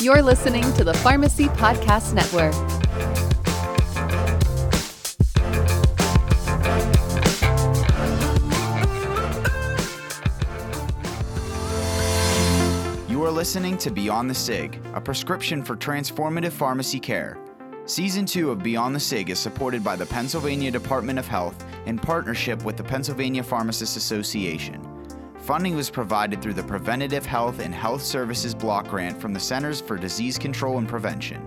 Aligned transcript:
You're 0.00 0.22
listening 0.22 0.62
to 0.74 0.84
the 0.84 0.94
Pharmacy 0.94 1.46
Podcast 1.46 2.14
Network. 2.14 2.54
You 13.10 13.24
are 13.24 13.30
listening 13.32 13.76
to 13.78 13.90
Beyond 13.90 14.30
the 14.30 14.34
SIG, 14.34 14.80
a 14.94 15.00
prescription 15.00 15.64
for 15.64 15.74
transformative 15.74 16.52
pharmacy 16.52 17.00
care. 17.00 17.36
Season 17.86 18.24
2 18.24 18.52
of 18.52 18.62
Beyond 18.62 18.94
the 18.94 19.00
SIG 19.00 19.30
is 19.30 19.40
supported 19.40 19.82
by 19.82 19.96
the 19.96 20.06
Pennsylvania 20.06 20.70
Department 20.70 21.18
of 21.18 21.26
Health 21.26 21.64
in 21.86 21.98
partnership 21.98 22.62
with 22.62 22.76
the 22.76 22.84
Pennsylvania 22.84 23.42
Pharmacists 23.42 23.96
Association. 23.96 24.87
Funding 25.48 25.74
was 25.74 25.88
provided 25.88 26.42
through 26.42 26.52
the 26.52 26.62
Preventative 26.62 27.24
Health 27.24 27.60
and 27.60 27.74
Health 27.74 28.02
Services 28.02 28.54
Block 28.54 28.86
Grant 28.86 29.18
from 29.18 29.32
the 29.32 29.40
Centers 29.40 29.80
for 29.80 29.96
Disease 29.96 30.36
Control 30.36 30.76
and 30.76 30.86
Prevention. 30.86 31.42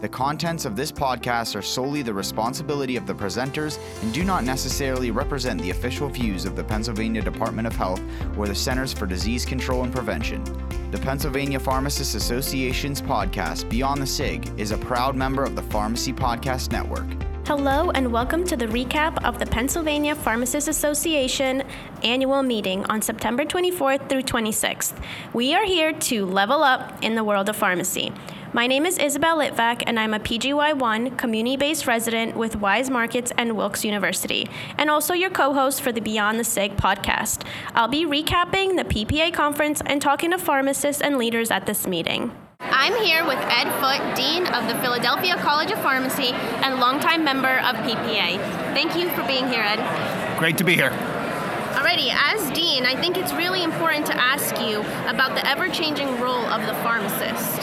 The 0.00 0.08
contents 0.08 0.64
of 0.64 0.76
this 0.76 0.92
podcast 0.92 1.56
are 1.56 1.60
solely 1.60 2.02
the 2.02 2.14
responsibility 2.14 2.94
of 2.96 3.08
the 3.08 3.12
presenters 3.12 3.80
and 4.02 4.14
do 4.14 4.22
not 4.22 4.44
necessarily 4.44 5.10
represent 5.10 5.60
the 5.60 5.70
official 5.70 6.08
views 6.08 6.44
of 6.44 6.54
the 6.54 6.62
Pennsylvania 6.62 7.22
Department 7.22 7.66
of 7.66 7.74
Health 7.74 8.00
or 8.38 8.46
the 8.46 8.54
Centers 8.54 8.92
for 8.92 9.04
Disease 9.04 9.44
Control 9.44 9.82
and 9.82 9.92
Prevention. 9.92 10.44
The 10.92 10.98
Pennsylvania 10.98 11.58
Pharmacists 11.58 12.14
Association's 12.14 13.02
podcast, 13.02 13.68
Beyond 13.68 14.00
the 14.00 14.06
SIG, 14.06 14.48
is 14.60 14.70
a 14.70 14.78
proud 14.78 15.16
member 15.16 15.42
of 15.42 15.56
the 15.56 15.62
Pharmacy 15.62 16.12
Podcast 16.12 16.70
Network. 16.70 17.33
Hello, 17.46 17.90
and 17.90 18.10
welcome 18.10 18.42
to 18.44 18.56
the 18.56 18.64
recap 18.68 19.22
of 19.22 19.38
the 19.38 19.44
Pennsylvania 19.44 20.14
Pharmacists 20.14 20.66
Association 20.66 21.62
annual 22.02 22.42
meeting 22.42 22.86
on 22.86 23.02
September 23.02 23.44
24th 23.44 24.08
through 24.08 24.22
26th. 24.22 24.94
We 25.34 25.54
are 25.54 25.66
here 25.66 25.92
to 25.92 26.24
level 26.24 26.62
up 26.62 27.04
in 27.04 27.16
the 27.16 27.22
world 27.22 27.50
of 27.50 27.56
pharmacy. 27.56 28.14
My 28.54 28.66
name 28.66 28.86
is 28.86 28.96
Isabel 28.96 29.36
Litvak, 29.36 29.82
and 29.86 30.00
I'm 30.00 30.14
a 30.14 30.20
PGY1 30.20 31.18
community 31.18 31.58
based 31.58 31.86
resident 31.86 32.34
with 32.34 32.60
Weis 32.60 32.88
Markets 32.88 33.30
and 33.36 33.58
Wilkes 33.58 33.84
University, 33.84 34.48
and 34.78 34.88
also 34.88 35.12
your 35.12 35.28
co 35.28 35.52
host 35.52 35.82
for 35.82 35.92
the 35.92 36.00
Beyond 36.00 36.40
the 36.40 36.44
SIG 36.44 36.78
podcast. 36.78 37.46
I'll 37.74 37.88
be 37.88 38.06
recapping 38.06 38.78
the 38.78 38.84
PPA 38.84 39.34
conference 39.34 39.82
and 39.84 40.00
talking 40.00 40.30
to 40.30 40.38
pharmacists 40.38 41.02
and 41.02 41.18
leaders 41.18 41.50
at 41.50 41.66
this 41.66 41.86
meeting. 41.86 42.32
I'm 42.70 42.94
here 43.04 43.24
with 43.24 43.38
Ed 43.38 43.70
Foote, 43.80 44.16
Dean 44.16 44.46
of 44.46 44.66
the 44.68 44.74
Philadelphia 44.80 45.36
College 45.36 45.70
of 45.70 45.78
Pharmacy 45.80 46.32
and 46.32 46.80
longtime 46.80 47.24
member 47.24 47.58
of 47.60 47.76
PPA. 47.76 48.38
Thank 48.74 48.96
you 48.96 49.10
for 49.10 49.22
being 49.26 49.48
here, 49.48 49.62
Ed. 49.62 50.38
Great 50.38 50.58
to 50.58 50.64
be 50.64 50.74
here. 50.74 50.90
Alrighty, 50.90 52.12
as 52.12 52.50
Dean, 52.52 52.86
I 52.86 52.96
think 52.96 53.16
it's 53.16 53.32
really 53.32 53.62
important 53.62 54.06
to 54.06 54.16
ask 54.16 54.58
you 54.60 54.80
about 55.08 55.34
the 55.34 55.46
ever 55.46 55.68
changing 55.68 56.20
role 56.20 56.44
of 56.46 56.66
the 56.66 56.74
pharmacist. 56.82 57.62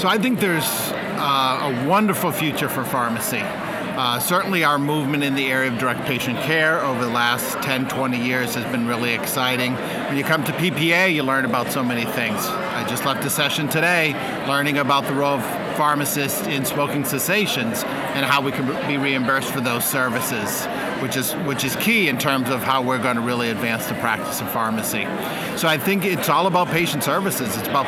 So 0.00 0.08
I 0.08 0.18
think 0.18 0.40
there's 0.40 0.64
uh, 1.18 1.72
a 1.82 1.88
wonderful 1.88 2.30
future 2.30 2.68
for 2.68 2.84
pharmacy. 2.84 3.42
Uh, 3.96 4.20
certainly, 4.20 4.62
our 4.62 4.78
movement 4.78 5.24
in 5.24 5.34
the 5.34 5.46
area 5.46 5.72
of 5.72 5.78
direct 5.78 6.04
patient 6.04 6.38
care 6.40 6.84
over 6.84 7.02
the 7.02 7.10
last 7.10 7.54
10, 7.62 7.88
20 7.88 8.22
years 8.22 8.54
has 8.54 8.70
been 8.70 8.86
really 8.86 9.14
exciting. 9.14 9.72
When 9.74 10.18
you 10.18 10.22
come 10.22 10.44
to 10.44 10.52
PPA, 10.52 11.14
you 11.14 11.22
learn 11.22 11.46
about 11.46 11.72
so 11.72 11.82
many 11.82 12.04
things. 12.04 12.44
I 12.44 12.86
just 12.86 13.06
left 13.06 13.24
a 13.24 13.30
session 13.30 13.68
today 13.70 14.12
learning 14.46 14.76
about 14.76 15.06
the 15.06 15.14
role 15.14 15.38
of 15.38 15.76
pharmacists 15.78 16.46
in 16.46 16.66
smoking 16.66 17.06
cessations 17.06 17.84
and 17.84 18.26
how 18.26 18.42
we 18.42 18.52
can 18.52 18.66
be 18.86 18.98
reimbursed 18.98 19.50
for 19.50 19.62
those 19.62 19.86
services, 19.86 20.66
which 21.00 21.16
is 21.16 21.32
which 21.46 21.64
is 21.64 21.74
key 21.76 22.10
in 22.10 22.18
terms 22.18 22.50
of 22.50 22.62
how 22.62 22.82
we're 22.82 23.02
going 23.02 23.16
to 23.16 23.22
really 23.22 23.48
advance 23.48 23.86
the 23.86 23.94
practice 23.94 24.42
of 24.42 24.50
pharmacy. 24.52 25.06
So 25.56 25.68
I 25.68 25.78
think 25.78 26.04
it's 26.04 26.28
all 26.28 26.46
about 26.46 26.68
patient 26.68 27.02
services. 27.02 27.56
It's 27.56 27.68
about 27.68 27.86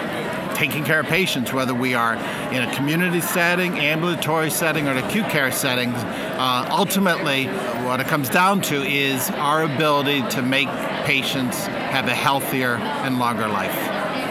taking 0.59 0.83
care 0.83 0.99
of 0.99 1.07
patients, 1.07 1.53
whether 1.53 1.73
we 1.73 1.95
are 1.95 2.17
in 2.53 2.63
a 2.63 2.75
community 2.75 3.21
setting, 3.21 3.79
ambulatory 3.79 4.51
setting, 4.51 4.89
or 4.89 4.91
an 4.91 4.99
acute 4.99 5.29
care 5.29 5.53
setting. 5.53 5.91
Uh, 5.95 6.67
ultimately, 6.71 7.47
what 7.87 8.01
it 8.01 8.09
comes 8.09 8.29
down 8.29 8.61
to 8.61 8.83
is 8.83 9.31
our 9.31 9.63
ability 9.63 10.21
to 10.31 10.43
make 10.43 10.69
patients 11.05 11.67
have 11.67 12.09
a 12.09 12.15
healthier 12.15 12.75
and 12.75 13.21
longer 13.21 13.47
life. 13.47 13.77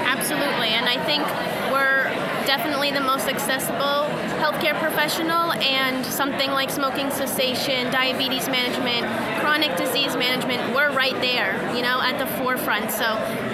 Absolutely, 0.06 0.70
and 0.70 0.86
I 0.86 1.02
think 1.06 1.24
we're 1.72 2.04
definitely 2.46 2.92
the 2.92 3.00
most 3.00 3.30
accessible 3.30 4.04
healthcare 4.38 4.80
professional, 4.80 5.54
and 5.54 6.06
something 6.06 6.52
like 6.52 6.70
smoking 6.70 7.10
cessation, 7.12 7.92
diabetes 7.92 8.48
management, 8.48 9.06
chronic 9.42 9.76
disease 9.78 10.16
management, 10.16 10.76
we're 10.76 10.92
right 10.92 11.16
there, 11.22 11.54
you 11.76 11.82
know, 11.82 12.02
at 12.02 12.18
the 12.18 12.28
forefront. 12.38 12.92
So 12.92 13.06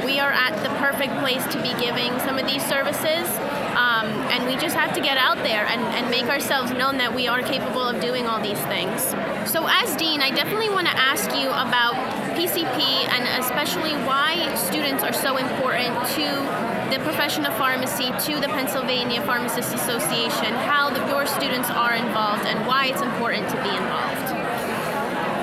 we 0.05 0.19
are 0.19 0.31
at 0.31 0.55
the 0.63 0.69
perfect 0.79 1.13
place 1.19 1.45
to 1.53 1.61
be 1.61 1.73
giving 1.79 2.11
some 2.19 2.37
of 2.37 2.45
these 2.45 2.63
services. 2.65 3.27
Um, 3.73 4.07
and 4.29 4.45
we 4.45 4.55
just 4.55 4.75
have 4.75 4.93
to 4.93 5.01
get 5.01 5.17
out 5.17 5.37
there 5.37 5.65
and, 5.65 5.81
and 5.81 6.09
make 6.11 6.25
ourselves 6.25 6.71
known 6.71 6.97
that 6.97 7.13
we 7.13 7.27
are 7.27 7.41
capable 7.41 7.81
of 7.81 7.99
doing 8.01 8.27
all 8.27 8.41
these 8.41 8.59
things. 8.65 9.01
So, 9.49 9.65
as 9.67 9.95
Dean, 9.95 10.21
I 10.21 10.29
definitely 10.29 10.69
want 10.69 10.87
to 10.87 10.95
ask 10.95 11.29
you 11.35 11.49
about 11.49 11.95
PCP 12.37 12.79
and 13.09 13.43
especially 13.43 13.93
why 14.05 14.53
students 14.55 15.03
are 15.03 15.13
so 15.13 15.37
important 15.37 15.93
to 16.15 16.72
the 16.93 16.99
profession 16.99 17.43
of 17.45 17.53
pharmacy, 17.57 18.11
to 18.19 18.39
the 18.39 18.47
Pennsylvania 18.49 19.19
Pharmacists 19.25 19.73
Association, 19.73 20.53
how 20.53 20.91
the, 20.91 20.99
your 21.07 21.25
students 21.25 21.67
are 21.71 21.95
involved, 21.95 22.45
and 22.45 22.67
why 22.67 22.85
it's 22.85 23.01
important 23.01 23.49
to 23.49 23.55
be 23.63 23.69
involved. 23.69 24.33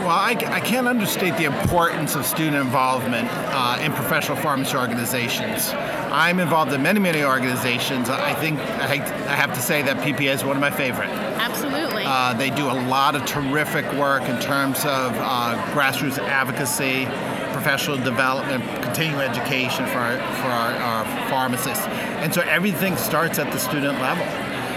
Well, 0.00 0.10
I, 0.10 0.36
I, 0.46 0.60
can't 0.60 0.86
understate 0.86 1.36
the 1.36 1.44
importance 1.44 2.14
of 2.14 2.24
student 2.24 2.56
involvement 2.56 3.28
uh, 3.32 3.78
in 3.82 3.92
professional 3.92 4.36
pharmacy 4.36 4.76
organizations. 4.76 5.70
I'm 6.12 6.38
involved 6.38 6.72
in 6.72 6.82
many, 6.82 7.00
many 7.00 7.22
organizations. 7.22 8.08
I 8.08 8.32
think 8.34 8.58
I, 8.60 8.94
I 8.94 9.34
have 9.34 9.52
to 9.54 9.60
say 9.60 9.82
that 9.82 9.96
PPA 9.98 10.34
is 10.34 10.44
one 10.44 10.56
of 10.56 10.60
my 10.60 10.70
favorite. 10.70 11.10
Absolutely. 11.10 12.04
Uh, 12.06 12.32
they 12.34 12.50
do 12.50 12.70
a 12.70 12.78
lot 12.88 13.14
of 13.14 13.26
terrific 13.26 13.84
work 13.94 14.22
in 14.22 14.40
terms 14.40 14.78
of 14.80 15.12
uh, 15.16 15.60
grassroots 15.72 16.18
advocacy, 16.18 17.04
professional 17.52 17.96
development, 17.98 18.64
continuing 18.82 19.20
education 19.20 19.86
for 19.86 19.98
our, 19.98 20.16
for 20.16 20.48
our, 20.48 20.72
our, 20.74 21.30
pharmacists. 21.30 21.84
And 22.22 22.32
so 22.32 22.42
everything 22.42 22.96
starts 22.96 23.38
at 23.38 23.52
the 23.52 23.58
student 23.58 24.00
level. 24.00 24.26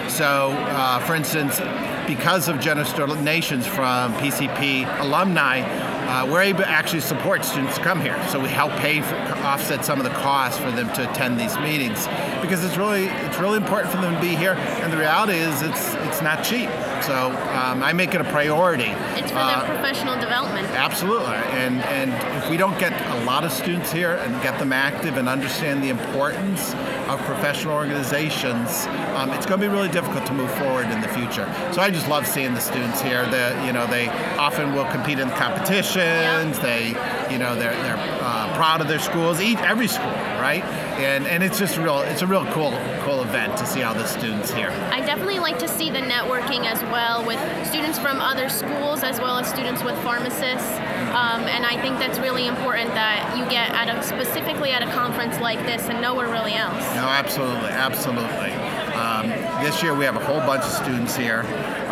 So, 0.10 0.52
uh, 0.52 1.00
for 1.00 1.16
instance, 1.16 1.60
because 2.08 2.48
of 2.48 2.60
generous 2.60 2.92
donations 2.94 3.66
from 3.66 4.14
PCP 4.16 5.00
alumni, 5.00 5.62
uh, 5.62 6.28
we're 6.28 6.42
able 6.42 6.60
to 6.60 6.70
actually 6.70 7.02
support 7.02 7.46
students 7.46 7.78
to 7.78 7.84
come 7.84 8.00
here. 8.02 8.22
So 8.30 8.40
we 8.40 8.50
help 8.50 8.72
pay 8.74 9.02
for, 9.02 9.16
offset 9.44 9.86
some 9.86 10.00
of 10.00 10.04
the 10.04 10.12
costs 10.12 10.60
for 10.60 10.72
them 10.72 10.92
to 10.94 11.10
attend 11.10 11.40
these 11.40 11.58
meetings 11.60 12.08
because 12.44 12.64
it's 12.64 12.78
really 12.78 13.06
it's 13.06 13.40
really 13.40 13.58
important 13.58 13.92
for 13.92 14.00
them 14.00 14.14
to 14.14 14.22
be 14.22 14.36
here. 14.36 14.54
And 14.54 14.92
the 14.94 14.98
reality 14.98 15.38
is 15.38 15.62
it's 15.62 15.94
it's 15.96 16.22
not 16.22 16.44
cheap. 16.44 16.70
So 17.02 17.32
um, 17.54 17.82
I 17.82 17.94
make 17.94 18.14
it 18.14 18.22
a 18.22 18.26
priority. 18.26 18.92
It's 19.16 19.32
for 19.32 19.38
uh, 19.38 19.66
their 19.66 19.76
professional 19.76 20.20
development. 20.20 20.68
Absolutely. 20.70 21.36
And 21.58 21.82
and 21.86 22.12
if 22.44 22.50
we 22.50 22.58
don't 22.58 22.78
get 22.80 22.94
a 23.18 23.26
lot 23.26 23.44
of 23.44 23.52
students 23.52 23.92
here 23.92 24.14
and 24.14 24.42
get 24.44 24.60
them 24.60 24.72
active 24.72 25.18
and 25.18 25.28
understand 25.28 25.84
the 25.84 25.90
importance 25.90 26.74
of 27.10 27.20
professional 27.22 27.74
organizations, 27.74 28.86
um, 29.16 29.32
it's 29.32 29.46
going 29.46 29.60
to 29.60 29.68
be 29.68 29.74
really 29.74 29.90
difficult 29.90 30.26
to 30.28 30.34
move 30.34 30.52
forward 30.56 30.86
in 30.92 31.02
the 31.02 31.08
future. 31.10 31.52
So 31.72 31.82
I 31.82 31.90
just 31.90 32.08
love 32.08 32.28
seeing 32.28 32.54
the 32.54 32.62
students 32.62 33.02
here. 33.02 33.26
That 33.28 33.66
you 33.66 33.74
know 33.74 33.88
they 33.88 34.10
often 34.38 34.74
will 34.74 34.86
compete 34.86 35.20
in 35.20 35.30
competitions. 35.32 36.58
Yeah. 36.58 36.62
They 36.62 36.88
you 37.32 37.40
know 37.40 37.56
they're 37.56 37.76
they're 37.84 38.23
proud 38.56 38.82
of 38.82 38.88
their 38.88 39.00
schools. 39.00 39.42
Each 39.42 39.60
every 39.60 39.88
school, 39.88 40.12
right? 40.40 40.64
And 40.98 41.26
and 41.28 41.44
it's 41.44 41.58
just 41.58 41.78
real. 41.78 42.00
It's 42.00 42.22
a 42.22 42.28
real 42.28 42.46
cool 42.54 42.72
cool 43.04 43.22
event 43.22 43.58
to 43.58 43.66
see 43.66 43.84
all 43.84 43.94
the 43.94 44.06
students 44.06 44.52
here. 44.52 44.70
I 44.92 45.02
definitely 45.02 45.40
like 45.40 45.60
to 45.60 45.68
see 45.68 45.90
the 45.90 46.00
networking 46.00 46.66
as 46.66 46.82
well 46.84 47.26
with 47.26 47.40
students 47.68 48.00
from 48.00 48.20
other 48.20 48.50
schools 48.50 49.04
as 49.04 49.20
well 49.20 49.38
as 49.38 49.48
students 49.48 49.84
with 49.84 49.98
pharmacists. 50.04 50.72
Um, 51.14 51.44
and 51.46 51.66
I 51.66 51.80
think 51.82 52.00
that's 52.00 52.20
really 52.20 52.48
important 52.48 52.90
that 52.96 53.38
you 53.38 53.46
get 53.46 53.72
at 53.72 53.90
a 53.90 54.02
specifically 54.04 54.72
at 54.72 54.82
a 54.82 54.92
conference 54.92 55.40
like 55.40 55.60
this 55.66 55.90
and 55.90 56.02
nowhere 56.02 56.30
really 56.30 56.54
else. 56.54 56.84
No, 56.96 57.06
absolutely, 57.06 57.70
absolutely. 57.70 58.52
Um, 58.94 59.30
this 59.64 59.82
year 59.84 59.94
we 59.96 60.06
have 60.06 60.16
a 60.16 60.24
whole 60.24 60.40
bunch 60.40 60.64
of 60.64 60.72
students 60.72 61.16
here, 61.16 61.42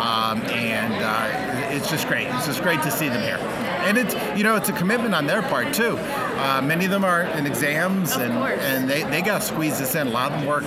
um, 0.00 0.40
and 0.50 0.94
uh, 0.94 1.74
it's 1.74 1.90
just 1.90 2.08
great. 2.08 2.26
It's 2.28 2.46
just 2.46 2.62
great 2.62 2.82
to 2.82 2.90
see 2.90 3.08
them 3.08 3.22
here. 3.22 3.38
And 3.84 3.98
it's 3.98 4.14
you 4.36 4.44
know 4.44 4.56
it's 4.56 4.68
a 4.68 4.72
commitment 4.72 5.14
on 5.14 5.26
their 5.26 5.42
part 5.42 5.74
too. 5.74 5.96
Uh, 6.42 6.60
many 6.62 6.84
of 6.84 6.90
them 6.90 7.04
are 7.04 7.22
in 7.22 7.46
exams, 7.46 8.12
of 8.12 8.22
and 8.22 8.34
course. 8.34 8.60
and 8.60 8.88
they, 8.88 9.04
they 9.04 9.22
got 9.22 9.40
to 9.40 9.46
squeeze 9.46 9.78
this 9.78 9.94
in. 9.94 10.08
A 10.08 10.10
lot 10.10 10.32
of 10.32 10.40
them 10.40 10.48
work 10.48 10.64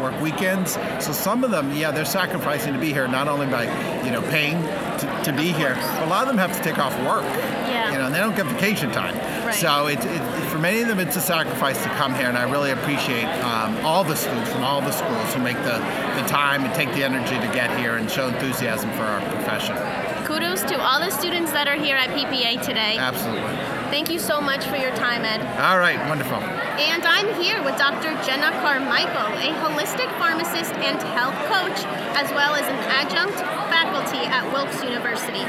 work 0.00 0.18
weekends. 0.20 0.72
So 1.04 1.12
some 1.12 1.44
of 1.44 1.50
them, 1.50 1.72
yeah, 1.72 1.90
they're 1.90 2.04
sacrificing 2.04 2.72
to 2.72 2.78
be 2.78 2.92
here, 2.92 3.06
not 3.06 3.28
only 3.28 3.46
by, 3.46 3.64
you 4.04 4.10
know, 4.10 4.22
paying 4.22 4.62
to, 4.62 5.22
to 5.24 5.32
be 5.32 5.52
here, 5.52 5.74
but 5.74 6.02
a 6.02 6.06
lot 6.06 6.22
of 6.22 6.28
them 6.28 6.38
have 6.38 6.56
to 6.56 6.62
take 6.62 6.78
off 6.78 6.96
work. 7.00 7.22
Yeah. 7.22 7.92
You 7.92 7.98
know, 7.98 8.06
and 8.06 8.14
they 8.14 8.18
don't 8.18 8.34
get 8.34 8.46
vacation 8.46 8.90
time. 8.90 9.16
Right. 9.44 9.54
So 9.54 9.86
it, 9.86 9.98
it, 10.02 10.48
for 10.48 10.58
many 10.58 10.80
of 10.82 10.88
them, 10.88 10.98
it's 10.98 11.16
a 11.16 11.20
sacrifice 11.20 11.82
to 11.82 11.88
come 11.90 12.14
here, 12.14 12.28
and 12.28 12.38
I 12.38 12.50
really 12.50 12.70
appreciate 12.70 13.26
um, 13.42 13.76
all 13.84 14.04
the 14.04 14.16
students 14.16 14.50
from 14.50 14.64
all 14.64 14.80
the 14.80 14.92
schools 14.92 15.34
who 15.34 15.42
make 15.42 15.56
the, 15.58 15.78
the 16.20 16.26
time 16.28 16.64
and 16.64 16.74
take 16.74 16.92
the 16.94 17.04
energy 17.04 17.34
to 17.34 17.54
get 17.54 17.76
here 17.78 17.96
and 17.96 18.10
show 18.10 18.28
enthusiasm 18.28 18.90
for 18.92 19.02
our 19.02 19.20
profession. 19.32 19.76
Kudos 20.24 20.62
to 20.62 20.80
all 20.80 21.00
the 21.00 21.10
students 21.10 21.52
that 21.52 21.66
are 21.66 21.74
here 21.74 21.96
at 21.96 22.10
PPA 22.10 22.64
today. 22.64 22.96
Absolutely. 22.96 23.59
Thank 23.90 24.08
you 24.08 24.20
so 24.20 24.40
much 24.40 24.64
for 24.66 24.76
your 24.76 24.94
time, 24.94 25.24
Ed. 25.24 25.42
All 25.58 25.78
right, 25.78 25.98
wonderful. 26.08 26.38
And 26.38 27.02
I'm 27.02 27.26
here 27.42 27.60
with 27.64 27.76
Dr. 27.76 28.14
Jenna 28.22 28.54
Carmichael, 28.62 29.34
a 29.34 29.50
holistic 29.58 30.06
pharmacist 30.16 30.72
and 30.78 31.02
health 31.10 31.34
coach, 31.50 31.82
as 32.14 32.30
well 32.30 32.54
as 32.54 32.62
an 32.70 32.78
adjunct 32.86 33.34
faculty 33.66 34.22
at 34.30 34.46
Wilkes 34.52 34.80
University. 34.84 35.42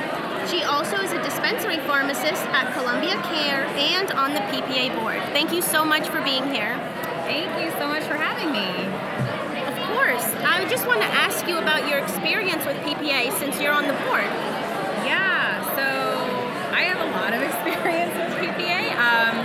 She 0.50 0.64
also 0.64 0.98
is 0.98 1.12
a 1.12 1.22
dispensary 1.22 1.78
pharmacist 1.86 2.42
at 2.50 2.74
Columbia 2.74 3.14
Care 3.30 3.66
and 3.78 4.12
on 4.14 4.34
the 4.34 4.42
PPA 4.50 5.00
board. 5.00 5.22
Thank 5.38 5.54
you 5.54 5.62
so 5.62 5.86
much 5.86 6.10
for 6.10 6.20
being 6.22 6.50
here. 6.52 6.76
Thank 7.30 7.64
you 7.64 7.70
so 7.78 7.88
much 7.88 8.04
for 8.04 8.16
having 8.16 8.52
me. 8.52 8.66
Of 9.70 9.78
course. 9.94 10.26
I 10.42 10.68
just 10.68 10.88
want 10.88 11.02
to 11.02 11.08
ask 11.08 11.48
you 11.48 11.60
about 11.60 11.88
your 11.88 12.00
experience 12.00 12.66
with 12.66 12.76
PPA 12.78 13.38
since 13.38 13.62
you're 13.62 13.72
on 13.72 13.88
the 13.88 13.94
board. 14.10 14.61
Lot 17.32 17.40
of 17.40 17.48
experience 17.56 18.12
with 18.12 18.32
PPA. 18.44 18.92
Um, 19.00 19.36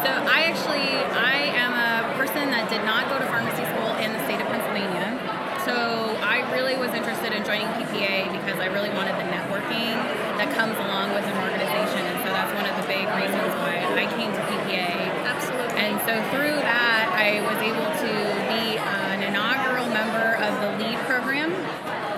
so 0.00 0.08
I 0.08 0.48
actually, 0.48 0.88
I 1.12 1.52
am 1.52 1.76
a 1.76 2.16
person 2.16 2.48
that 2.48 2.72
did 2.72 2.80
not 2.88 3.12
go 3.12 3.20
to 3.20 3.26
pharmacy 3.28 3.60
school 3.68 3.92
in 4.00 4.16
the 4.16 4.20
state 4.24 4.40
of 4.40 4.48
Pennsylvania. 4.48 5.20
So 5.68 5.76
I 6.24 6.40
really 6.56 6.80
was 6.80 6.96
interested 6.96 7.36
in 7.36 7.44
joining 7.44 7.68
PPA 7.76 8.32
because 8.32 8.56
I 8.56 8.72
really 8.72 8.88
wanted 8.96 9.20
the 9.20 9.28
networking 9.28 9.92
that 10.40 10.48
comes 10.56 10.72
along 10.80 11.12
with 11.12 11.28
an 11.28 11.36
organization. 11.44 12.00
And 12.08 12.18
so 12.24 12.32
that's 12.32 12.52
one 12.56 12.64
of 12.64 12.74
the 12.80 12.86
big 12.88 13.04
reasons 13.12 13.52
why 13.60 13.84
I 13.84 14.08
came 14.16 14.32
to 14.32 14.40
PPA. 14.40 14.88
Absolutely. 15.28 15.76
And 15.76 16.00
so 16.08 16.16
through 16.32 16.56
that, 16.64 17.12
I 17.12 17.44
was 17.44 17.60
able 17.60 17.88
to 18.00 18.12
be 18.48 18.80
an 18.80 19.20
inaugural 19.20 19.84
member 19.92 20.40
of 20.40 20.52
the 20.64 20.70
LEAD 20.80 20.96
program, 21.04 21.52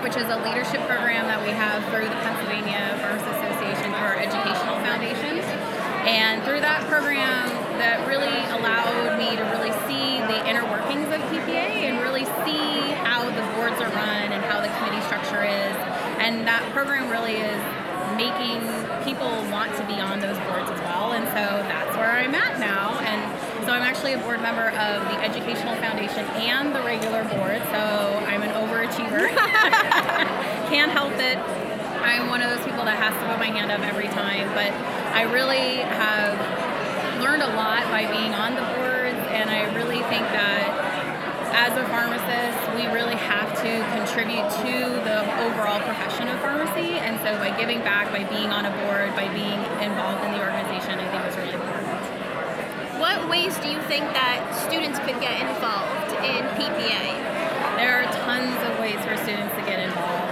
which 0.07 0.15
is 0.15 0.31
a 0.31 0.39
leadership 0.47 0.87
program 0.87 1.27
that 1.27 1.43
we 1.43 1.51
have 1.51 1.83
through 1.91 2.07
the 2.07 2.21
Pennsylvania 2.23 2.95
Pharmacists 3.03 3.52
Our 4.03 4.19
educational 4.19 4.83
foundations. 4.83 5.47
And 6.03 6.43
through 6.43 6.61
that 6.61 6.83
program, 6.91 7.47
that 7.79 8.03
really 8.11 8.35
allowed 8.51 9.15
me 9.19 9.39
to 9.39 9.45
really 9.55 9.71
see 9.87 10.19
the 10.27 10.43
inner 10.51 10.67
workings 10.67 11.07
of 11.15 11.23
PPA 11.31 11.87
and 11.87 12.03
really 12.03 12.27
see 12.43 12.91
how 13.07 13.23
the 13.23 13.45
boards 13.55 13.79
are 13.79 13.91
run 13.95 14.35
and 14.35 14.43
how 14.51 14.61
the 14.61 14.67
committee 14.79 15.03
structure 15.07 15.47
is. 15.47 15.75
And 16.19 16.47
that 16.47 16.63
program 16.75 17.11
really 17.11 17.39
is 17.39 17.63
making 18.19 18.63
people 19.07 19.31
want 19.51 19.75
to 19.79 19.87
be 19.87 19.99
on 19.99 20.19
those 20.21 20.39
boards 20.51 20.71
as 20.71 20.81
well. 20.83 21.15
And 21.15 21.27
so 21.31 21.43
that's 21.71 21.97
where 21.97 22.11
I'm 22.11 22.35
at 22.35 22.59
now. 22.59 22.99
And 22.99 23.21
so 23.65 23.73
I'm 23.73 23.83
actually 23.83 24.15
a 24.15 24.19
board 24.19 24.43
member 24.43 24.71
of 24.75 25.03
the 25.07 25.19
Educational 25.23 25.77
Foundation 25.77 26.27
and 26.43 26.75
the 26.75 26.83
regular 26.83 27.23
board. 27.25 27.63
So 27.71 27.83
I'm 28.27 28.43
an 28.43 28.51
overachiever. 28.59 29.31
Can't 30.71 30.91
help 30.91 31.15
it. 31.19 31.39
I'm 32.03 32.29
one 32.29 32.43
of 32.43 32.51
those 32.51 32.65
people 32.67 32.85
that 32.85 32.99
has 32.99 33.15
to 33.15 33.25
put 33.31 33.39
my 33.39 33.49
hand 33.49 33.71
up 33.71 33.81
every 33.81 34.09
time. 34.11 34.51
But 34.53 34.75
I 35.15 35.23
really 35.31 35.87
have 35.87 36.35
learned 37.23 37.43
a 37.43 37.55
lot 37.55 37.87
by 37.95 38.11
being 38.11 38.35
on 38.35 38.59
the 38.59 38.67
boards. 38.75 39.23
And 39.31 39.49
I 39.49 39.71
really 39.75 40.03
think 40.11 40.27
that 40.35 40.67
as 41.55 41.77
a 41.79 41.85
pharmacist, 41.87 42.59
we 42.75 42.91
really 42.91 43.15
have 43.15 43.55
to 43.63 43.73
contribute 43.95 44.49
to 44.65 44.75
the 45.07 45.23
overall 45.47 45.79
profession 45.85 46.27
of 46.27 46.41
pharmacy. 46.41 46.99
And 46.99 47.21
so 47.23 47.39
by 47.39 47.55
giving 47.57 47.81
back, 47.81 48.11
by 48.11 48.25
being 48.25 48.51
on 48.51 48.67
a 48.67 48.73
board, 48.83 49.15
by 49.15 49.29
being 49.31 49.61
involved 49.79 50.25
in 50.27 50.33
the 50.33 50.41
organization, 50.41 50.99
I 50.99 51.07
think 51.13 51.23
is 51.29 51.37
really 51.37 51.55
important. 51.55 51.93
What 52.99 53.29
ways 53.29 53.57
do 53.59 53.69
you 53.69 53.81
think 53.91 54.05
that 54.17 54.41
students 54.55 54.99
could 55.01 55.19
get 55.21 55.39
involved 55.43 56.13
in 56.25 56.43
PPA? 56.57 57.21
There 57.77 58.01
are 58.01 58.07
tons 58.25 58.57
of 58.67 58.79
ways 58.79 58.99
for 59.05 59.17
students 59.23 59.55
to 59.57 59.63
get 59.63 59.81
involved. 59.81 60.32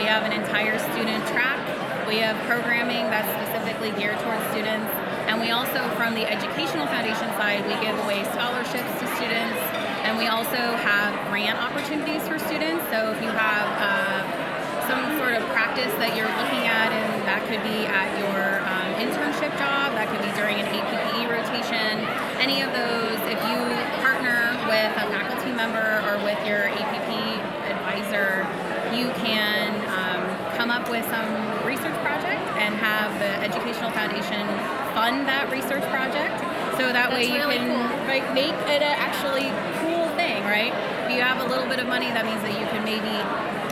We 0.00 0.08
have 0.08 0.24
an 0.24 0.32
entire 0.32 0.80
student 0.96 1.20
track. 1.28 1.60
We 2.08 2.24
have 2.24 2.32
programming 2.48 3.12
that's 3.12 3.28
specifically 3.36 3.92
geared 4.00 4.16
towards 4.24 4.40
students. 4.48 4.88
And 5.28 5.36
we 5.36 5.52
also, 5.52 5.76
from 5.92 6.16
the 6.16 6.24
Educational 6.24 6.88
Foundation 6.88 7.28
side, 7.36 7.60
we 7.68 7.76
give 7.84 7.92
away 8.08 8.24
scholarships 8.32 8.88
to 8.96 9.04
students. 9.20 9.60
And 10.08 10.16
we 10.16 10.24
also 10.32 10.56
have 10.56 11.12
grant 11.28 11.60
opportunities 11.60 12.24
for 12.24 12.40
students. 12.40 12.80
So 12.88 13.12
if 13.12 13.20
you 13.20 13.28
have 13.28 13.68
uh, 13.76 14.24
some 14.88 15.04
sort 15.20 15.36
of 15.36 15.44
practice 15.52 15.92
that 16.00 16.16
you're 16.16 16.32
looking 16.32 16.64
at, 16.64 16.88
and 16.96 17.20
that 17.28 17.44
could 17.44 17.60
be 17.60 17.84
at 17.84 18.08
your 18.24 18.64
um, 18.64 19.04
internship 19.04 19.52
job, 19.60 19.92
that 20.00 20.08
could 20.08 20.24
be 20.24 20.32
during 20.32 20.56
an 20.56 20.66
APPE 20.72 21.28
rotation, 21.28 22.00
any 22.40 22.64
of 22.64 22.72
those, 22.72 23.20
if 23.28 23.36
you 23.52 23.60
partner 24.00 24.48
with 24.64 24.92
a 24.96 25.04
faculty 25.12 25.52
member 25.52 26.00
or 26.08 26.16
with 26.24 26.40
your 26.48 26.72
APP 26.72 27.12
advisor, 27.68 28.48
you 28.96 29.06
can 29.22 29.79
come 30.70 30.82
up 30.82 30.90
with 30.90 31.04
some 31.10 31.26
research 31.66 31.98
project 32.06 32.38
and 32.62 32.74
have 32.76 33.10
the 33.18 33.32
Educational 33.42 33.90
Foundation 33.90 34.46
fund 34.94 35.26
that 35.26 35.50
research 35.50 35.82
project. 35.90 36.38
So 36.78 36.94
that 36.94 37.10
way 37.10 37.26
you 37.26 37.42
really 37.42 37.58
can 37.58 37.74
cool. 37.74 38.06
like, 38.06 38.22
make 38.30 38.54
it 38.70 38.78
an 38.78 38.94
actually 38.94 39.50
cool 39.82 40.06
thing, 40.14 40.46
right? 40.46 40.70
If 41.02 41.10
you 41.10 41.26
have 41.26 41.42
a 41.42 41.48
little 41.50 41.66
bit 41.66 41.82
of 41.82 41.90
money, 41.90 42.06
that 42.14 42.22
means 42.22 42.38
that 42.46 42.54
you 42.54 42.62
can 42.70 42.86
maybe 42.86 43.10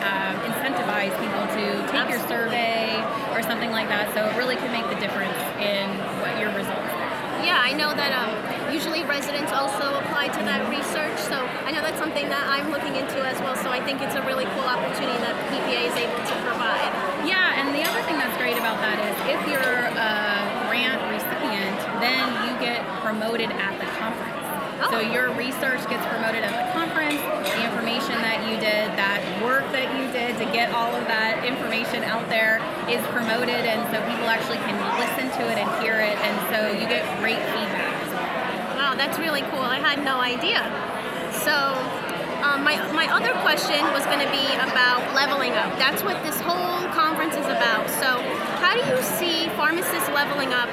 um, 0.02 0.34
incentivize 0.50 1.14
people 1.22 1.46
to 1.54 1.64
take 1.94 2.10
your 2.10 2.18
survey 2.26 2.98
or 3.30 3.46
something 3.46 3.70
like 3.70 3.86
that. 3.94 4.10
So 4.10 4.26
it 4.26 4.34
really 4.34 4.58
can 4.58 4.74
make 4.74 4.90
the 4.90 4.98
difference 4.98 5.38
in 5.62 5.86
what 6.18 6.34
your 6.42 6.50
results 6.50 6.90
are. 6.98 7.46
Yeah, 7.46 7.62
I 7.62 7.78
know 7.78 7.94
that 7.94 8.10
um, 8.10 8.34
usually 8.72 9.02
residents 9.04 9.52
also 9.52 9.98
apply 10.00 10.28
to 10.28 10.40
that 10.44 10.68
research, 10.68 11.18
so 11.24 11.40
I 11.64 11.72
know 11.72 11.80
that's 11.80 11.98
something 11.98 12.28
that 12.28 12.44
I'm 12.48 12.70
looking 12.70 12.96
into 12.96 13.20
as 13.24 13.40
well. 13.40 13.56
So 13.56 13.70
I 13.70 13.80
think 13.80 14.00
it's 14.00 14.14
a 14.14 14.22
really 14.22 14.44
cool 14.56 14.68
opportunity 14.68 15.18
that 15.24 15.34
PPA 15.50 15.88
is 15.88 15.96
able 15.96 16.20
to 16.20 16.36
provide. 16.44 16.92
Yeah, 17.24 17.60
and 17.60 17.74
the 17.74 17.82
other 17.82 18.02
thing 18.04 18.20
that's 18.20 18.36
great 18.36 18.56
about 18.56 18.78
that 18.84 19.00
is 19.00 19.14
if 19.28 19.40
you're 19.48 19.82
a 19.88 20.68
grant 20.68 21.00
recipient, 21.10 21.78
then 22.00 22.24
you 22.46 22.52
get 22.60 22.84
promoted 23.00 23.50
at 23.50 23.74
the 23.80 23.88
conference. 23.98 24.38
So 24.86 25.02
oh. 25.02 25.12
your 25.12 25.34
research 25.34 25.82
gets 25.90 26.06
promoted 26.06 26.46
at 26.46 26.54
the 26.54 26.66
conference, 26.70 27.18
the 27.50 27.66
information 27.66 28.14
that 28.22 28.46
you 28.46 28.54
did, 28.62 28.94
that 28.94 29.18
work 29.42 29.66
that 29.74 29.90
you 29.98 30.06
did 30.14 30.38
to 30.38 30.46
get 30.54 30.70
all 30.70 30.94
of 30.94 31.02
that 31.10 31.42
information 31.42 32.06
out 32.06 32.30
there 32.30 32.62
is 32.86 33.02
promoted, 33.10 33.66
and 33.66 33.82
so 33.90 33.98
people 34.06 34.30
actually 34.30 34.62
can 34.62 34.78
listen 35.02 35.26
to 35.34 35.42
it 35.50 35.58
and 35.58 35.68
hear 35.82 35.98
it, 35.98 36.14
and 36.22 36.36
so 36.54 36.70
you 36.78 36.86
get 36.86 37.02
great 37.18 37.42
feedback 37.50 37.66
as 37.66 37.66
well. 37.74 37.88
Wow, 37.90 37.97
that's 38.98 39.18
really 39.18 39.42
cool. 39.54 39.62
I 39.62 39.78
had 39.78 40.04
no 40.04 40.18
idea. 40.18 40.66
So, 41.46 41.54
um, 42.42 42.62
my, 42.62 42.76
my 42.92 43.06
other 43.14 43.32
question 43.46 43.78
was 43.94 44.04
going 44.06 44.18
to 44.18 44.30
be 44.30 44.46
about 44.58 45.14
leveling 45.14 45.52
up. 45.52 45.70
That's 45.78 46.02
what 46.02 46.22
this 46.22 46.38
whole 46.40 46.82
conference 46.90 47.34
is 47.34 47.46
about. 47.46 47.88
So, 48.02 48.18
how 48.58 48.74
do 48.74 48.82
you 48.82 49.00
see 49.02 49.48
pharmacists 49.54 50.08
leveling 50.10 50.52
up 50.52 50.68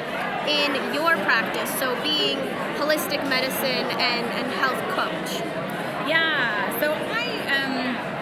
in 0.50 0.94
your 0.94 1.14
practice? 1.24 1.70
So, 1.80 1.94
being 2.02 2.38
holistic 2.82 3.22
medicine 3.30 3.86
and, 4.02 4.26
and 4.34 4.48
health 4.58 4.82
coach. 4.98 5.42
Yeah, 6.10 6.80
so 6.80 6.94
I 6.94 7.26
um, 7.50 8.16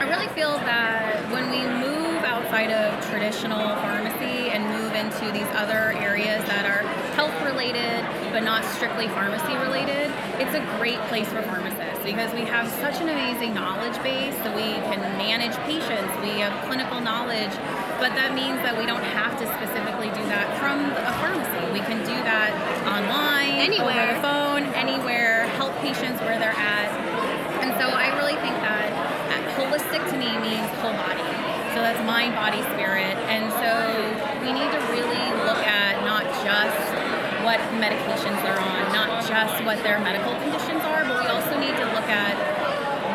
I 0.00 0.08
really 0.08 0.28
feel 0.28 0.52
that 0.52 1.30
when 1.32 1.50
we 1.50 1.60
move 1.80 2.24
outside 2.24 2.70
of 2.70 3.04
traditional 3.10 3.76
pharmacy 3.76 4.50
and 4.52 4.64
move 4.72 4.92
into 4.94 5.32
these 5.32 5.48
other 5.56 5.92
areas 5.96 6.44
that 6.44 6.64
are 6.64 6.84
health 7.16 7.34
related 7.42 8.04
but 8.30 8.44
not 8.44 8.62
strictly 8.76 9.08
pharmacy 9.08 9.56
related, 9.56 10.12
it's 10.36 10.52
a 10.52 10.60
great 10.76 11.00
place 11.08 11.26
for 11.28 11.40
pharmacists 11.42 12.04
because 12.04 12.28
we 12.36 12.44
have 12.44 12.68
such 12.84 13.00
an 13.00 13.08
amazing 13.08 13.54
knowledge 13.54 13.96
base 14.04 14.36
that 14.44 14.54
we 14.54 14.76
can 14.92 15.00
manage 15.16 15.56
patients, 15.64 16.12
we 16.20 16.36
have 16.44 16.52
clinical 16.68 17.00
knowledge, 17.00 17.50
but 17.96 18.12
that 18.12 18.36
means 18.36 18.60
that 18.60 18.76
we 18.76 18.84
don't 18.84 19.02
have 19.16 19.32
to 19.40 19.48
specifically 19.56 20.12
do 20.12 20.20
that 20.28 20.44
from 20.60 20.92
a 20.92 21.12
pharmacy. 21.24 21.64
We 21.72 21.80
can 21.80 22.04
do 22.04 22.16
that 22.28 22.52
online, 22.84 23.64
Anywhere. 23.64 23.96
over 23.96 24.12
the 24.12 24.20
phone, 24.20 24.62
anywhere, 24.76 25.48
help 25.56 25.72
patients 25.80 26.20
where 26.20 26.36
they're 26.38 26.52
at. 26.52 26.88
And 27.64 27.72
so 27.80 27.88
I 27.88 28.12
really 28.20 28.36
think 28.44 28.54
that 28.60 28.92
uh, 29.32 29.40
holistic 29.56 30.04
to 30.12 30.16
me 30.20 30.28
means 30.44 30.68
whole 30.84 30.92
body. 30.92 31.24
So 31.72 31.80
that's 31.80 32.00
mind, 32.04 32.36
body, 32.36 32.60
spirit. 32.76 33.16
And 33.32 33.48
so 33.56 33.72
medications 37.78 38.40
they're 38.42 38.58
on, 38.58 38.92
not 38.92 39.24
just 39.26 39.62
what 39.64 39.76
their 39.82 39.98
medical 40.00 40.32
conditions 40.40 40.82
are, 40.84 41.04
but 41.04 41.20
we 41.20 41.28
also 41.28 41.54
need 41.60 41.76
to 41.76 41.86
look 41.92 42.08
at 42.08 42.34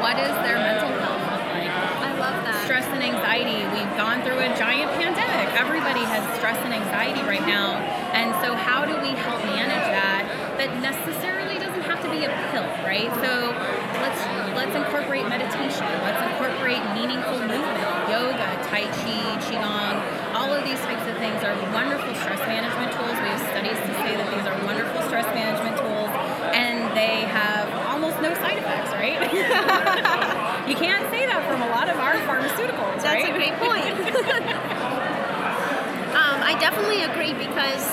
what 0.01 0.18
is 0.18 0.34
their 0.46 0.58
mental 0.58 0.89
health 0.98 1.22
look 1.30 1.46
like 1.53 1.70
I 1.70 2.10
love 2.18 2.38
that. 2.46 2.65
stress 2.65 2.86
and 2.89 3.03
anxiety. 3.03 3.62
We've 3.74 3.94
gone 3.98 4.22
through 4.25 4.41
a 4.41 4.50
giant 4.58 4.89
pandemic. 4.98 5.53
Everybody 5.58 6.01
has 6.10 6.25
stress 6.38 6.58
and 6.65 6.74
anxiety 6.74 7.22
right 7.22 7.46
now. 7.46 7.77
And 8.18 8.34
so 8.41 8.58
how 8.58 8.86
do 8.86 8.98
we 8.98 9.13
help 9.13 9.41
manage 9.46 9.88
that? 9.94 10.25
That 10.58 10.74
necessarily 10.82 11.58
doesn't 11.62 11.86
have 11.86 12.01
to 12.01 12.10
be 12.10 12.25
a 12.25 12.32
pill, 12.50 12.65
right? 12.84 13.10
So 13.22 13.53
let's 14.01 14.22
let's 14.58 14.75
incorporate 14.75 15.30
meditation. 15.30 15.86
Let's 16.01 16.22
incorporate 16.22 16.82
meaningful 16.98 17.39
movement, 17.46 17.77
yoga, 18.10 18.50
tai 18.68 18.89
chi, 18.89 19.38
qigong. 19.46 20.11
All 20.41 20.50
of 20.57 20.65
these 20.65 20.81
types 20.81 21.05
of 21.05 21.13
things 21.21 21.38
are 21.45 21.53
wonderful 21.69 22.10
stress 22.17 22.41
management 22.50 22.89
tools. 22.98 23.13
We 23.13 23.29
have 23.29 23.45
studies 23.53 23.77
to 23.77 23.93
say 24.01 24.17
that 24.17 24.25
these 24.33 24.41
are 24.50 24.57
wonderful 24.65 25.05
stress 25.05 25.29
management 25.38 25.77
tools 25.77 26.10
and 26.57 26.89
they 26.98 27.29
have 27.29 27.69
almost 27.86 28.17
no 28.25 28.33
side 28.41 28.57
effects, 28.57 28.89
right? 28.98 29.21
you 30.69 30.74
can't 30.74 31.05
say 31.13 31.29
that 31.29 31.45
from 31.45 31.62
a 31.62 31.69
lot 31.69 31.93
of 31.93 32.01
our 32.01 32.17
pharmaceuticals, 32.25 33.05
That's 33.05 33.21
right? 33.21 33.29
a 33.29 33.38
great 33.38 33.53
point. 33.62 33.93
um, 36.17 36.38
I 36.41 36.57
definitely 36.57 37.05
agree 37.05 37.38
because 37.38 37.86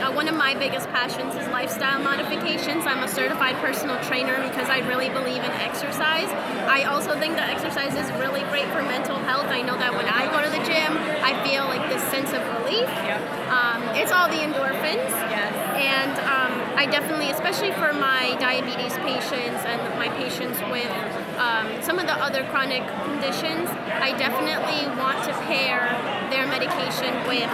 uh, 0.00 0.12
one 0.12 0.28
of 0.28 0.34
my 0.34 0.54
biggest 0.54 0.88
passions 0.88 1.34
is 1.34 1.46
lifestyle 1.48 2.00
modifications. 2.00 2.86
I'm 2.86 3.04
a 3.04 3.08
certified 3.08 3.56
personal 3.56 4.00
trainer 4.04 4.40
because 4.48 4.68
I 4.68 4.78
really 4.88 5.08
believe 5.10 5.44
in 5.44 5.52
exercise. 5.60 6.28
I 6.68 6.84
also 6.84 7.18
think 7.20 7.36
that 7.36 7.50
exercise 7.50 7.94
is 7.94 8.10
really 8.16 8.40
great 8.48 8.66
for 8.72 8.82
mental 8.82 9.16
health. 9.16 9.46
I 9.46 9.60
know 9.62 9.76
that 9.76 9.92
when 9.92 10.06
I 10.08 10.24
go 10.32 10.40
to 10.40 10.48
the 10.48 10.64
gym, 10.64 10.96
I 11.20 11.36
feel 11.44 11.64
like 11.64 11.84
this 11.90 12.02
sense 12.08 12.32
of 12.32 12.40
relief. 12.60 12.88
Yep. 12.88 13.20
Um, 13.52 13.82
it's 13.94 14.12
all 14.12 14.28
the 14.28 14.40
endorphins. 14.40 15.12
Yes. 15.28 15.52
And 15.76 16.12
um, 16.24 16.52
I 16.76 16.86
definitely, 16.86 17.30
especially 17.30 17.72
for 17.72 17.92
my 17.92 18.36
diabetes 18.40 18.96
patients 19.04 19.60
and 19.68 19.80
my 19.98 20.08
patients 20.16 20.56
with 20.72 20.90
um, 21.36 21.68
some 21.82 21.98
of 21.98 22.06
the 22.06 22.16
other 22.16 22.44
chronic 22.48 22.84
conditions, 23.04 23.68
I 24.00 24.16
definitely 24.16 24.88
want 24.96 25.24
to 25.24 25.32
pair 25.44 25.88
their 26.30 26.46
medication 26.46 27.12
with 27.28 27.50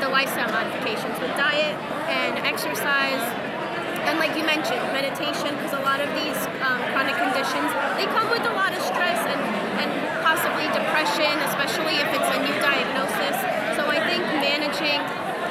the 0.00 0.08
lifestyle 0.08 0.50
modifications, 0.50 1.14
with 1.20 1.32
diet 1.36 1.76
and 2.08 2.38
exercise. 2.46 3.22
And 4.08 4.18
like 4.18 4.32
you 4.38 4.44
mentioned, 4.44 4.80
meditation, 4.96 5.52
because 5.58 5.76
a 5.76 5.84
lot 5.84 6.00
of 6.00 6.08
these 6.16 6.38
um, 6.64 6.80
chronic 6.96 7.18
conditions, 7.20 7.68
they 8.00 8.08
come 8.16 8.30
with 8.32 8.44
a 8.48 8.54
lot 8.56 8.72
of 8.72 8.80
stress 8.80 9.20
and, 9.28 9.40
and 9.84 9.90
possibly 10.24 10.64
depression, 10.72 11.34
especially 11.52 12.00
if 12.00 12.08
it's 12.08 12.30
a 12.32 12.38
new 12.40 12.56
diagnosis. 12.64 13.36
So 13.76 13.84
I 13.84 14.00
think 14.08 14.24
managing 14.40 15.04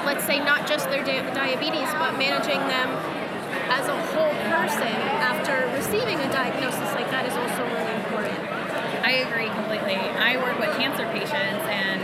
let's 0.08 0.24
say 0.24 0.40
not 0.40 0.66
just 0.66 0.88
their 0.90 1.04
di- 1.04 1.20
diabetes, 1.36 1.92
but 2.00 2.16
managing 2.16 2.64
them 2.72 2.90
as 3.68 3.86
a 3.92 3.98
whole 4.16 4.32
person 4.48 4.96
after 5.20 5.68
receiving 5.76 6.16
a 6.16 6.30
diagnosis 6.32 6.88
like 6.96 7.12
that 7.12 7.28
is 7.28 7.36
also 7.36 7.60
really 7.68 7.96
important. 8.00 8.40
I 9.04 9.28
agree 9.28 9.52
completely. 9.52 10.00
I 10.00 10.40
work 10.40 10.60
with 10.64 10.72
cancer 10.80 11.04
patients, 11.12 11.68
and 11.68 12.00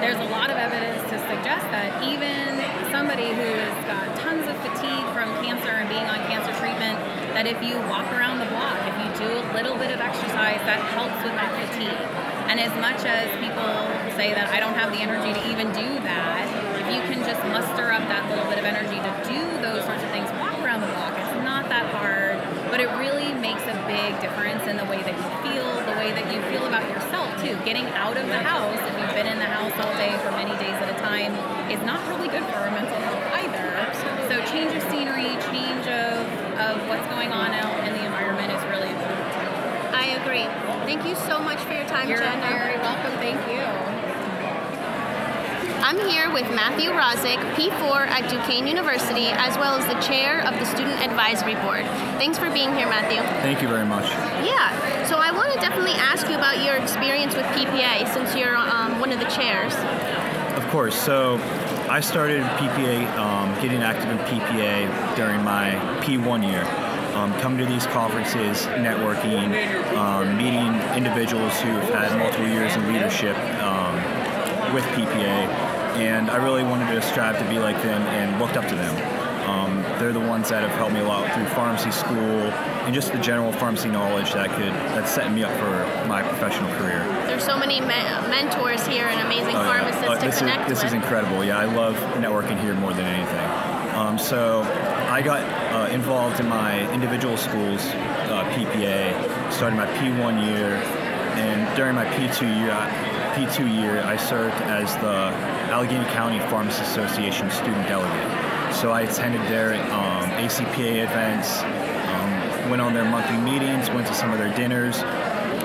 there's 0.00 0.20
a 0.20 0.28
lot 0.28 0.50
of 0.50 0.56
evidence 0.56 1.00
to 1.08 1.16
suggest 1.24 1.64
that 1.72 2.04
even 2.04 2.60
somebody 2.92 3.32
who 3.32 3.48
has 3.48 3.78
got 3.88 4.04
tons 4.20 4.44
of 4.44 4.56
fatigue 4.60 5.06
from 5.16 5.28
cancer 5.40 5.72
and 5.72 5.88
being 5.88 6.04
on 6.04 6.20
cancer 6.28 6.52
treatment, 6.60 7.00
that 7.32 7.48
if 7.48 7.56
you 7.64 7.80
walk 7.88 8.04
around 8.12 8.40
the 8.40 8.48
block, 8.52 8.76
if 8.84 8.96
you 9.00 9.08
do 9.24 9.30
a 9.32 9.44
little 9.56 9.76
bit 9.80 9.92
of 9.92 10.00
exercise, 10.00 10.60
that 10.68 10.80
helps 10.92 11.16
with 11.24 11.32
that 11.36 11.48
fatigue. 11.56 12.04
And 12.48 12.60
as 12.60 12.72
much 12.78 13.02
as 13.08 13.26
people 13.40 13.68
say 14.14 14.36
that 14.36 14.52
I 14.52 14.60
don't 14.60 14.76
have 14.76 14.92
the 14.92 15.00
energy 15.00 15.32
to 15.32 15.42
even 15.48 15.72
do 15.72 15.88
that, 16.04 16.44
if 16.76 16.86
you 16.92 17.00
can 17.08 17.24
just 17.24 17.40
muster 17.48 17.90
up 17.90 18.04
that 18.06 18.28
little 18.28 18.46
bit 18.46 18.60
of 18.60 18.66
energy 18.68 19.00
to 19.00 19.12
do 19.26 19.40
those 19.64 19.82
sorts 19.84 20.04
of 20.04 20.10
things, 20.12 20.28
walk 20.38 20.56
around 20.60 20.84
the 20.84 20.92
block. 20.92 21.16
It's 21.18 21.40
not 21.42 21.68
that 21.72 21.88
hard, 21.90 22.38
but 22.70 22.80
it 22.80 22.88
really 23.00 23.32
makes 23.40 23.64
a 23.66 23.76
big 23.88 24.12
difference 24.20 24.64
in 24.68 24.76
the 24.76 24.86
way 24.86 25.00
that 25.02 25.16
you 25.16 25.28
feel, 25.42 25.68
the 25.88 25.96
way 25.98 26.12
that 26.12 26.28
you 26.30 26.38
feel 26.52 26.64
about 26.68 26.86
yourself 26.88 27.32
too. 27.42 27.58
Getting 27.66 27.88
out 27.98 28.16
of 28.16 28.26
the 28.28 28.38
house, 28.38 28.78
if 28.78 28.94
you've 28.94 29.05
been 29.16 29.26
in 29.26 29.38
the 29.38 29.46
house 29.48 29.72
all 29.80 29.96
day 29.96 30.12
for 30.20 30.30
many 30.32 30.52
days 30.60 30.76
at 30.76 30.92
a 30.92 30.98
time, 31.00 31.32
is 31.72 31.80
not 31.86 32.06
really 32.06 32.28
good 32.28 32.44
for 32.52 32.60
our 32.60 32.70
mental 32.70 33.00
health 33.00 33.24
either. 33.40 33.64
So 34.28 34.44
change 34.52 34.76
of 34.76 34.82
scenery, 34.92 35.40
change 35.48 35.88
of, 35.88 36.20
of 36.60 36.86
what's 36.86 37.06
going 37.08 37.32
on 37.32 37.52
out 37.52 37.80
in 37.88 37.94
the 37.94 38.04
environment 38.04 38.52
is 38.52 38.62
really 38.68 38.92
important. 38.92 39.24
I 39.96 40.20
agree. 40.20 40.44
Thank 40.84 41.08
you 41.08 41.14
so 41.14 41.40
much 41.40 41.60
for 41.60 41.72
your 41.72 41.86
time, 41.86 42.10
You're 42.10 42.18
Jenna. 42.18 42.42
very 42.42 42.76
welcome. 42.76 43.12
Thank 43.16 43.40
you. 43.48 43.95
I'm 45.86 46.00
here 46.08 46.32
with 46.32 46.50
Matthew 46.50 46.90
Rozick, 46.90 47.38
P4 47.54 48.08
at 48.08 48.28
Duquesne 48.28 48.66
University, 48.66 49.28
as 49.28 49.56
well 49.56 49.78
as 49.78 49.86
the 49.86 50.00
chair 50.00 50.40
of 50.44 50.58
the 50.58 50.64
Student 50.64 51.00
Advisory 51.00 51.54
Board. 51.62 51.84
Thanks 52.18 52.36
for 52.40 52.50
being 52.50 52.74
here, 52.74 52.88
Matthew. 52.88 53.22
Thank 53.40 53.62
you 53.62 53.68
very 53.68 53.86
much. 53.86 54.10
Yeah, 54.44 55.06
so 55.06 55.18
I 55.18 55.30
want 55.30 55.52
to 55.54 55.60
definitely 55.60 55.92
ask 55.92 56.28
you 56.28 56.34
about 56.34 56.64
your 56.64 56.74
experience 56.74 57.36
with 57.36 57.46
PPA 57.54 58.12
since 58.12 58.34
you're 58.34 58.56
um, 58.56 58.98
one 58.98 59.12
of 59.12 59.20
the 59.20 59.26
chairs. 59.26 59.72
Of 60.60 60.68
course. 60.70 61.00
So 61.00 61.36
I 61.88 62.00
started 62.00 62.42
PPA, 62.58 63.06
um, 63.16 63.54
getting 63.62 63.80
active 63.80 64.10
in 64.10 64.18
PPA 64.26 65.14
during 65.14 65.40
my 65.44 65.70
P1 66.02 66.50
year. 66.50 66.64
Um, 67.14 67.32
coming 67.38 67.58
to 67.58 67.64
these 67.64 67.86
conferences, 67.86 68.66
networking, 68.74 69.54
um, 69.94 70.36
meeting 70.36 70.74
individuals 70.96 71.60
who've 71.60 71.94
had 71.94 72.18
multiple 72.18 72.48
years 72.48 72.74
in 72.74 72.92
leadership 72.92 73.36
um, 73.62 73.94
with 74.74 74.84
PPA, 74.86 75.75
and 75.96 76.30
I 76.30 76.36
really 76.36 76.62
wanted 76.62 76.92
to 76.94 77.02
strive 77.02 77.38
to 77.38 77.48
be 77.48 77.58
like 77.58 77.80
them 77.82 78.02
and 78.02 78.38
looked 78.40 78.56
up 78.56 78.66
to 78.68 78.74
them. 78.74 78.94
Um, 79.48 79.82
they're 80.00 80.12
the 80.12 80.20
ones 80.20 80.48
that 80.48 80.62
have 80.62 80.72
helped 80.72 80.92
me 80.92 81.00
a 81.00 81.04
lot 81.04 81.32
through 81.32 81.46
pharmacy 81.46 81.92
school 81.92 82.16
and 82.84 82.92
just 82.94 83.12
the 83.12 83.18
general 83.18 83.52
pharmacy 83.52 83.88
knowledge 83.88 84.32
that 84.32 84.50
could 84.50 84.72
that's 84.94 85.10
setting 85.10 85.34
me 85.34 85.44
up 85.44 85.52
for 85.58 86.08
my 86.08 86.22
professional 86.22 86.68
career. 86.78 86.98
There's 87.26 87.44
so 87.44 87.56
many 87.56 87.80
me- 87.80 87.86
mentors 88.28 88.84
here 88.86 89.06
and 89.06 89.20
amazing 89.20 89.54
Oh, 89.54 89.62
yeah. 89.62 89.72
pharmacists 89.78 90.08
Uh, 90.08 90.14
to 90.18 90.26
this 90.26 90.38
connect 90.38 90.62
is, 90.62 90.68
this 90.68 90.78
with. 90.78 90.86
is 90.86 90.92
incredible. 90.94 91.44
Yeah, 91.44 91.58
I 91.58 91.64
love 91.66 91.94
networking 92.16 92.58
here 92.60 92.74
more 92.74 92.92
than 92.92 93.04
anything. 93.06 93.96
Um, 93.96 94.18
so 94.18 94.62
I 95.08 95.22
got 95.22 95.40
uh, 95.72 95.88
involved 95.92 96.40
in 96.40 96.48
my 96.48 96.80
individual 96.92 97.36
schools 97.36 97.80
uh, 97.86 98.44
PPA, 98.52 99.52
started 99.52 99.76
my 99.76 99.86
P1 99.86 100.44
year, 100.44 100.74
and 101.38 101.76
during 101.76 101.94
my 101.94 102.04
P2 102.04 102.42
year, 102.60 102.72
I- 102.72 102.90
P2 103.36 103.82
year, 103.82 104.00
I 104.00 104.16
served 104.16 104.56
as 104.62 104.94
the 104.96 105.28
Allegheny 105.68 106.06
County 106.06 106.40
Pharmacy 106.48 106.80
Association 106.80 107.50
student 107.50 107.86
delegate. 107.86 108.74
So 108.74 108.92
I 108.92 109.02
attended 109.02 109.42
their 109.42 109.74
um, 109.92 110.24
ACPA 110.40 111.04
events, 111.04 111.60
um, 111.60 112.70
went 112.70 112.80
on 112.80 112.94
their 112.94 113.04
monthly 113.04 113.36
meetings, 113.36 113.90
went 113.90 114.06
to 114.06 114.14
some 114.14 114.32
of 114.32 114.38
their 114.38 114.56
dinners, 114.56 115.02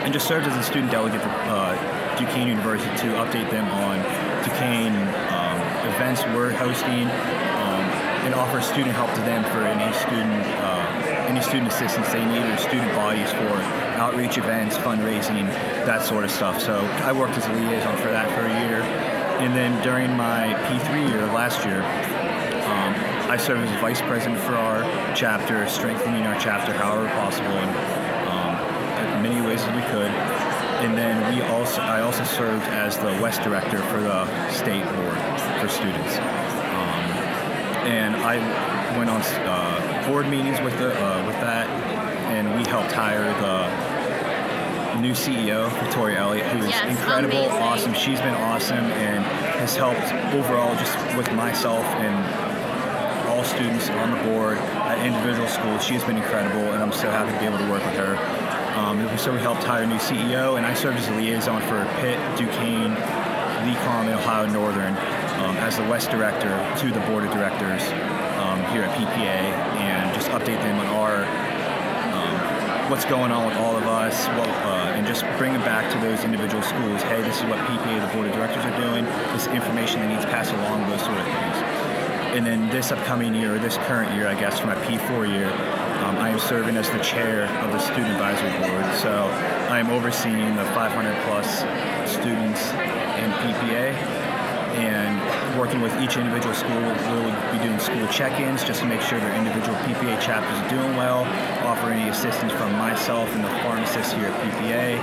and 0.04 0.12
just 0.12 0.28
served 0.28 0.48
as 0.48 0.58
a 0.58 0.63
student 0.63 0.92
delegate 0.92 1.22
for 1.22 1.30
uh, 1.30 2.18
Duquesne 2.20 2.50
University 2.50 2.92
to 3.08 3.16
update 3.24 3.50
them 3.50 3.66
on 3.72 4.00
Duquesne 4.44 4.92
um, 5.32 5.58
events 5.96 6.25
we're 6.36 6.51
hosting 6.51 7.08
um, 7.08 7.84
and 8.28 8.36
offer 8.36 8.60
student 8.60 8.92
help 8.92 9.13
to 9.13 9.22
them 9.22 9.46
for 9.46 9.63
any 9.63 9.94
student 9.94 10.46
uh, 10.60 11.11
any 11.31 11.41
student 11.41 11.71
assistance 11.71 12.11
they 12.11 12.25
need 12.25 12.43
or 12.43 12.57
student 12.57 12.93
bodies 12.93 13.31
for 13.31 13.55
outreach 13.95 14.38
events, 14.38 14.75
fundraising, 14.77 15.47
that 15.85 16.03
sort 16.03 16.25
of 16.25 16.31
stuff. 16.31 16.61
So 16.61 16.75
I 17.07 17.13
worked 17.13 17.38
as 17.38 17.47
a 17.47 17.53
liaison 17.53 17.95
for 17.97 18.09
that 18.09 18.27
for 18.35 18.41
a 18.41 18.67
year, 18.67 18.81
and 19.39 19.55
then 19.55 19.81
during 19.81 20.11
my 20.17 20.53
P3 20.67 21.09
year 21.09 21.25
last 21.27 21.63
year. 21.63 21.83
Um, 22.67 22.93
I 23.31 23.38
served 23.38 23.61
as 23.61 23.79
vice 23.79 24.01
president 24.01 24.41
for 24.41 24.55
our 24.55 24.83
chapter, 25.15 25.65
strengthening 25.69 26.23
our 26.27 26.38
chapter 26.38 26.73
however 26.73 27.07
possible 27.07 27.47
in 27.47 27.69
um, 28.27 29.15
in 29.15 29.23
many 29.23 29.41
ways 29.47 29.61
as 29.61 29.73
we 29.73 29.83
could. 29.83 30.11
And 30.83 30.97
then 30.97 31.33
we 31.33 31.41
also, 31.43 31.81
I 31.81 32.01
also 32.01 32.25
served 32.25 32.65
as 32.65 32.97
the 32.97 33.17
West 33.21 33.41
director 33.41 33.77
for 33.83 34.01
the 34.01 34.25
state 34.51 34.83
board 34.83 35.17
for 35.61 35.69
students. 35.69 36.50
And 37.91 38.15
I 38.15 38.38
went 38.98 39.10
on 39.10 39.21
uh, 39.21 40.07
board 40.07 40.27
meetings 40.29 40.62
with 40.62 40.77
the 40.79 40.93
uh, 40.95 41.25
with 41.27 41.36
that, 41.41 41.67
and 42.31 42.48
we 42.57 42.63
helped 42.69 42.91
hire 42.93 43.25
the 43.43 45.01
new 45.01 45.12
CEO, 45.12 45.69
Victoria 45.83 46.19
Elliott, 46.19 46.45
who 46.48 46.60
is 46.60 46.69
Yes, 46.69 46.89
incredible, 46.89 47.38
amazing. 47.38 47.62
awesome. 47.62 47.93
She's 47.93 48.19
been 48.19 48.36
awesome 48.48 48.86
and 48.95 49.24
has 49.60 49.75
helped 49.75 50.07
overall 50.33 50.74
just 50.75 50.95
with 51.17 51.31
myself 51.33 51.83
and 52.00 52.15
all 53.29 53.43
students 53.43 53.89
on 53.89 54.12
the 54.12 54.24
board 54.24 54.57
at 54.57 55.05
individual 55.05 55.48
schools. 55.50 55.83
She 55.83 55.93
has 55.95 56.03
been 56.05 56.17
incredible, 56.17 56.71
and 56.71 56.81
I'm 56.81 56.93
so 56.93 57.10
happy 57.12 57.33
to 57.33 57.39
be 57.39 57.45
able 57.45 57.57
to 57.57 57.69
work 57.69 57.83
with 57.83 57.95
her. 57.95 58.15
Um, 58.79 59.17
so 59.17 59.33
we 59.33 59.39
helped 59.39 59.63
hire 59.63 59.83
a 59.83 59.88
new 59.88 59.95
CEO, 60.00 60.55
and 60.57 60.65
I 60.65 60.74
served 60.75 60.98
as 60.98 61.07
a 61.10 61.15
liaison 61.15 61.62
for 61.63 61.83
Pitt, 62.00 62.17
Duquesne, 62.38 62.95
LECOM, 63.67 64.07
and 64.07 64.15
Ohio 64.15 64.48
Northern 64.48 64.95
um, 65.41 65.57
as 65.57 65.77
the 65.77 65.83
West 65.89 66.12
Director 66.12 66.53
to 66.79 66.91
the 66.93 67.00
Board 67.07 67.25
of 67.25 67.31
Directors 67.33 67.81
um, 68.38 68.62
here 68.71 68.83
at 68.83 68.93
PPA, 68.93 69.41
and 69.81 70.13
just 70.13 70.29
update 70.29 70.62
them 70.62 70.79
on 70.79 70.86
our 70.86 71.25
um, 72.13 72.91
what's 72.91 73.05
going 73.05 73.31
on 73.31 73.48
with 73.48 73.57
all 73.57 73.75
of 73.75 73.83
us, 73.83 74.27
what, 74.38 74.48
uh, 74.48 74.93
and 74.93 75.07
just 75.07 75.25
bring 75.38 75.55
it 75.55 75.65
back 75.65 75.91
to 75.91 75.98
those 76.00 76.24
individual 76.24 76.62
schools. 76.62 77.01
Hey, 77.03 77.21
this 77.21 77.38
is 77.38 77.43
what 77.45 77.57
PPA, 77.65 78.05
the 78.05 78.13
Board 78.13 78.27
of 78.27 78.33
Directors, 78.33 78.63
are 78.65 78.77
doing. 78.79 79.05
This 79.33 79.48
information 79.48 80.00
that 80.01 80.10
needs 80.13 80.25
passed 80.25 80.53
along, 80.53 80.88
those 80.89 81.01
sort 81.01 81.17
of 81.17 81.25
things. 81.25 81.57
And 82.38 82.45
then 82.45 82.69
this 82.69 82.91
upcoming 82.91 83.33
year, 83.33 83.55
or 83.55 83.60
this 83.60 83.77
current 83.89 84.13
year, 84.13 84.27
I 84.27 84.39
guess, 84.39 84.60
for 84.60 84.67
my 84.67 84.75
P4 84.86 85.27
year, 85.27 85.50
um, 86.05 86.17
I 86.17 86.29
am 86.29 86.39
serving 86.39 86.77
as 86.77 86.89
the 86.91 87.00
chair 87.00 87.45
of 87.65 87.71
the 87.71 87.79
Student 87.79 88.13
Advisory 88.13 88.51
Board. 88.62 88.86
So 89.01 89.25
I 89.69 89.79
am 89.79 89.89
overseeing 89.89 90.55
the 90.55 90.65
500 90.77 91.15
plus 91.25 91.65
students 92.07 92.62
in 93.19 93.29
PPA 93.41 94.21
and 94.78 95.60
working 95.60 95.82
with 95.82 95.94
each 96.01 96.18
individual 96.18 96.54
school. 96.54 96.82
We'll 96.82 97.51
be 97.51 97.60
doing 97.63 97.80
school 97.80 98.08
check-ins 98.08 98.63
just 98.63 98.82
to 98.82 98.86
make 98.86 99.01
sure 99.01 99.20
their 99.20 99.36
individual 99.36 99.78
PPA 99.80 100.20
chapters 100.22 100.58
are 100.60 100.70
doing 100.70 100.96
well, 100.96 101.24
offer 101.66 101.92
any 101.92 102.10
assistance 102.10 102.51
from 102.54 102.72
myself 102.74 103.30
and 103.36 103.44
the 103.44 103.50
pharmacists 103.62 104.13
here 104.13 104.28
at 104.28 104.36
PPA, 104.42 104.98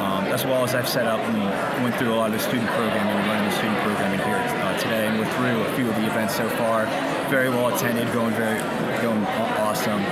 um, 0.00 0.24
as 0.26 0.44
well 0.44 0.64
as 0.64 0.74
I've 0.74 0.88
set 0.88 1.06
up 1.06 1.20
and 1.20 1.82
went 1.84 1.94
through 1.96 2.14
a 2.14 2.16
lot 2.16 2.32
of 2.32 2.32
the 2.32 2.40
student 2.40 2.68
programming 2.70 3.16
and 3.16 3.26
running 3.28 3.48
the 3.50 3.56
student 3.56 3.78
programming 3.80 4.20
here 4.20 4.36
uh, 4.36 4.78
today, 4.78 5.06
and 5.06 5.18
we're 5.18 5.32
through 5.36 5.62
a 5.62 5.72
few 5.76 5.88
of 5.88 5.96
the 5.96 6.06
events 6.06 6.34
so 6.34 6.48
far. 6.50 6.86
Very 7.28 7.50
well 7.50 7.74
attended, 7.74 8.10
going 8.12 8.34
very, 8.34 8.58
going 9.02 9.24
awesome. 9.60 10.02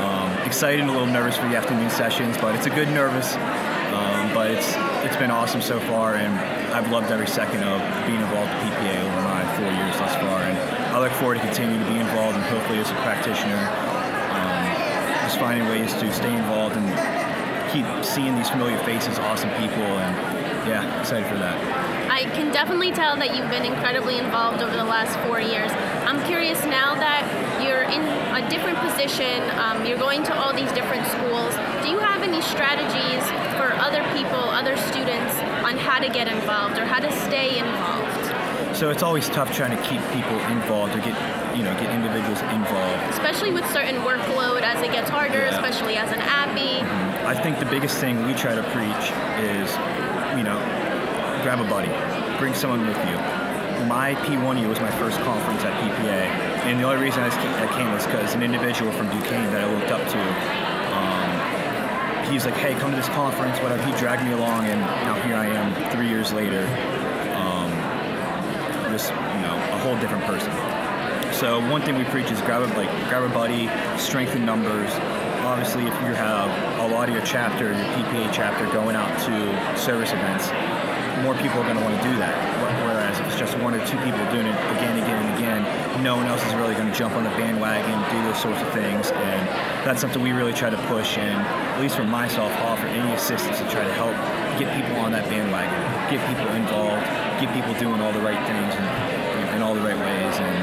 Um, 0.00 0.32
excited, 0.46 0.80
and 0.80 0.90
a 0.90 0.92
little 0.92 1.06
nervous 1.06 1.36
for 1.36 1.48
the 1.48 1.56
afternoon 1.56 1.90
sessions, 1.90 2.36
but 2.38 2.54
it's 2.54 2.66
a 2.66 2.70
good 2.70 2.88
nervous. 2.88 3.36
Um, 3.36 4.32
but 4.32 4.50
it's 4.50 4.74
it's 5.04 5.16
been 5.16 5.30
awesome 5.30 5.60
so 5.60 5.80
far, 5.80 6.14
and 6.14 6.59
I've 6.72 6.90
loved 6.90 7.10
every 7.10 7.26
second 7.26 7.64
of 7.64 7.80
being 8.06 8.20
involved 8.20 8.50
with 8.54 8.62
PPA 8.70 9.02
over 9.02 9.22
my 9.22 9.42
four 9.56 9.66
years 9.66 9.96
thus 9.98 10.14
far, 10.16 10.42
and 10.42 10.56
I 10.94 11.00
look 11.00 11.12
forward 11.12 11.34
to 11.34 11.40
continuing 11.40 11.80
to 11.80 11.90
be 11.90 11.98
involved 11.98 12.36
and 12.36 12.44
hopefully 12.46 12.78
as 12.78 12.90
a 12.90 12.94
practitioner, 13.02 13.58
um, 13.58 14.62
just 15.26 15.38
finding 15.38 15.66
ways 15.68 15.92
to 15.94 16.12
stay 16.12 16.32
involved 16.32 16.76
and 16.76 16.86
keep 17.72 17.86
seeing 18.04 18.36
these 18.36 18.50
familiar 18.50 18.78
faces, 18.84 19.18
awesome 19.18 19.50
people, 19.58 19.82
and 19.82 20.14
yeah, 20.68 21.00
excited 21.00 21.26
for 21.26 21.38
that. 21.38 21.58
I 22.10 22.24
can 22.34 22.52
definitely 22.52 22.92
tell 22.92 23.16
that 23.16 23.34
you've 23.34 23.50
been 23.50 23.64
incredibly 23.64 24.18
involved 24.18 24.62
over 24.62 24.76
the 24.76 24.84
last 24.84 25.16
four 25.26 25.40
years. 25.40 25.70
I'm 26.06 26.22
curious 26.26 26.62
now 26.66 26.94
that 26.94 27.22
you're 27.62 27.82
in 27.86 28.02
a 28.34 28.48
different 28.50 28.78
position, 28.78 29.42
um, 29.58 29.86
you're 29.86 29.98
going 29.98 30.22
to 30.24 30.34
all 30.34 30.52
these 30.52 30.70
different 30.72 31.06
schools. 31.06 31.54
Do 31.82 31.88
you 31.88 31.98
have 31.98 32.22
any 32.22 32.42
strategies 32.42 33.22
for 33.56 33.72
other 33.78 34.02
people, 34.12 34.42
other 34.50 34.76
students, 34.76 34.89
how 35.90 35.98
to 35.98 36.08
get 36.08 36.28
involved 36.28 36.78
or 36.78 36.84
how 36.84 37.00
to 37.00 37.10
stay 37.26 37.58
involved? 37.58 38.76
So 38.76 38.90
it's 38.90 39.02
always 39.02 39.28
tough 39.28 39.52
trying 39.52 39.76
to 39.76 39.82
keep 39.82 40.00
people 40.14 40.38
involved 40.46 40.94
or 40.94 41.00
get 41.00 41.18
you 41.56 41.64
know 41.64 41.74
get 41.82 41.90
individuals 41.90 42.40
involved. 42.54 43.02
Especially 43.10 43.50
with 43.50 43.66
certain 43.72 43.96
workload 44.06 44.62
as 44.62 44.80
it 44.86 44.92
gets 44.92 45.10
harder, 45.10 45.42
Yeah. 45.42 45.56
especially 45.56 45.96
as 45.96 46.12
an 46.12 46.20
APPE. 46.20 46.78
Mm-hmm. 46.86 47.26
I 47.26 47.34
think 47.34 47.58
the 47.58 47.66
biggest 47.66 47.98
thing 47.98 48.24
we 48.24 48.34
try 48.34 48.54
to 48.54 48.62
preach 48.70 49.04
is, 49.42 49.66
you 50.38 50.44
know, 50.46 50.58
grab 51.42 51.58
a 51.58 51.68
buddy, 51.68 51.90
bring 52.38 52.54
someone 52.54 52.86
with 52.86 53.00
you. 53.10 53.16
My 53.90 54.14
P1U 54.22 54.68
was 54.68 54.78
my 54.78 54.92
first 54.92 55.18
conference 55.22 55.62
at 55.64 55.74
PPA, 55.82 56.22
and 56.70 56.78
the 56.78 56.84
only 56.84 57.02
reason 57.02 57.24
I 57.24 57.66
came 57.76 57.90
was 57.90 58.06
because 58.06 58.34
an 58.34 58.44
individual 58.44 58.92
from 58.92 59.06
Duquesne 59.10 59.50
that 59.50 59.62
I 59.62 59.74
looked 59.74 59.90
up 59.90 60.06
to, 60.14 60.69
he's 62.30 62.44
like, 62.44 62.54
hey, 62.54 62.74
come 62.74 62.90
to 62.90 62.96
this 62.96 63.08
conference, 63.08 63.58
whatever. 63.58 63.82
He 63.82 63.92
dragged 63.98 64.24
me 64.24 64.32
along, 64.32 64.66
and 64.66 64.80
now 64.80 65.14
here 65.22 65.34
I 65.34 65.46
am 65.46 65.90
three 65.90 66.08
years 66.08 66.32
later, 66.32 66.62
um, 67.34 67.70
just, 68.92 69.10
you 69.10 69.42
know, 69.42 69.56
a 69.72 69.78
whole 69.82 69.98
different 69.98 70.24
person. 70.24 70.52
So 71.32 71.60
one 71.70 71.82
thing 71.82 71.96
we 71.96 72.04
preach 72.04 72.30
is 72.30 72.40
grab 72.42 72.62
a 72.62 72.66
like 72.76 72.90
grab 73.08 73.22
a 73.22 73.28
buddy, 73.32 73.68
strengthen 73.98 74.44
numbers. 74.44 74.90
Obviously, 75.42 75.82
if 75.82 75.94
you 76.04 76.14
have 76.14 76.50
a 76.80 76.92
lot 76.92 77.08
of 77.08 77.14
your 77.14 77.24
chapter, 77.24 77.66
your 77.66 77.86
PPA 77.96 78.32
chapter, 78.32 78.66
going 78.72 78.94
out 78.94 79.10
to 79.26 79.78
service 79.78 80.12
events, 80.12 80.46
more 81.22 81.34
people 81.34 81.60
are 81.60 81.66
going 81.66 81.76
to 81.76 81.82
want 81.82 81.96
to 81.96 82.02
do 82.08 82.16
that. 82.18 82.34
Whereas 82.84 83.18
if 83.20 83.26
it's 83.26 83.38
just 83.38 83.56
one 83.58 83.74
or 83.74 83.80
two 83.86 83.98
people 84.04 84.20
doing 84.30 84.46
it 84.46 84.58
again, 84.76 84.94
and 84.94 85.02
again, 85.02 85.19
no 86.00 86.16
one 86.16 86.26
else 86.26 86.44
is 86.46 86.54
really 86.54 86.74
going 86.74 86.90
to 86.90 86.96
jump 86.96 87.14
on 87.14 87.24
the 87.24 87.30
bandwagon, 87.30 87.92
do 88.10 88.22
those 88.24 88.40
sorts 88.40 88.60
of 88.60 88.72
things, 88.72 89.10
and 89.10 89.48
that's 89.86 90.00
something 90.00 90.22
we 90.22 90.32
really 90.32 90.52
try 90.52 90.70
to 90.70 90.76
push. 90.88 91.18
And 91.18 91.36
at 91.40 91.80
least 91.80 91.96
for 91.96 92.04
myself, 92.04 92.52
offer 92.60 92.86
any 92.86 93.12
assistance 93.12 93.58
to 93.58 93.64
try 93.70 93.84
to 93.84 93.92
help 93.94 94.14
get 94.58 94.72
people 94.74 94.96
on 95.00 95.12
that 95.12 95.28
bandwagon, 95.28 95.76
get 96.10 96.20
people 96.28 96.48
involved, 96.54 97.04
get 97.40 97.52
people 97.52 97.74
doing 97.80 98.00
all 98.00 98.12
the 98.12 98.20
right 98.20 98.40
things 98.48 98.74
and 98.74 99.56
in 99.56 99.62
all 99.62 99.74
the 99.74 99.80
right 99.80 99.96
ways, 99.98 100.34
and 100.40 100.56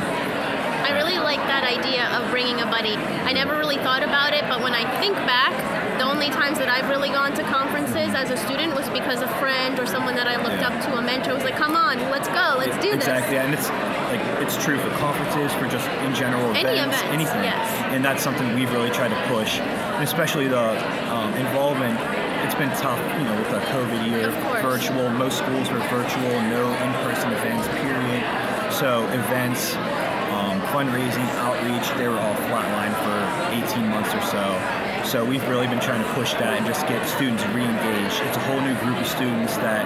I 0.88 0.96
really 0.96 1.20
like 1.20 1.40
that 1.52 1.64
idea 1.68 2.08
of 2.18 2.32
bringing 2.32 2.62
a 2.62 2.66
buddy. 2.66 2.96
I 2.96 3.34
never 3.34 3.58
really 3.58 3.78
thought 3.78 4.02
about 4.04 4.34
it, 4.34 4.42
but 4.48 4.62
when 4.62 4.74
I 4.74 4.86
think 5.02 5.16
back, 5.28 5.52
the 6.00 6.06
only 6.06 6.30
times 6.30 6.58
that 6.60 6.70
I've 6.70 6.88
really 6.90 7.10
gone 7.10 7.34
to 7.36 7.44
conferences 7.44 8.16
as 8.16 8.30
a 8.32 8.38
student 8.38 8.74
was 8.74 8.88
because 8.90 9.22
a 9.22 9.28
friend 9.38 9.78
or 9.80 9.86
someone 9.86 10.16
that 10.16 10.28
I 10.28 10.38
looked 10.42 10.62
Yeah. 10.62 10.70
up 10.72 10.82
to, 10.86 10.96
a 10.98 11.02
mentor, 11.02 11.34
was 11.36 11.44
like, 11.44 11.58
"Come 11.58 11.76
on, 11.76 12.00
let's 12.10 12.30
go, 12.30 12.56
let's 12.58 12.78
do 12.78 12.96
this." 12.96 13.04
exactly, 13.06 13.38
and 13.38 13.54
it's 13.54 13.68
like 14.08 14.22
it's 14.42 14.56
true 14.64 14.78
for 14.80 14.90
conferences, 14.98 15.54
for 15.60 15.68
just 15.68 15.88
in 16.04 16.14
general 16.16 16.52
Any 16.56 16.80
events, 16.80 16.98
events, 16.98 17.14
anything. 17.14 17.44
yes. 17.44 17.68
And 17.94 18.04
that's 18.04 18.24
something 18.24 18.54
we've 18.56 18.72
really 18.72 18.90
tried 18.90 19.10
to 19.10 19.22
push, 19.28 19.60
and 19.60 20.04
especially 20.04 20.48
the 20.48 20.66
um, 21.14 21.34
involvement. 21.36 22.00
It's 22.46 22.56
been 22.56 22.70
tough, 22.78 23.00
you 23.20 23.26
know, 23.26 23.36
with 23.36 23.50
the 23.50 23.60
COVID 23.74 24.08
year, 24.08 24.30
virtual. 24.62 25.10
Most 25.10 25.40
schools 25.40 25.70
were 25.70 25.80
virtual, 25.90 26.32
no 26.48 26.64
in-person 26.86 27.34
events. 27.34 27.68
Period. 27.82 28.24
So 28.72 29.04
events, 29.10 29.76
um, 30.32 30.62
fundraising, 30.72 31.28
outreach, 31.44 31.88
they 31.98 32.08
were 32.08 32.20
all 32.20 32.36
flatlined 32.48 32.96
for 33.04 33.18
18 33.76 33.90
months 33.90 34.14
or 34.14 34.22
so. 34.22 34.46
So 35.04 35.26
we've 35.26 35.46
really 35.50 35.68
been 35.68 35.80
trying 35.80 36.04
to 36.04 36.10
push 36.14 36.34
that 36.34 36.58
and 36.58 36.66
just 36.66 36.88
get 36.88 37.06
students 37.10 37.44
re-engaged. 37.48 38.22
It's 38.24 38.38
a 38.38 38.42
whole 38.42 38.62
new 38.62 38.76
group 38.86 38.98
of 39.02 39.08
students 39.08 39.58
that 39.58 39.84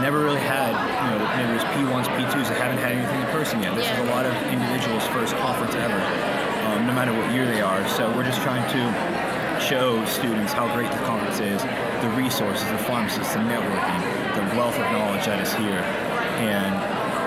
never 0.00 0.20
really 0.24 0.40
had, 0.40 0.72
you 0.72 1.08
know, 1.12 1.20
maybe 1.36 1.50
it 1.50 1.58
was 1.60 1.66
P1s, 1.76 2.08
P2s 2.16 2.48
that 2.48 2.56
haven't 2.56 2.78
had 2.78 2.92
anything 2.92 3.20
in 3.20 3.26
person 3.28 3.62
yet. 3.62 3.74
This 3.74 3.90
is 3.90 3.98
a 3.98 4.10
lot 4.14 4.24
of 4.24 4.32
individuals' 4.48 5.06
first 5.08 5.36
conference 5.36 5.74
ever, 5.74 6.00
um, 6.72 6.86
no 6.86 6.94
matter 6.94 7.12
what 7.12 7.30
year 7.34 7.44
they 7.44 7.60
are. 7.60 7.86
So 7.88 8.10
we're 8.16 8.24
just 8.24 8.40
trying 8.40 8.64
to 8.72 8.82
show 9.60 10.04
students 10.06 10.52
how 10.52 10.72
great 10.74 10.90
the 10.90 11.02
conference 11.04 11.38
is, 11.40 11.62
the 12.02 12.10
resources, 12.16 12.66
the 12.70 12.78
pharmacists, 12.78 13.34
the 13.34 13.40
networking, 13.40 14.00
the 14.34 14.56
wealth 14.56 14.74
of 14.74 14.86
knowledge 14.92 15.26
that 15.26 15.38
is 15.40 15.52
here, 15.54 15.84
and 16.42 16.74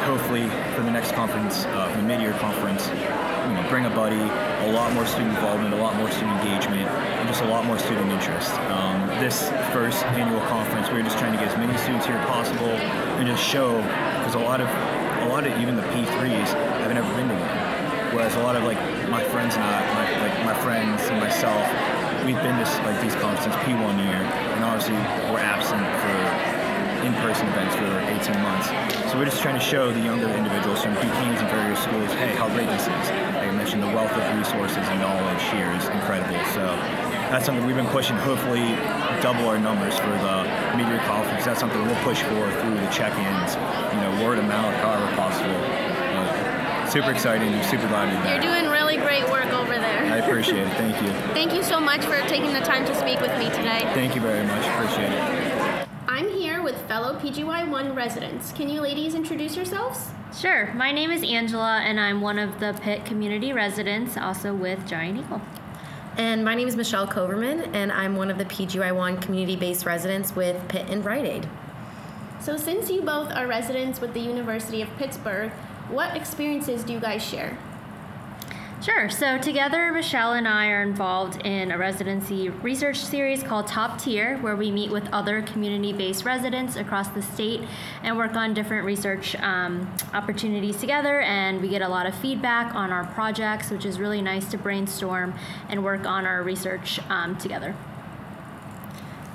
hopefully 0.05 0.49
for 0.75 0.83
the 0.83 0.91
next 0.91 1.13
conference, 1.13 1.65
uh, 1.65 1.91
the 1.95 2.03
mid-year 2.03 2.33
conference, 2.33 2.87
you 2.89 3.53
know, 3.53 3.65
bring 3.69 3.85
a 3.85 3.89
buddy, 3.89 4.19
a 4.19 4.71
lot 4.71 4.91
more 4.93 5.05
student 5.05 5.29
involvement, 5.29 5.73
a 5.73 5.77
lot 5.77 5.95
more 5.95 6.09
student 6.11 6.37
engagement, 6.41 6.85
and 6.85 7.27
just 7.27 7.41
a 7.41 7.47
lot 7.47 7.65
more 7.65 7.79
student 7.79 8.11
interest. 8.11 8.53
Um, 8.69 9.07
this 9.21 9.49
first 9.73 10.03
annual 10.17 10.41
conference, 10.41 10.64
we 10.95 11.03
were 11.03 11.11
just 11.11 11.19
trying 11.19 11.35
to 11.35 11.37
get 11.43 11.51
as 11.51 11.57
many 11.59 11.75
students 11.83 12.07
here 12.07 12.15
as 12.15 12.25
possible 12.25 12.71
and 13.19 13.27
just 13.27 13.43
show, 13.43 13.75
because 14.23 14.35
a 14.35 14.39
lot 14.39 14.63
of, 14.63 14.71
a 14.71 15.27
lot 15.27 15.43
of 15.45 15.51
even 15.59 15.75
the 15.75 15.83
P3s 15.91 16.55
haven't 16.79 16.95
ever 16.95 17.11
been 17.19 17.27
to 17.27 17.35
one. 17.35 18.15
Whereas 18.15 18.31
a 18.35 18.43
lot 18.47 18.55
of 18.55 18.63
like 18.63 18.79
my 19.11 19.19
friends 19.19 19.59
and 19.59 19.63
I, 19.67 19.83
my, 19.91 20.05
like 20.23 20.35
my 20.47 20.55
friends 20.63 21.03
and 21.11 21.19
myself, 21.19 21.67
we've 22.23 22.39
been 22.39 22.55
to 22.55 22.67
like 22.87 22.95
these 23.03 23.11
conferences 23.19 23.51
P1 23.67 23.75
year, 24.07 24.23
and 24.55 24.63
obviously 24.63 24.95
we're 25.27 25.43
absent 25.43 25.83
for 25.99 26.15
in-person 27.03 27.43
events 27.51 27.75
for 27.75 27.91
18 28.31 28.39
months. 28.39 28.71
So 29.11 29.19
we're 29.19 29.27
just 29.27 29.43
trying 29.43 29.59
to 29.59 29.65
show 29.65 29.91
the 29.91 29.99
younger 29.99 30.31
individuals 30.31 30.79
from 30.81 30.95
Duquesne's 30.95 31.43
and 31.43 31.49
various 31.51 31.83
schools, 31.83 32.07
hey, 32.15 32.39
how 32.39 32.47
great 32.55 32.71
this 32.71 32.87
is. 32.87 33.05
Like 33.35 33.51
I 33.51 33.51
mentioned, 33.51 33.83
the 33.83 33.91
wealth 33.91 34.15
of 34.15 34.23
resources 34.39 34.79
and 34.79 35.03
knowledge 35.03 35.43
here 35.51 35.69
is 35.75 35.91
incredible. 35.91 36.39
So 36.55 36.63
that's 37.29 37.45
something 37.45 37.65
we've 37.65 37.75
been 37.75 37.91
pushing. 37.91 38.15
Hopefully, 38.15 38.63
double 39.21 39.49
our 39.49 39.59
numbers 39.59 39.97
for 39.99 40.15
the 40.23 40.44
mid-year 40.77 40.99
conference. 40.99 41.45
That's 41.45 41.59
something 41.59 41.81
we'll 41.85 42.03
push 42.03 42.21
for 42.21 42.51
through 42.61 42.75
the 42.75 42.87
check-ins, 42.87 43.55
you 43.93 43.99
know, 44.01 44.23
word 44.23 44.39
of 44.39 44.45
mouth, 44.45 44.75
however 44.75 45.07
possible. 45.15 45.55
But 46.15 46.87
super 46.87 47.11
exciting. 47.11 47.51
Super 47.63 47.87
glad 47.87 48.11
to 48.11 48.17
be 48.17 48.23
back. 48.23 48.43
You're 48.43 48.53
doing 48.53 48.71
really 48.71 48.97
great 48.97 49.29
work 49.29 49.51
over 49.53 49.73
there. 49.73 50.05
I 50.05 50.17
appreciate 50.17 50.67
it. 50.67 50.73
Thank 50.73 51.01
you. 51.01 51.09
Thank 51.33 51.53
you 51.53 51.63
so 51.63 51.79
much 51.79 52.03
for 52.05 52.19
taking 52.27 52.53
the 52.53 52.61
time 52.61 52.85
to 52.85 52.95
speak 52.95 53.19
with 53.19 53.37
me 53.37 53.49
today. 53.49 53.81
Thank 53.93 54.15
you 54.15 54.21
very 54.21 54.45
much. 54.45 54.65
Appreciate 54.67 55.11
it. 55.11 55.87
I'm 56.07 56.29
here 56.29 56.61
with 56.61 56.79
fellow 56.87 57.19
PGY1 57.19 57.95
residents. 57.95 58.51
Can 58.53 58.69
you 58.69 58.81
ladies 58.81 59.15
introduce 59.15 59.55
yourselves? 59.55 60.11
Sure. 60.39 60.73
My 60.73 60.91
name 60.91 61.11
is 61.11 61.23
Angela, 61.23 61.79
and 61.79 61.99
I'm 61.99 62.21
one 62.21 62.39
of 62.39 62.59
the 62.59 62.77
Pitt 62.81 63.05
community 63.05 63.53
residents, 63.53 64.17
also 64.17 64.53
with 64.53 64.85
Giant 64.87 65.19
Eagle. 65.19 65.41
And 66.17 66.45
my 66.45 66.55
name 66.55 66.69
is 66.69 66.77
Michelle 66.77 67.07
Coverman, 67.07 67.75
and 67.75 67.91
I'm 67.91 68.15
one 68.15 68.31
of 68.31 68.37
the 68.37 68.45
PGY1 68.45 69.21
community 69.21 69.57
based 69.57 69.85
residents 69.85 70.33
with 70.33 70.65
Pitt 70.69 70.87
and 70.89 71.03
Rite 71.03 71.25
Aid. 71.25 71.49
So, 72.39 72.55
since 72.55 72.89
you 72.89 73.01
both 73.01 73.33
are 73.33 73.47
residents 73.47 73.99
with 73.99 74.13
the 74.13 74.21
University 74.21 74.81
of 74.81 74.87
Pittsburgh, 74.97 75.51
what 75.89 76.15
experiences 76.15 76.85
do 76.85 76.93
you 76.93 77.01
guys 77.01 77.21
share? 77.21 77.57
Sure. 78.85 79.09
So, 79.09 79.39
together, 79.39 79.91
Michelle 79.91 80.33
and 80.33 80.47
I 80.47 80.67
are 80.67 80.83
involved 80.83 81.43
in 81.43 81.71
a 81.71 81.77
residency 81.77 82.49
research 82.49 82.99
series 82.99 83.41
called 83.41 83.65
Top 83.65 83.99
Tier, 83.99 84.37
where 84.41 84.55
we 84.55 84.69
meet 84.69 84.91
with 84.91 85.11
other 85.11 85.41
community 85.41 85.91
based 85.91 86.23
residents 86.23 86.75
across 86.75 87.07
the 87.07 87.23
state 87.23 87.61
and 88.03 88.15
work 88.15 88.35
on 88.35 88.53
different 88.53 88.85
research 88.85 89.35
um, 89.37 89.91
opportunities 90.13 90.77
together. 90.77 91.21
And 91.21 91.63
we 91.63 91.67
get 91.67 91.81
a 91.81 91.89
lot 91.89 92.05
of 92.05 92.13
feedback 92.13 92.75
on 92.75 92.91
our 92.91 93.07
projects, 93.07 93.71
which 93.71 93.87
is 93.87 93.99
really 93.99 94.21
nice 94.21 94.51
to 94.51 94.57
brainstorm 94.59 95.33
and 95.67 95.83
work 95.83 96.05
on 96.05 96.27
our 96.27 96.43
research 96.43 96.99
um, 97.09 97.35
together. 97.39 97.75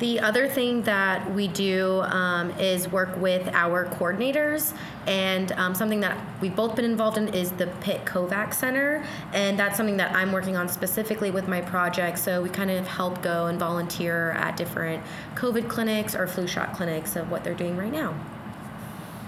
The 0.01 0.19
other 0.21 0.49
thing 0.49 0.81
that 0.85 1.31
we 1.35 1.47
do 1.47 2.01
um, 2.05 2.53
is 2.53 2.89
work 2.89 3.15
with 3.19 3.47
our 3.53 3.85
coordinators, 3.85 4.73
and 5.07 5.53
um, 5.53 5.75
something 5.75 6.01
that 6.01 6.19
we've 6.41 6.57
both 6.57 6.75
been 6.75 6.87
involved 6.87 7.19
in 7.19 7.29
is 7.35 7.53
the 7.53 7.67
Pitt 7.83 8.07
COVAX 8.07 8.55
Center, 8.55 9.05
and 9.35 9.59
that's 9.59 9.77
something 9.77 9.99
that 9.99 10.17
I'm 10.17 10.33
working 10.33 10.57
on 10.57 10.71
specifically 10.71 11.31
with 11.31 11.49
my 11.49 11.61
project. 11.61 12.19
So 12.19 12.41
we 12.41 12.49
kind 12.49 12.71
of 12.71 12.87
help 12.87 13.21
go 13.21 13.49
and 13.49 13.59
volunteer 13.59 14.31
at 14.31 14.57
different 14.57 15.05
COVID 15.35 15.69
clinics 15.69 16.15
or 16.15 16.27
flu 16.27 16.47
shot 16.47 16.73
clinics 16.73 17.15
of 17.15 17.31
what 17.31 17.45
they're 17.45 17.53
doing 17.53 17.77
right 17.77 17.93
now. 17.93 18.19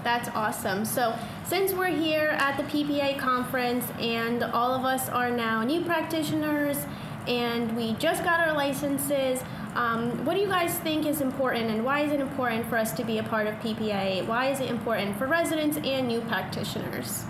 That's 0.03 0.29
awesome. 0.29 0.85
So, 0.85 1.15
since 1.45 1.71
we're 1.71 1.95
here 1.95 2.29
at 2.39 2.57
the 2.57 2.63
PPA 2.63 3.19
conference 3.19 3.85
and 3.99 4.43
all 4.43 4.73
of 4.73 4.85
us 4.85 5.07
are 5.09 5.29
now 5.29 5.63
new 5.63 5.85
practitioners 5.85 6.77
and 7.27 7.77
we 7.77 7.93
just 7.93 8.23
got 8.23 8.39
our 8.39 8.53
licenses, 8.53 9.41
um, 9.75 10.25
what 10.25 10.35
do 10.35 10.39
you 10.39 10.47
guys 10.47 10.77
think 10.79 11.05
is 11.05 11.21
important 11.21 11.71
and 11.71 11.83
why 11.83 12.01
is 12.01 12.11
it 12.11 12.19
important 12.19 12.67
for 12.67 12.77
us 12.77 12.91
to 12.93 13.03
be 13.03 13.17
a 13.17 13.23
part 13.23 13.47
of 13.47 13.55
PPA? 13.55 14.25
Why 14.27 14.51
is 14.51 14.59
it 14.59 14.69
important 14.69 15.17
for 15.17 15.27
residents 15.27 15.77
and 15.77 16.07
new 16.07 16.21
practitioners? 16.21 17.25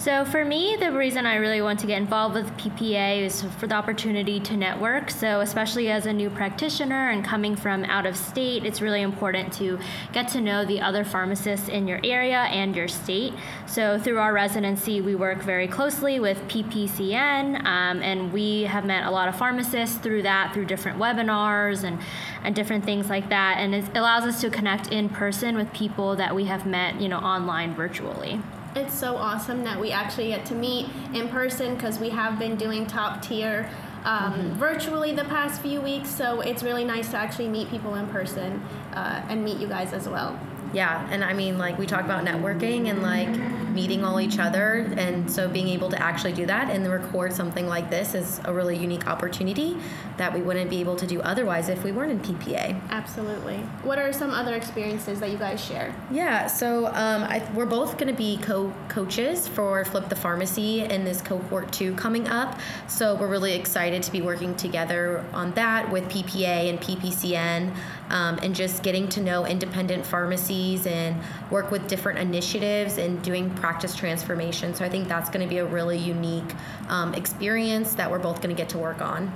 So 0.00 0.24
for 0.24 0.46
me, 0.46 0.76
the 0.76 0.92
reason 0.92 1.26
I 1.26 1.34
really 1.34 1.60
want 1.60 1.78
to 1.80 1.86
get 1.86 1.98
involved 1.98 2.34
with 2.34 2.46
PPA 2.56 3.20
is 3.20 3.42
for 3.58 3.66
the 3.66 3.74
opportunity 3.74 4.40
to 4.40 4.56
network. 4.56 5.10
So 5.10 5.40
especially 5.40 5.90
as 5.90 6.06
a 6.06 6.12
new 6.14 6.30
practitioner 6.30 7.10
and 7.10 7.22
coming 7.22 7.54
from 7.54 7.84
out 7.84 8.06
of 8.06 8.16
state, 8.16 8.64
it's 8.64 8.80
really 8.80 9.02
important 9.02 9.52
to 9.58 9.78
get 10.14 10.26
to 10.28 10.40
know 10.40 10.64
the 10.64 10.80
other 10.80 11.04
pharmacists 11.04 11.68
in 11.68 11.86
your 11.86 12.00
area 12.02 12.38
and 12.38 12.74
your 12.74 12.88
state. 12.88 13.34
So 13.66 13.98
through 13.98 14.16
our 14.20 14.32
residency, 14.32 15.02
we 15.02 15.16
work 15.16 15.42
very 15.42 15.68
closely 15.68 16.18
with 16.18 16.38
PPCN, 16.48 17.58
um, 17.66 18.00
and 18.00 18.32
we 18.32 18.62
have 18.62 18.86
met 18.86 19.04
a 19.04 19.10
lot 19.10 19.28
of 19.28 19.36
pharmacists 19.36 19.98
through 19.98 20.22
that, 20.22 20.54
through 20.54 20.64
different 20.64 20.98
webinars 20.98 21.84
and, 21.84 21.98
and 22.42 22.54
different 22.54 22.86
things 22.86 23.10
like 23.10 23.28
that. 23.28 23.58
And 23.58 23.74
it 23.74 23.84
allows 23.94 24.24
us 24.24 24.40
to 24.40 24.48
connect 24.48 24.90
in 24.90 25.10
person 25.10 25.58
with 25.58 25.70
people 25.74 26.16
that 26.16 26.34
we 26.34 26.46
have 26.46 26.64
met, 26.64 26.98
you 27.02 27.10
know, 27.10 27.18
online 27.18 27.74
virtually. 27.74 28.40
It's 28.76 28.94
so 28.94 29.16
awesome 29.16 29.64
that 29.64 29.80
we 29.80 29.90
actually 29.90 30.28
get 30.28 30.46
to 30.46 30.54
meet 30.54 30.86
in 31.12 31.28
person 31.28 31.74
because 31.74 31.98
we 31.98 32.10
have 32.10 32.38
been 32.38 32.56
doing 32.56 32.86
top 32.86 33.20
tier 33.22 33.68
um, 34.04 34.32
mm-hmm. 34.32 34.54
virtually 34.54 35.12
the 35.12 35.24
past 35.24 35.60
few 35.60 35.80
weeks. 35.80 36.08
So 36.08 36.40
it's 36.40 36.62
really 36.62 36.84
nice 36.84 37.10
to 37.10 37.16
actually 37.16 37.48
meet 37.48 37.68
people 37.68 37.96
in 37.96 38.06
person 38.08 38.62
uh, 38.92 39.22
and 39.28 39.44
meet 39.44 39.58
you 39.58 39.66
guys 39.66 39.92
as 39.92 40.08
well. 40.08 40.38
Yeah, 40.72 41.06
and 41.10 41.24
I 41.24 41.32
mean, 41.32 41.58
like, 41.58 41.78
we 41.78 41.86
talk 41.86 42.04
about 42.04 42.24
networking 42.24 42.88
and 42.88 43.02
like 43.02 43.28
meeting 43.72 44.04
all 44.04 44.20
each 44.20 44.38
other, 44.38 44.92
and 44.96 45.30
so 45.30 45.48
being 45.48 45.68
able 45.68 45.90
to 45.90 46.00
actually 46.00 46.32
do 46.32 46.46
that 46.46 46.70
and 46.70 46.90
record 46.90 47.32
something 47.32 47.66
like 47.66 47.90
this 47.90 48.14
is 48.14 48.40
a 48.44 48.52
really 48.52 48.76
unique 48.76 49.06
opportunity 49.06 49.76
that 50.16 50.34
we 50.34 50.42
wouldn't 50.42 50.68
be 50.68 50.80
able 50.80 50.96
to 50.96 51.06
do 51.06 51.20
otherwise 51.22 51.68
if 51.68 51.82
we 51.84 51.92
weren't 51.92 52.12
in 52.12 52.20
PPA. 52.20 52.80
Absolutely. 52.90 53.58
What 53.82 53.98
are 53.98 54.12
some 54.12 54.30
other 54.30 54.54
experiences 54.54 55.20
that 55.20 55.30
you 55.30 55.38
guys 55.38 55.64
share? 55.64 55.94
Yeah, 56.10 56.46
so 56.46 56.86
um, 56.88 57.24
I, 57.24 57.46
we're 57.54 57.66
both 57.66 57.96
going 57.96 58.08
to 58.08 58.16
be 58.16 58.38
co 58.38 58.72
coaches 58.88 59.48
for 59.48 59.84
Flip 59.84 60.08
the 60.08 60.16
Pharmacy 60.16 60.80
in 60.80 61.04
this 61.04 61.20
cohort 61.22 61.72
two 61.72 61.94
coming 61.94 62.28
up, 62.28 62.58
so 62.88 63.14
we're 63.14 63.28
really 63.28 63.54
excited 63.54 64.02
to 64.02 64.12
be 64.12 64.20
working 64.20 64.54
together 64.56 65.24
on 65.32 65.52
that 65.52 65.90
with 65.90 66.04
PPA 66.08 66.68
and 66.68 66.80
PPCN 66.80 67.74
um, 68.10 68.38
and 68.42 68.54
just 68.54 68.82
getting 68.82 69.08
to 69.08 69.20
know 69.20 69.46
independent 69.46 70.04
pharmacies 70.04 70.86
and 70.86 71.16
work 71.50 71.70
with 71.70 71.86
different 71.88 72.18
initiatives 72.18 72.98
and 72.98 73.22
doing 73.22 73.50
practice 73.70 73.94
transformation. 73.94 74.74
So 74.74 74.84
I 74.84 74.88
think 74.88 75.06
that's 75.06 75.30
going 75.30 75.46
to 75.46 75.48
be 75.48 75.58
a 75.58 75.64
really 75.64 75.96
unique 75.96 76.56
um, 76.88 77.14
experience 77.14 77.94
that 77.94 78.10
we're 78.10 78.18
both 78.18 78.42
going 78.42 78.52
to 78.54 78.60
get 78.60 78.68
to 78.70 78.78
work 78.78 79.00
on. 79.00 79.32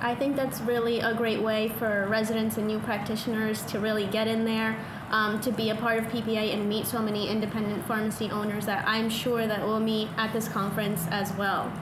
I 0.00 0.16
think 0.16 0.34
that's 0.34 0.60
really 0.62 0.98
a 0.98 1.14
great 1.14 1.40
way 1.40 1.68
for 1.68 2.08
residents 2.08 2.56
and 2.56 2.66
new 2.66 2.80
practitioners 2.80 3.62
to 3.66 3.78
really 3.78 4.06
get 4.06 4.26
in 4.26 4.44
there, 4.44 4.76
um, 5.10 5.40
to 5.42 5.52
be 5.52 5.70
a 5.70 5.76
part 5.76 6.00
of 6.00 6.06
PPA 6.06 6.52
and 6.52 6.68
meet 6.68 6.84
so 6.84 7.00
many 7.00 7.28
independent 7.28 7.86
pharmacy 7.86 8.28
owners 8.28 8.66
that 8.66 8.82
I'm 8.88 9.08
sure 9.08 9.46
that 9.46 9.64
we'll 9.64 9.78
meet 9.78 10.08
at 10.16 10.32
this 10.32 10.48
conference 10.48 11.06
as 11.12 11.32
well. 11.34 11.72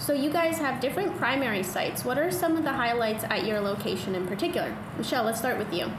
So 0.00 0.12
you 0.12 0.30
guys 0.30 0.58
have 0.58 0.80
different 0.80 1.16
primary 1.16 1.62
sites. 1.62 2.04
What 2.04 2.18
are 2.18 2.32
some 2.32 2.56
of 2.56 2.64
the 2.64 2.72
highlights 2.72 3.22
at 3.22 3.46
your 3.46 3.60
location 3.60 4.16
in 4.16 4.26
particular? 4.26 4.76
Michelle, 4.98 5.22
let's 5.22 5.38
start 5.38 5.58
with 5.58 5.72
you. 5.72 5.92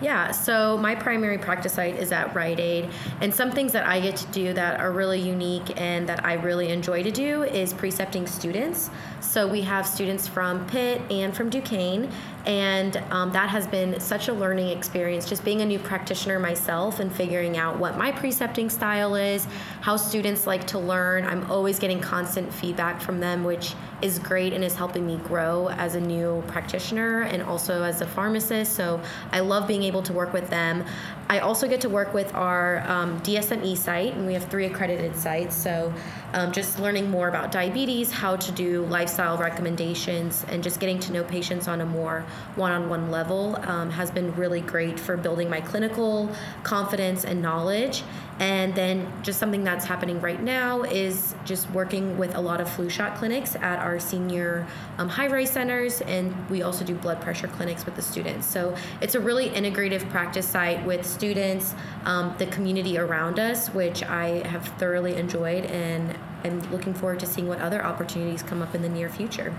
Yeah, 0.00 0.30
so 0.30 0.78
my 0.78 0.94
primary 0.94 1.38
practice 1.38 1.72
site 1.72 1.96
is 1.96 2.12
at 2.12 2.32
Rite 2.32 2.60
Aid, 2.60 2.88
and 3.20 3.34
some 3.34 3.50
things 3.50 3.72
that 3.72 3.84
I 3.84 3.98
get 3.98 4.14
to 4.16 4.26
do 4.28 4.52
that 4.52 4.78
are 4.78 4.92
really 4.92 5.20
unique 5.20 5.80
and 5.80 6.08
that 6.08 6.24
I 6.24 6.34
really 6.34 6.68
enjoy 6.68 7.02
to 7.02 7.10
do 7.10 7.42
is 7.42 7.72
precepting 7.72 8.28
students. 8.28 8.90
So 9.20 9.48
we 9.48 9.62
have 9.62 9.84
students 9.84 10.28
from 10.28 10.64
Pitt 10.68 11.02
and 11.10 11.36
from 11.36 11.50
Duquesne, 11.50 12.12
and 12.48 12.96
um, 13.10 13.30
that 13.32 13.50
has 13.50 13.66
been 13.66 14.00
such 14.00 14.28
a 14.28 14.32
learning 14.32 14.68
experience 14.68 15.28
just 15.28 15.44
being 15.44 15.60
a 15.60 15.66
new 15.66 15.78
practitioner 15.78 16.38
myself 16.38 16.98
and 16.98 17.14
figuring 17.14 17.58
out 17.58 17.78
what 17.78 17.98
my 17.98 18.10
precepting 18.10 18.70
style 18.70 19.14
is 19.14 19.46
how 19.82 19.96
students 19.96 20.46
like 20.46 20.66
to 20.66 20.78
learn. 20.78 21.24
I'm 21.24 21.48
always 21.50 21.78
getting 21.78 22.00
constant 22.00 22.52
feedback 22.52 23.02
from 23.02 23.20
them 23.20 23.44
which 23.44 23.74
is 24.00 24.18
great 24.18 24.54
and 24.54 24.64
is 24.64 24.74
helping 24.74 25.06
me 25.06 25.18
grow 25.18 25.68
as 25.70 25.94
a 25.94 26.00
new 26.00 26.42
practitioner 26.46 27.22
and 27.22 27.42
also 27.42 27.82
as 27.82 28.00
a 28.00 28.06
pharmacist. 28.06 28.74
So 28.74 29.00
i 29.30 29.40
love 29.40 29.68
being 29.68 29.82
able 29.82 30.02
to 30.04 30.12
work 30.14 30.32
with 30.32 30.48
them. 30.48 30.84
I 31.30 31.40
also 31.40 31.68
get 31.68 31.82
to 31.82 31.90
work 31.90 32.14
with 32.14 32.34
our 32.34 32.82
um, 32.88 33.20
DSME 33.20 33.76
site, 33.76 34.14
and 34.14 34.26
we 34.26 34.32
have 34.32 34.44
three 34.44 34.64
accredited 34.64 35.14
sites. 35.14 35.54
So, 35.54 35.92
um, 36.34 36.52
just 36.52 36.78
learning 36.78 37.10
more 37.10 37.28
about 37.28 37.50
diabetes, 37.50 38.10
how 38.12 38.36
to 38.36 38.52
do 38.52 38.84
lifestyle 38.86 39.38
recommendations, 39.38 40.44
and 40.48 40.62
just 40.62 40.80
getting 40.80 40.98
to 41.00 41.12
know 41.12 41.24
patients 41.24 41.68
on 41.68 41.80
a 41.80 41.86
more 41.86 42.24
one 42.56 42.72
on 42.72 42.88
one 42.88 43.10
level 43.10 43.56
um, 43.62 43.90
has 43.90 44.10
been 44.10 44.34
really 44.34 44.60
great 44.60 45.00
for 45.00 45.16
building 45.16 45.48
my 45.48 45.60
clinical 45.60 46.30
confidence 46.62 47.24
and 47.24 47.40
knowledge. 47.40 48.02
And 48.38 48.74
then, 48.74 49.12
just 49.22 49.40
something 49.40 49.64
that's 49.64 49.84
happening 49.84 50.20
right 50.20 50.40
now 50.40 50.82
is 50.82 51.34
just 51.44 51.68
working 51.70 52.16
with 52.18 52.36
a 52.36 52.40
lot 52.40 52.60
of 52.60 52.70
flu 52.70 52.88
shot 52.88 53.16
clinics 53.16 53.56
at 53.56 53.80
our 53.80 53.98
senior 53.98 54.66
um, 54.98 55.08
high 55.08 55.26
rise 55.26 55.50
centers, 55.50 56.00
and 56.02 56.32
we 56.48 56.62
also 56.62 56.84
do 56.84 56.94
blood 56.94 57.20
pressure 57.20 57.48
clinics 57.48 57.84
with 57.84 57.96
the 57.96 58.02
students. 58.02 58.46
So, 58.46 58.76
it's 59.00 59.16
a 59.16 59.20
really 59.20 59.50
integrative 59.50 60.08
practice 60.10 60.46
site 60.46 60.84
with 60.86 61.04
students, 61.04 61.74
um, 62.04 62.34
the 62.38 62.46
community 62.46 62.96
around 62.96 63.40
us, 63.40 63.68
which 63.68 64.04
I 64.04 64.46
have 64.46 64.68
thoroughly 64.78 65.16
enjoyed, 65.16 65.64
and 65.64 66.16
I'm 66.44 66.60
looking 66.70 66.94
forward 66.94 67.18
to 67.20 67.26
seeing 67.26 67.48
what 67.48 67.60
other 67.60 67.84
opportunities 67.84 68.42
come 68.44 68.62
up 68.62 68.74
in 68.74 68.82
the 68.82 68.88
near 68.88 69.08
future. 69.08 69.52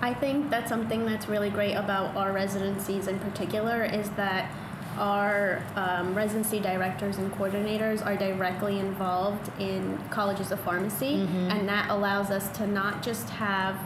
I 0.00 0.12
think 0.12 0.50
that's 0.50 0.68
something 0.68 1.06
that's 1.06 1.28
really 1.28 1.50
great 1.50 1.74
about 1.74 2.16
our 2.16 2.32
residencies 2.32 3.08
in 3.08 3.18
particular 3.18 3.84
is 3.84 4.10
that 4.10 4.50
our 4.98 5.62
um, 5.76 6.14
residency 6.14 6.60
directors 6.60 7.18
and 7.18 7.32
coordinators 7.32 8.04
are 8.04 8.16
directly 8.16 8.78
involved 8.78 9.50
in 9.60 9.98
colleges 10.10 10.52
of 10.52 10.60
pharmacy, 10.60 11.18
mm-hmm. 11.18 11.50
and 11.50 11.68
that 11.68 11.90
allows 11.90 12.30
us 12.30 12.48
to 12.58 12.66
not 12.66 13.02
just 13.02 13.28
have 13.30 13.78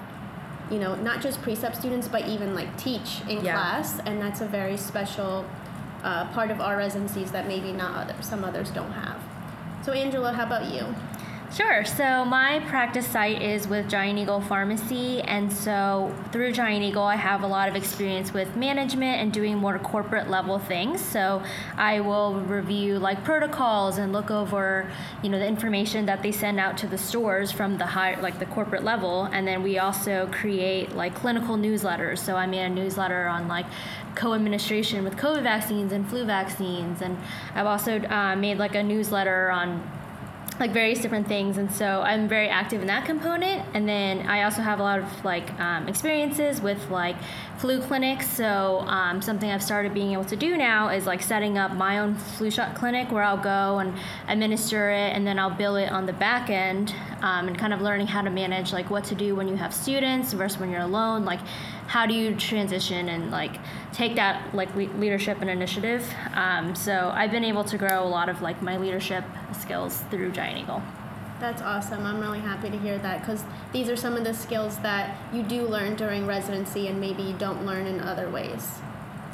you 0.71 0.79
know 0.79 0.95
not 0.95 1.21
just 1.21 1.43
precept 1.43 1.75
students 1.75 2.07
but 2.07 2.29
even 2.29 2.55
like 2.55 2.77
teach 2.79 3.23
in 3.29 3.45
yeah. 3.45 3.55
class 3.55 3.99
and 4.07 4.23
that's 4.23 4.41
a 4.41 4.47
very 4.47 4.77
special 4.77 5.45
uh, 6.03 6.27
part 6.33 6.51
of 6.51 6.61
our 6.61 6.77
residencies 6.77 7.31
that 7.33 7.47
maybe 7.47 7.73
not 7.73 7.95
other, 7.97 8.23
some 8.23 8.45
others 8.45 8.71
don't 8.71 8.93
have. 8.93 9.21
So, 9.83 9.93
Angela, 9.93 10.33
how 10.33 10.45
about 10.45 10.73
you? 10.73 10.95
Sure. 11.53 11.85
So 11.85 12.25
my 12.25 12.61
practice 12.69 13.09
site 13.09 13.43
is 13.43 13.67
with 13.67 13.89
Giant 13.89 14.21
Eagle 14.21 14.41
Pharmacy, 14.41 15.21
and 15.23 15.53
so 15.53 16.15
through 16.31 16.53
Giant 16.53 16.85
Eagle, 16.85 17.03
I 17.03 17.17
have 17.17 17.43
a 17.43 17.47
lot 17.49 17.69
of 17.69 17.75
experience 17.75 18.33
with 18.33 18.55
management 18.55 19.21
and 19.21 19.33
doing 19.33 19.59
more 19.59 19.77
corporate 19.81 20.31
level 20.31 20.61
things. 20.61 21.05
So 21.05 21.43
I 21.77 22.01
will 22.01 22.35
review 22.35 23.01
like 23.01 23.25
protocols 23.25 23.99
and 23.99 24.13
look 24.13 24.31
over, 24.31 24.89
you 25.25 25.29
know, 25.29 25.41
the 25.41 25.47
information 25.47 26.07
that 26.07 26.23
they 26.23 26.31
send 26.31 26.61
out 26.61 26.79
to 26.79 26.87
the 26.87 26.97
stores 26.97 27.51
from 27.51 27.79
the 27.79 27.87
high, 27.87 28.21
like 28.21 28.39
the 28.39 28.47
corporate 28.47 28.85
level, 28.85 29.25
and 29.25 29.45
then 29.45 29.65
we 29.65 29.77
also 29.81 30.29
create 30.31 30.95
like 30.95 31.17
clinical 31.17 31.57
newsletters. 31.57 32.19
So 32.19 32.37
I 32.37 32.47
made 32.47 32.63
a 32.63 32.71
newsletter 32.71 33.27
on 33.27 33.49
like 33.49 33.67
co-administration 34.15 35.03
with 35.03 35.17
COVID 35.17 35.43
vaccines 35.43 35.91
and 35.91 36.09
flu 36.09 36.25
vaccines, 36.25 37.03
and 37.03 37.19
I've 37.57 37.67
also 37.67 38.01
uh, 38.03 38.37
made 38.37 38.59
like 38.59 38.77
a 38.77 38.85
newsletter 38.85 39.51
on 39.51 40.00
like 40.61 40.73
various 40.73 41.01
different 41.01 41.27
things 41.27 41.57
and 41.57 41.73
so 41.73 42.03
i'm 42.03 42.29
very 42.29 42.49
active 42.49 42.81
in 42.83 42.87
that 42.87 43.05
component. 43.07 43.65
And 43.75 43.89
then 43.89 44.27
i 44.27 44.43
also 44.45 44.63
have 44.63 44.79
a 44.79 44.83
lot 44.83 45.01
of 45.01 45.25
like 45.25 45.59
um, 45.59 45.89
experiences 45.89 46.61
with 46.61 46.91
like 46.91 47.17
flu 47.59 47.81
clinics. 47.81 48.29
So 48.29 48.81
um, 48.87 49.21
something 49.23 49.51
i've 49.51 49.63
started 49.63 49.95
being 49.95 50.13
able 50.13 50.25
to 50.27 50.37
do 50.37 50.57
now 50.57 50.89
is 50.89 51.07
like 51.07 51.23
setting 51.23 51.59
up 51.59 51.73
my 51.73 51.99
own 51.99 52.15
flu 52.15 52.51
shot 52.51 52.75
clinic 52.75 53.11
where 53.11 53.23
i'll 53.23 53.43
go 53.43 53.79
and 53.79 53.95
administer 54.29 54.91
it 54.91 55.17
and 55.17 55.27
then 55.27 55.39
i'll 55.39 55.51
bill 55.51 55.77
it 55.77 55.91
on 55.91 56.07
the 56.07 56.13
back 56.13 56.51
end 56.51 56.95
um, 57.23 57.49
and 57.49 57.59
kind 57.59 57.73
of 57.73 57.81
learning 57.81 58.07
how 58.07 58.23
to 58.23 58.31
manage 58.31 58.73
like 58.73 58.91
what 58.91 59.05
to 59.05 59.15
do 59.15 59.35
when 59.35 59.49
you 59.49 59.57
have 59.57 59.75
students 59.75 60.33
versus 60.33 60.59
when 60.59 60.71
you're 60.71 60.81
alone. 60.81 61.25
Like 61.25 61.41
how 61.91 62.07
do 62.07 62.15
you 62.15 62.37
transition 62.37 63.09
and 63.09 63.33
like 63.33 63.57
take 63.93 64.15
that 64.15 64.55
like 64.55 64.73
le- 64.77 64.97
leadership 65.01 65.39
and 65.41 65.51
initiative? 65.51 66.09
Um, 66.35 66.77
so 66.77 67.11
i've 67.13 67.33
been 67.33 67.43
able 67.43 67.65
to 67.65 67.77
grow 67.77 68.05
a 68.05 68.11
lot 68.19 68.29
of 68.29 68.41
like 68.43 68.63
my 68.63 68.77
leadership 68.77 69.25
skills 69.59 70.05
through 70.09 70.31
giant 70.31 70.59
eagle. 70.59 70.81
That's 71.41 71.63
awesome. 71.63 72.07
I'm 72.07 72.21
really 72.21 72.39
happy 72.39 72.71
to 72.71 72.79
hear 72.79 72.99
that 72.99 73.21
because 73.21 73.43
these 73.73 73.89
are 73.89 73.97
some 73.97 74.15
of 74.17 74.23
the 74.23 74.35
skills 74.35 74.79
that 74.81 75.17
you 75.33 75.43
do 75.43 75.67
learn 75.67 75.97
during 75.97 76.27
residency 76.27 76.87
and 76.87 77.01
maybe 77.01 77.23
you 77.25 77.33
don't 77.33 77.67
learn 77.67 77.87
in 77.89 77.99
other 78.01 78.31
ways. 78.31 78.69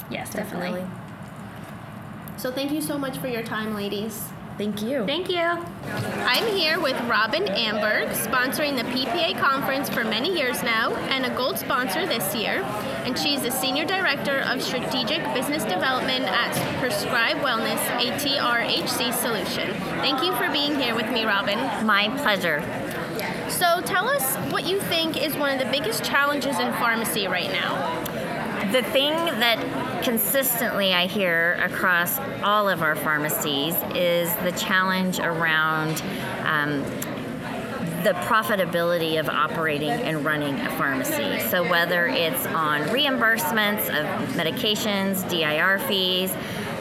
Yes 0.09 0.31
definitely, 0.31 0.81
definitely. 0.81 2.37
so 2.37 2.51
thank 2.51 2.71
you 2.71 2.81
so 2.81 2.97
much 2.97 3.19
for 3.19 3.27
your 3.27 3.43
time 3.43 3.75
ladies 3.75 4.29
Thank 4.57 4.81
you. 4.81 5.05
Thank 5.05 5.29
you. 5.29 5.37
I'm 5.37 6.47
here 6.55 6.79
with 6.79 6.99
Robin 7.01 7.43
Amberg, 7.43 8.09
sponsoring 8.09 8.75
the 8.75 8.89
PPA 8.89 9.39
conference 9.39 9.87
for 9.87 10.03
many 10.03 10.35
years 10.35 10.63
now 10.63 10.95
and 10.95 11.27
a 11.27 11.35
gold 11.35 11.59
sponsor 11.59 12.07
this 12.07 12.33
year. 12.33 12.63
And 13.05 13.17
she's 13.17 13.43
the 13.43 13.51
Senior 13.51 13.85
Director 13.85 14.39
of 14.39 14.63
Strategic 14.63 15.23
Business 15.35 15.63
Development 15.63 16.23
at 16.25 16.79
Prescribe 16.79 17.37
Wellness, 17.37 17.79
a 17.99 18.11
TRHC 18.17 19.13
solution. 19.13 19.75
Thank 20.01 20.23
you 20.23 20.35
for 20.37 20.51
being 20.51 20.79
here 20.79 20.95
with 20.95 21.11
me, 21.11 21.25
Robin. 21.25 21.59
My 21.85 22.09
pleasure. 22.17 22.61
So 23.49 23.81
tell 23.81 24.09
us 24.09 24.35
what 24.51 24.65
you 24.65 24.79
think 24.81 25.23
is 25.23 25.35
one 25.35 25.51
of 25.51 25.63
the 25.63 25.71
biggest 25.71 26.03
challenges 26.03 26.57
in 26.57 26.71
pharmacy 26.73 27.27
right 27.27 27.51
now. 27.51 28.26
The 28.71 28.83
thing 28.83 29.13
that 29.13 30.03
consistently 30.03 30.93
I 30.93 31.07
hear 31.07 31.53
across 31.53 32.19
all 32.43 32.67
of 32.67 32.81
our 32.81 32.97
pharmacies 32.97 33.75
is 33.95 34.33
the 34.43 34.51
challenge 34.57 35.19
around 35.19 36.01
um, 36.43 36.83
the 38.03 38.13
profitability 38.25 39.19
of 39.19 39.29
operating 39.29 39.89
and 39.89 40.25
running 40.25 40.59
a 40.59 40.69
pharmacy. 40.71 41.39
So 41.49 41.67
whether 41.69 42.07
it's 42.07 42.45
on 42.47 42.81
reimbursements 42.89 43.87
of 43.87 44.05
medications, 44.35 45.27
DIR 45.29 45.79
fees, 45.87 46.33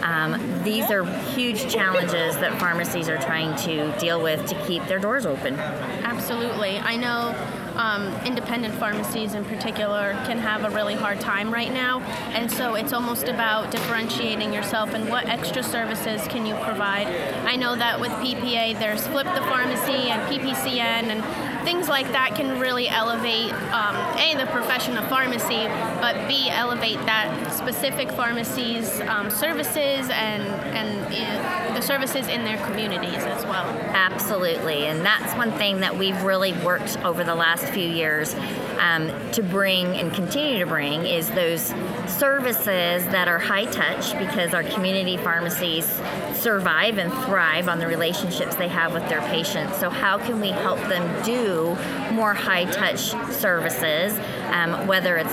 um, 0.03 0.63
these 0.65 0.91
are 0.91 1.05
huge 1.35 1.73
challenges 1.73 2.37
that 2.39 2.59
pharmacies 2.59 3.09
are 3.09 3.19
trying 3.19 3.57
to 3.59 3.97
deal 3.99 4.21
with 4.21 4.47
to 4.47 4.55
keep 4.67 4.85
their 4.87 4.99
doors 4.99 5.25
open. 5.25 5.55
Absolutely. 5.59 6.79
I 6.79 6.97
know 6.97 7.35
um, 7.77 8.13
independent 8.25 8.75
pharmacies 8.75 9.35
in 9.35 9.45
particular 9.45 10.13
can 10.27 10.39
have 10.39 10.65
a 10.65 10.71
really 10.71 10.95
hard 10.95 11.21
time 11.21 11.53
right 11.53 11.73
now. 11.73 12.01
And 12.33 12.51
so 12.51 12.75
it's 12.75 12.93
almost 12.93 13.29
about 13.29 13.71
differentiating 13.71 14.53
yourself 14.53 14.95
and 14.95 15.09
what 15.09 15.27
extra 15.27 15.63
services 15.63 16.27
can 16.29 16.47
you 16.47 16.55
provide. 16.57 17.07
I 17.47 17.57
know 17.57 17.77
that 17.77 18.01
with 18.01 18.11
PPA, 18.13 18.79
there's 18.79 19.07
Flip 19.07 19.27
the 19.27 19.43
Pharmacy 19.43 20.11
and 20.11 20.23
PPCN 20.31 21.11
and 21.11 21.65
things 21.65 21.89
like 21.89 22.07
that 22.13 22.37
can 22.37 22.61
really 22.61 22.89
elevate 22.89 23.53
um, 23.73 23.97
a 24.19 24.37
the 24.37 24.47
profession 24.53 24.97
of 24.97 25.09
pharmacy, 25.09 25.67
but 26.01 26.29
b 26.29 26.49
elevate 26.51 26.99
that 27.07 27.53
specific 27.53 28.11
pharmacy's 28.13 29.01
um, 29.03 29.31
services 29.31 30.09
and 30.11 30.43
and 30.77 31.05
uh, 31.07 31.75
the 31.75 31.81
services 31.81 32.29
in 32.29 32.45
their 32.45 32.59
communities 32.67 33.23
as 33.25 33.45
well. 33.45 33.67
Absolutely, 33.95 34.87
and 34.87 35.05
that's 35.05 35.35
one 35.37 35.53
thing 35.53 35.81
that 35.81 35.97
we've 35.97 36.21
really 36.23 36.53
worked 36.65 36.99
over 37.05 37.25
the 37.25 37.35
last 37.35 37.65
few 37.67 37.89
years 37.89 38.35
um, 38.79 39.11
to 39.33 39.43
bring 39.43 39.87
and 39.97 40.13
continue 40.13 40.59
to 40.59 40.67
bring 40.67 41.07
is 41.07 41.31
those 41.31 41.75
services 42.07 43.05
that 43.07 43.29
are 43.29 43.39
high 43.39 43.65
touch 43.67 44.17
because 44.19 44.55
our 44.55 44.63
community 44.65 45.17
pharmacies 45.17 45.87
survive 46.35 46.99
and 46.99 47.13
thrive 47.25 47.69
on 47.69 47.79
the 47.79 47.87
relationships 47.87 48.55
they 48.57 48.69
have 48.69 48.93
with 48.93 49.07
their 49.09 49.21
patients. 49.23 49.77
So 49.79 49.91
how 49.91 50.19
can 50.19 50.41
we 50.41 50.51
help 50.51 50.79
them 50.81 51.25
do 51.25 51.77
more 52.13 52.35
high 52.35 52.65
touch 52.65 53.11
services, 53.33 54.19
um, 54.53 54.87
whether 54.87 55.17
it's 55.17 55.33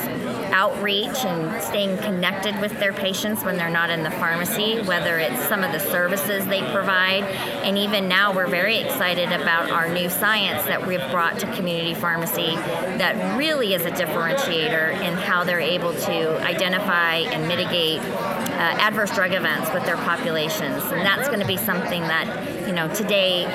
outreach 0.53 1.25
and 1.25 1.61
staying 1.61 1.97
connected 1.97 2.59
with 2.61 2.77
their 2.79 2.93
patients 2.93 3.43
when 3.43 3.57
they're 3.57 3.69
not 3.69 3.89
in 3.89 4.03
the 4.03 4.11
pharmacy, 4.11 4.81
whether 4.81 5.17
it's 5.17 5.43
some 5.47 5.63
of 5.63 5.71
the 5.71 5.79
services 5.79 6.45
they 6.45 6.61
provide. 6.71 7.23
And 7.63 7.77
even 7.77 8.07
now, 8.07 8.33
we're 8.33 8.47
very 8.47 8.77
excited 8.77 9.31
about 9.31 9.71
our 9.71 9.89
new 9.89 10.09
science 10.09 10.63
that 10.65 10.85
we've 10.85 11.05
brought 11.11 11.39
to 11.39 11.51
community 11.55 11.95
pharmacy 11.95 12.55
that 12.97 13.37
really 13.37 13.73
is 13.73 13.85
a 13.85 13.91
differentiator 13.91 15.01
in 15.01 15.13
how 15.13 15.43
they're 15.43 15.59
able 15.59 15.93
to 15.93 16.41
identify 16.43 17.17
and 17.17 17.47
mitigate 17.47 17.99
uh, 17.99 18.77
adverse 18.79 19.11
drug 19.11 19.33
events 19.33 19.71
with 19.73 19.83
their 19.85 19.97
populations. 19.97 20.83
And 20.83 21.01
that's 21.01 21.27
going 21.27 21.39
to 21.39 21.47
be 21.47 21.57
something 21.57 22.01
that, 22.03 22.67
you 22.67 22.73
know, 22.73 22.87
today 22.93 23.45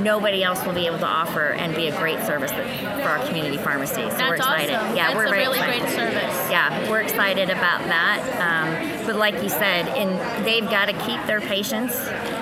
nobody 0.00 0.42
else 0.42 0.64
will 0.64 0.72
be 0.72 0.86
able 0.86 0.98
to 0.98 1.06
offer 1.06 1.50
and 1.52 1.74
be 1.74 1.88
a 1.88 1.98
great 1.98 2.24
service 2.24 2.52
for 2.52 3.08
our 3.08 3.26
community 3.26 3.58
pharmacy. 3.58 3.94
So 3.94 4.08
That's 4.08 4.22
we're 4.22 4.36
excited. 4.36 4.74
Awesome. 4.74 4.96
Yeah, 4.96 5.03
That's 5.12 5.16
we're 5.16 5.26
a 5.26 5.30
really 5.30 5.58
excited. 5.58 5.82
great 5.82 5.94
service. 5.94 6.50
Yeah, 6.50 6.90
we're 6.90 7.00
excited 7.00 7.50
about 7.50 7.80
that. 7.84 8.20
Um, 8.40 9.06
but 9.06 9.16
like 9.16 9.42
you 9.42 9.48
said, 9.48 9.88
and 9.88 10.46
they've 10.46 10.68
got 10.68 10.86
to 10.86 10.92
keep 11.04 11.24
their 11.26 11.40
patients, 11.40 11.94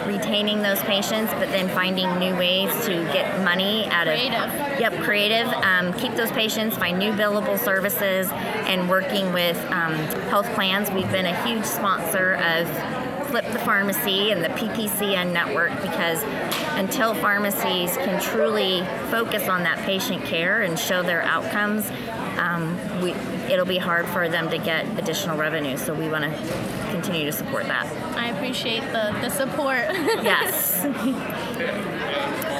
retaining 0.06 0.62
those 0.62 0.80
patients, 0.80 1.32
but 1.32 1.48
then 1.48 1.68
finding 1.68 2.18
new 2.18 2.36
ways 2.36 2.72
to 2.86 2.92
get 3.12 3.42
money 3.44 3.86
out 3.88 4.06
of. 4.06 4.14
Creative. 4.14 4.80
Yep, 4.80 5.02
creative. 5.02 5.48
Um, 5.48 5.92
keep 5.94 6.14
those 6.14 6.30
patients, 6.32 6.76
find 6.76 6.98
new 6.98 7.12
billable 7.12 7.58
services, 7.58 8.28
and 8.30 8.88
working 8.88 9.32
with 9.32 9.56
um, 9.70 9.94
health 10.28 10.46
plans. 10.54 10.90
We've 10.90 11.10
been 11.10 11.26
a 11.26 11.46
huge 11.46 11.64
sponsor 11.64 12.34
of 12.34 12.68
Flip 13.32 13.50
the 13.50 13.58
Pharmacy 13.60 14.30
and 14.30 14.44
the 14.44 14.50
PPCN 14.50 15.32
network 15.32 15.70
because 15.80 16.22
until 16.76 17.14
pharmacies 17.14 17.96
can 17.96 18.20
truly 18.20 18.82
focus 19.10 19.48
on 19.48 19.62
that 19.62 19.78
patient 19.86 20.22
care 20.26 20.60
and 20.60 20.78
show 20.78 21.02
their 21.02 21.22
outcomes, 21.22 21.90
um, 22.38 22.78
we, 23.02 23.12
it'll 23.52 23.66
be 23.66 23.78
hard 23.78 24.06
for 24.06 24.28
them 24.28 24.50
to 24.50 24.58
get 24.58 24.86
additional 24.98 25.36
revenue. 25.36 25.76
So 25.76 25.94
we 25.94 26.08
want 26.08 26.24
to 26.24 26.90
continue 26.90 27.24
to 27.26 27.32
support 27.32 27.66
that. 27.66 27.86
I 28.16 28.28
appreciate 28.28 28.82
the, 28.92 29.16
the 29.20 29.30
support. 29.30 29.88
Yes. 30.22 30.84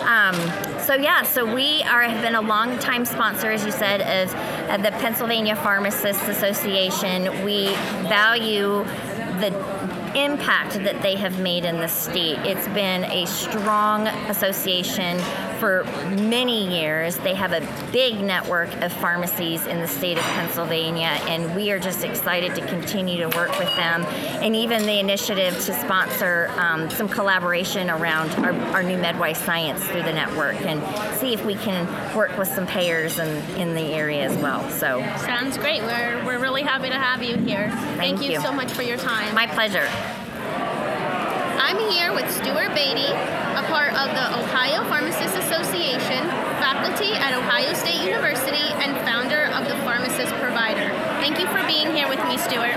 um, 0.04 0.34
so 0.80 0.94
yeah, 0.94 1.22
so 1.22 1.54
we 1.54 1.82
are 1.84 2.02
have 2.02 2.22
been 2.22 2.34
a 2.34 2.40
long 2.40 2.78
time 2.78 3.04
sponsor, 3.04 3.50
as 3.50 3.64
you 3.64 3.70
said, 3.70 4.00
of, 4.00 4.34
of 4.70 4.82
the 4.82 4.90
Pennsylvania 4.98 5.54
Pharmacists 5.54 6.26
Association. 6.28 7.44
We 7.44 7.66
value 8.08 8.84
the 9.40 9.52
impact 10.14 10.74
that 10.84 11.02
they 11.02 11.16
have 11.16 11.40
made 11.40 11.64
in 11.64 11.76
the 11.76 11.88
state. 11.88 12.38
It's 12.40 12.66
been 12.68 13.04
a 13.04 13.26
strong 13.26 14.08
association 14.08 15.18
for 15.62 15.84
many 16.10 16.76
years. 16.76 17.16
They 17.18 17.36
have 17.36 17.52
a 17.52 17.60
big 17.92 18.18
network 18.18 18.68
of 18.82 18.92
pharmacies 18.92 19.64
in 19.64 19.78
the 19.78 19.86
state 19.86 20.18
of 20.18 20.24
Pennsylvania, 20.24 21.16
and 21.28 21.54
we 21.54 21.70
are 21.70 21.78
just 21.78 22.02
excited 22.02 22.56
to 22.56 22.66
continue 22.66 23.18
to 23.18 23.28
work 23.36 23.56
with 23.60 23.72
them. 23.76 24.02
And 24.42 24.56
even 24.56 24.86
the 24.86 24.98
initiative 24.98 25.54
to 25.66 25.72
sponsor 25.72 26.50
um, 26.56 26.90
some 26.90 27.08
collaboration 27.08 27.90
around 27.90 28.32
our, 28.44 28.52
our 28.74 28.82
new 28.82 28.96
MedWise 28.96 29.36
science 29.36 29.84
through 29.84 30.02
the 30.02 30.12
network 30.12 30.60
and 30.62 30.82
see 31.18 31.32
if 31.32 31.44
we 31.44 31.54
can 31.54 31.86
work 32.16 32.36
with 32.36 32.48
some 32.48 32.66
payers 32.66 33.20
in, 33.20 33.28
in 33.56 33.72
the 33.72 33.94
area 33.94 34.24
as 34.24 34.36
well. 34.38 34.68
So, 34.68 34.98
Sounds 35.18 35.56
great. 35.58 35.80
We're, 35.82 36.24
we're 36.24 36.40
really 36.40 36.62
happy 36.62 36.88
to 36.88 36.98
have 36.98 37.22
you 37.22 37.36
here. 37.36 37.70
Thank 37.98 38.20
you, 38.20 38.32
you. 38.32 38.40
so 38.40 38.50
much 38.50 38.72
for 38.72 38.82
your 38.82 38.96
time. 38.96 39.32
my 39.32 39.46
pleasure. 39.46 39.88
I'm 41.58 41.78
here 41.90 42.12
with 42.12 42.30
Stuart 42.30 42.74
Beatty, 42.74 43.10
a 43.10 43.64
part 43.68 43.92
of 43.94 44.08
the 44.14 44.38
Ohio 44.38 44.84
Pharmacists 44.88 45.36
Association, 45.36 46.24
faculty 46.60 47.12
at 47.12 47.34
Ohio 47.34 47.74
State 47.74 48.02
University, 48.04 48.72
and 48.80 48.96
founder 49.06 49.46
of 49.52 49.68
the 49.68 49.76
Pharmacist 49.84 50.32
Provider. 50.40 50.88
Thank 51.20 51.38
you 51.38 51.46
for 51.48 51.64
being 51.66 51.94
here 51.94 52.08
with 52.08 52.22
me, 52.26 52.38
Stuart. 52.38 52.74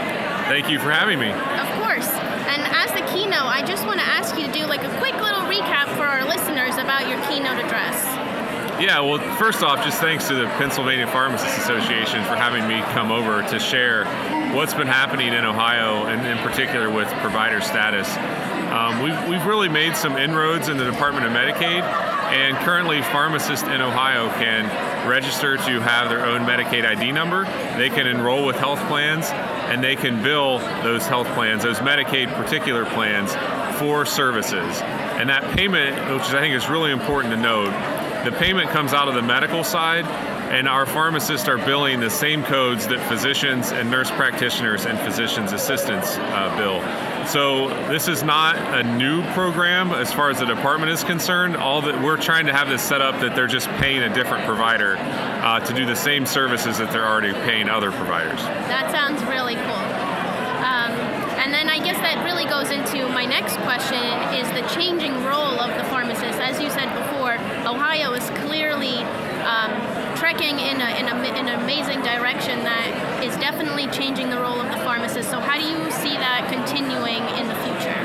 Thank 0.48 0.70
you 0.70 0.80
for 0.80 0.92
having 0.92 1.20
me. 1.20 1.32
Of 1.32 1.70
course. 1.82 2.10
And 2.52 2.62
as 2.74 2.92
the 2.92 3.06
keynote, 3.14 3.48
I 3.48 3.64
just 3.66 3.86
want 3.86 4.00
to 4.00 4.06
ask 4.06 4.38
you 4.38 4.48
to 4.48 4.52
do 4.52 4.66
like 4.66 4.84
a 4.84 4.98
quick 5.00 5.16
little 5.16 5.42
recap 5.50 5.88
for 5.98 6.06
our 6.06 6.26
listeners 6.26 6.76
about 6.76 7.08
your 7.10 7.20
keynote 7.28 7.64
address. 7.64 7.98
Yeah, 8.80 9.00
well, 9.00 9.20
first 9.38 9.64
off, 9.64 9.86
just 9.86 10.02
thanks 10.02 10.28
to 10.28 10.36
the 10.36 10.48
Pennsylvania 10.60 11.08
Pharmacists 11.08 11.58
Association 11.60 12.24
for 12.26 12.36
having 12.36 12.68
me 12.68 12.82
come 12.92 13.10
over 13.10 13.42
to 13.48 13.58
share 13.58 14.04
what's 14.54 14.74
been 14.74 14.88
happening 14.88 15.32
in 15.32 15.46
Ohio, 15.46 16.08
and 16.08 16.28
in 16.28 16.38
particular 16.40 16.90
with 16.90 17.08
provider 17.22 17.62
status. 17.62 18.08
Um, 18.76 19.02
we've, 19.02 19.30
we've 19.30 19.46
really 19.46 19.70
made 19.70 19.96
some 19.96 20.18
inroads 20.18 20.68
in 20.68 20.76
the 20.76 20.84
Department 20.84 21.26
of 21.26 21.32
Medicaid, 21.32 21.82
and 21.82 22.58
currently 22.58 23.02
pharmacists 23.04 23.66
in 23.66 23.80
Ohio 23.80 24.28
can 24.32 24.66
register 25.08 25.56
to 25.56 25.80
have 25.80 26.10
their 26.10 26.26
own 26.26 26.42
Medicaid 26.42 26.86
ID 26.86 27.14
number. 27.14 27.46
They 27.78 27.90
can 27.90 28.06
enroll 28.06 28.46
with 28.46 28.58
health 28.58 28.82
plans, 28.90 29.28
and 29.30 29.82
they 29.82 29.96
can 29.96 30.22
bill 30.22 30.60
those 30.84 31.08
health 31.08 31.28
plans, 31.28 31.64
those 31.64 31.78
Medicaid 31.78 32.36
particular 32.36 32.84
plans, 32.84 33.34
for 33.80 34.06
services. 34.06 34.82
And 34.82 35.30
that 35.30 35.56
payment, 35.56 35.96
which 36.14 36.24
I 36.34 36.42
think 36.42 36.54
is 36.54 36.68
really 36.68 36.92
important 36.92 37.34
to 37.34 37.40
note, 37.40 37.72
the 38.26 38.34
payment 38.34 38.72
comes 38.72 38.92
out 38.92 39.08
of 39.08 39.16
the 39.16 39.22
medical 39.22 39.64
side, 39.64 40.04
and 40.52 40.68
our 40.68 40.86
pharmacists 40.86 41.48
are 41.48 41.58
billing 41.60 42.02
the 42.02 42.10
same 42.10 42.44
codes 42.44 42.88
that 42.88 43.00
physicians 43.08 43.72
and 43.72 43.90
nurse 43.90 44.12
practitioners 44.12 44.86
and 44.86 45.00
physicians' 45.00 45.54
assistants 45.54 46.18
uh, 46.18 46.54
bill. 46.58 46.82
So 47.28 47.70
this 47.90 48.08
is 48.08 48.24
not 48.24 48.56
a 48.56 48.84
new 48.84 49.24
program 49.34 49.92
as 49.92 50.14
far 50.14 50.30
as 50.30 50.40
the 50.40 50.46
department 50.46 50.92
is 50.92 51.04
concerned. 51.04 51.58
All 51.58 51.82
that 51.82 52.02
we're 52.02 52.18
trying 52.18 52.46
to 52.46 52.54
have 52.54 52.70
this 52.70 52.82
set 52.82 53.02
up 53.02 53.20
that 53.22 53.36
they're 53.36 53.48
just 53.48 53.68
paying 53.82 54.04
a 54.04 54.14
different 54.14 54.46
provider 54.46 54.96
uh, 54.98 55.60
to 55.60 55.74
do 55.74 55.86
the 55.86 55.96
same 55.96 56.26
services 56.26 56.78
that 56.78 56.92
they're 56.92 57.08
already 57.08 57.34
paying 57.34 57.68
other 57.68 57.92
providers. 57.92 58.40
That 58.70 58.92
sounds 58.92 59.24
really 59.24 59.56
cool. 59.56 59.86
Um, 60.64 60.92
and 61.42 61.54
then 61.54 61.68
I 61.68 61.80
guess 61.80 61.98
that 61.98 62.24
really 62.24 62.46
goes 62.46 62.70
into 62.70 63.10
my 63.10 63.26
next 63.26 63.58
question 63.58 64.02
is 64.34 64.48
the 64.54 64.68
changing 64.74 65.24
role 65.24 65.60
of 65.60 65.76
the 65.78 65.84
pharmacist. 65.90 66.40
As 66.40 66.62
you 66.62 66.70
said 66.70 66.94
before, 66.94 67.34
Ohio 67.68 68.14
is 68.14 68.30
clearly 68.46 68.98
um, 69.44 69.72
trekking 70.26 70.58
in, 70.58 70.82
a, 70.82 71.00
in, 71.00 71.08
a, 71.08 71.38
in 71.38 71.48
an 71.48 71.62
amazing 71.62 72.02
direction 72.02 72.64
that 72.64 73.24
is 73.24 73.36
definitely 73.36 73.86
changing 73.90 74.28
the 74.32 74.40
role 74.40 74.60
of 74.60 74.66
the 74.72 74.78
pharmacist. 74.78 75.30
So 75.30 75.40
how 75.40 75.56
do 75.56 75.62
you 75.62 75.92
see 75.92 76.18
that 76.18 76.50
continuing 76.52 77.22
in 77.38 77.48
the 77.48 77.54
future? 77.62 78.02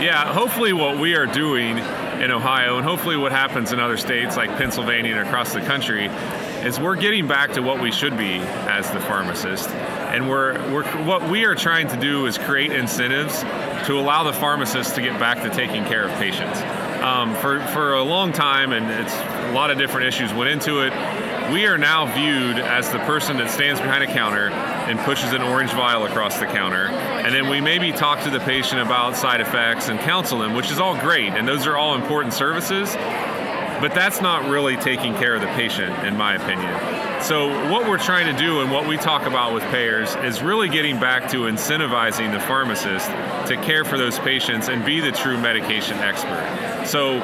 Yeah, 0.00 0.32
hopefully 0.32 0.72
what 0.72 0.96
we 0.96 1.16
are 1.16 1.26
doing 1.26 1.78
in 2.22 2.30
Ohio 2.30 2.76
and 2.76 2.86
hopefully 2.86 3.16
what 3.16 3.32
happens 3.32 3.72
in 3.72 3.80
other 3.80 3.96
states 3.96 4.36
like 4.36 4.48
Pennsylvania 4.56 5.16
and 5.16 5.26
across 5.26 5.52
the 5.52 5.60
country 5.60 6.06
is 6.62 6.78
we're 6.78 6.94
getting 6.94 7.26
back 7.26 7.52
to 7.54 7.62
what 7.62 7.82
we 7.82 7.90
should 7.90 8.16
be 8.16 8.36
as 8.70 8.88
the 8.92 9.00
pharmacist. 9.00 9.68
And 9.70 10.28
we're, 10.28 10.52
we're 10.72 10.84
what 11.04 11.28
we 11.28 11.46
are 11.46 11.56
trying 11.56 11.88
to 11.88 11.96
do 11.96 12.26
is 12.26 12.38
create 12.38 12.70
incentives 12.70 13.40
to 13.88 13.98
allow 13.98 14.22
the 14.22 14.32
pharmacist 14.32 14.94
to 14.94 15.02
get 15.02 15.18
back 15.18 15.42
to 15.42 15.50
taking 15.50 15.84
care 15.84 16.04
of 16.04 16.12
patients. 16.12 16.60
Um, 17.02 17.34
for, 17.34 17.60
for 17.66 17.94
a 17.94 18.02
long 18.02 18.32
time, 18.32 18.72
and 18.72 18.88
it's 18.88 19.12
a 19.14 19.52
lot 19.52 19.70
of 19.70 19.76
different 19.76 20.06
issues 20.06 20.32
went 20.32 20.48
into 20.48 20.80
it, 20.80 20.92
we 21.52 21.66
are 21.66 21.78
now 21.78 22.06
viewed 22.14 22.58
as 22.58 22.90
the 22.90 22.98
person 23.00 23.36
that 23.36 23.50
stands 23.50 23.80
behind 23.80 24.04
a 24.04 24.06
counter 24.06 24.48
and 24.48 24.98
pushes 25.00 25.32
an 25.32 25.42
orange 25.42 25.70
vial 25.72 26.04
across 26.04 26.38
the 26.38 26.46
counter. 26.46 26.86
And 26.86 27.34
then 27.34 27.48
we 27.48 27.60
maybe 27.60 27.92
talk 27.92 28.22
to 28.24 28.30
the 28.30 28.40
patient 28.40 28.80
about 28.80 29.16
side 29.16 29.40
effects 29.40 29.88
and 29.88 29.98
counsel 30.00 30.38
them, 30.38 30.54
which 30.54 30.70
is 30.70 30.78
all 30.78 30.98
great, 30.98 31.32
and 31.32 31.46
those 31.46 31.66
are 31.66 31.76
all 31.76 31.94
important 31.94 32.34
services. 32.34 32.94
but 33.80 33.92
that's 33.94 34.20
not 34.22 34.48
really 34.48 34.76
taking 34.76 35.14
care 35.14 35.34
of 35.34 35.40
the 35.40 35.46
patient, 35.48 35.92
in 36.04 36.16
my 36.16 36.34
opinion. 36.34 36.72
So, 37.22 37.48
what 37.70 37.88
we're 37.88 37.98
trying 37.98 38.34
to 38.34 38.38
do 38.38 38.60
and 38.60 38.70
what 38.70 38.86
we 38.86 38.96
talk 38.96 39.26
about 39.26 39.52
with 39.52 39.62
payers 39.64 40.14
is 40.16 40.42
really 40.42 40.68
getting 40.68 41.00
back 41.00 41.30
to 41.30 41.38
incentivizing 41.40 42.32
the 42.32 42.40
pharmacist 42.40 43.08
to 43.48 43.56
care 43.62 43.84
for 43.84 43.98
those 43.98 44.18
patients 44.18 44.68
and 44.68 44.84
be 44.84 45.00
the 45.00 45.12
true 45.12 45.38
medication 45.38 45.98
expert. 45.98 46.86
So, 46.86 47.20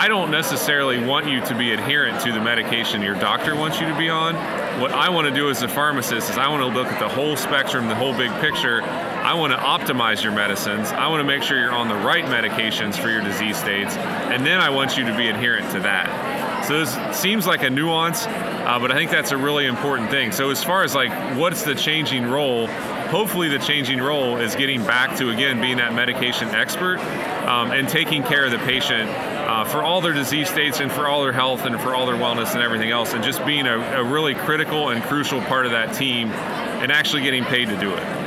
I 0.00 0.08
don't 0.08 0.30
necessarily 0.30 0.98
want 1.04 1.28
you 1.28 1.44
to 1.44 1.54
be 1.54 1.72
adherent 1.72 2.22
to 2.22 2.32
the 2.32 2.40
medication 2.40 3.02
your 3.02 3.16
doctor 3.16 3.54
wants 3.54 3.78
you 3.78 3.86
to 3.86 3.98
be 3.98 4.08
on. 4.08 4.34
What 4.80 4.92
I 4.92 5.10
want 5.10 5.28
to 5.28 5.30
do 5.30 5.50
as 5.50 5.60
a 5.60 5.68
pharmacist 5.68 6.30
is 6.30 6.38
I 6.38 6.48
want 6.48 6.62
to 6.62 6.74
look 6.74 6.86
at 6.86 6.98
the 6.98 7.06
whole 7.06 7.36
spectrum, 7.36 7.86
the 7.86 7.94
whole 7.94 8.16
big 8.16 8.30
picture. 8.40 8.80
I 8.82 9.34
want 9.34 9.52
to 9.52 9.58
optimize 9.58 10.22
your 10.22 10.32
medicines. 10.32 10.88
I 10.88 11.06
want 11.08 11.20
to 11.20 11.24
make 11.24 11.42
sure 11.42 11.60
you're 11.60 11.74
on 11.74 11.88
the 11.88 11.96
right 11.96 12.24
medications 12.24 12.96
for 12.96 13.10
your 13.10 13.20
disease 13.20 13.58
states, 13.58 13.94
and 13.94 14.46
then 14.46 14.58
I 14.58 14.70
want 14.70 14.96
you 14.96 15.04
to 15.04 15.14
be 15.14 15.28
adherent 15.28 15.70
to 15.72 15.80
that. 15.80 16.64
So 16.66 16.82
this 16.82 17.18
seems 17.18 17.46
like 17.46 17.62
a 17.62 17.68
nuance, 17.68 18.24
uh, 18.26 18.78
but 18.80 18.90
I 18.90 18.94
think 18.94 19.10
that's 19.10 19.32
a 19.32 19.36
really 19.36 19.66
important 19.66 20.10
thing. 20.10 20.32
So 20.32 20.48
as 20.48 20.64
far 20.64 20.82
as 20.82 20.94
like 20.94 21.10
what's 21.36 21.64
the 21.64 21.74
changing 21.74 22.24
role, 22.24 22.68
hopefully 23.08 23.50
the 23.50 23.58
changing 23.58 24.00
role 24.00 24.38
is 24.38 24.54
getting 24.54 24.82
back 24.82 25.18
to 25.18 25.28
again 25.28 25.60
being 25.60 25.76
that 25.76 25.92
medication 25.92 26.48
expert 26.48 27.00
um, 27.46 27.70
and 27.70 27.86
taking 27.86 28.22
care 28.22 28.46
of 28.46 28.50
the 28.50 28.58
patient 28.60 29.10
uh, 29.50 29.64
for 29.64 29.82
all 29.82 30.00
their 30.00 30.12
disease 30.12 30.48
states 30.48 30.78
and 30.78 30.92
for 30.92 31.08
all 31.08 31.22
their 31.22 31.32
health 31.32 31.64
and 31.64 31.80
for 31.80 31.92
all 31.92 32.06
their 32.06 32.14
wellness 32.14 32.54
and 32.54 32.62
everything 32.62 32.92
else, 32.92 33.14
and 33.14 33.24
just 33.24 33.44
being 33.44 33.66
a, 33.66 33.78
a 34.00 34.04
really 34.04 34.32
critical 34.32 34.90
and 34.90 35.02
crucial 35.02 35.40
part 35.40 35.66
of 35.66 35.72
that 35.72 35.92
team 35.92 36.30
and 36.30 36.92
actually 36.92 37.22
getting 37.22 37.42
paid 37.42 37.68
to 37.68 37.76
do 37.80 37.92
it. 37.92 38.19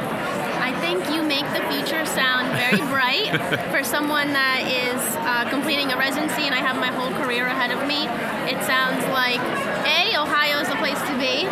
I 0.64 0.72
think 0.80 1.04
you 1.12 1.22
make 1.28 1.44
the 1.52 1.60
future 1.68 2.06
sound 2.06 2.48
very 2.56 2.80
bright 2.96 3.36
for 3.68 3.84
someone 3.84 4.32
that 4.32 4.64
is 4.64 4.96
uh, 5.20 5.44
completing 5.52 5.92
a 5.92 5.98
residency 6.00 6.48
and 6.48 6.56
I 6.56 6.64
have 6.64 6.80
my 6.80 6.88
whole 6.88 7.12
career 7.20 7.48
ahead 7.52 7.76
of 7.76 7.84
me. 7.84 8.08
It 8.48 8.64
sounds 8.64 9.04
like 9.12 9.44
A, 9.84 10.16
Ohio 10.16 10.64
is 10.64 10.70
the 10.72 10.80
place 10.80 10.96
to 11.12 11.16
be, 11.20 11.44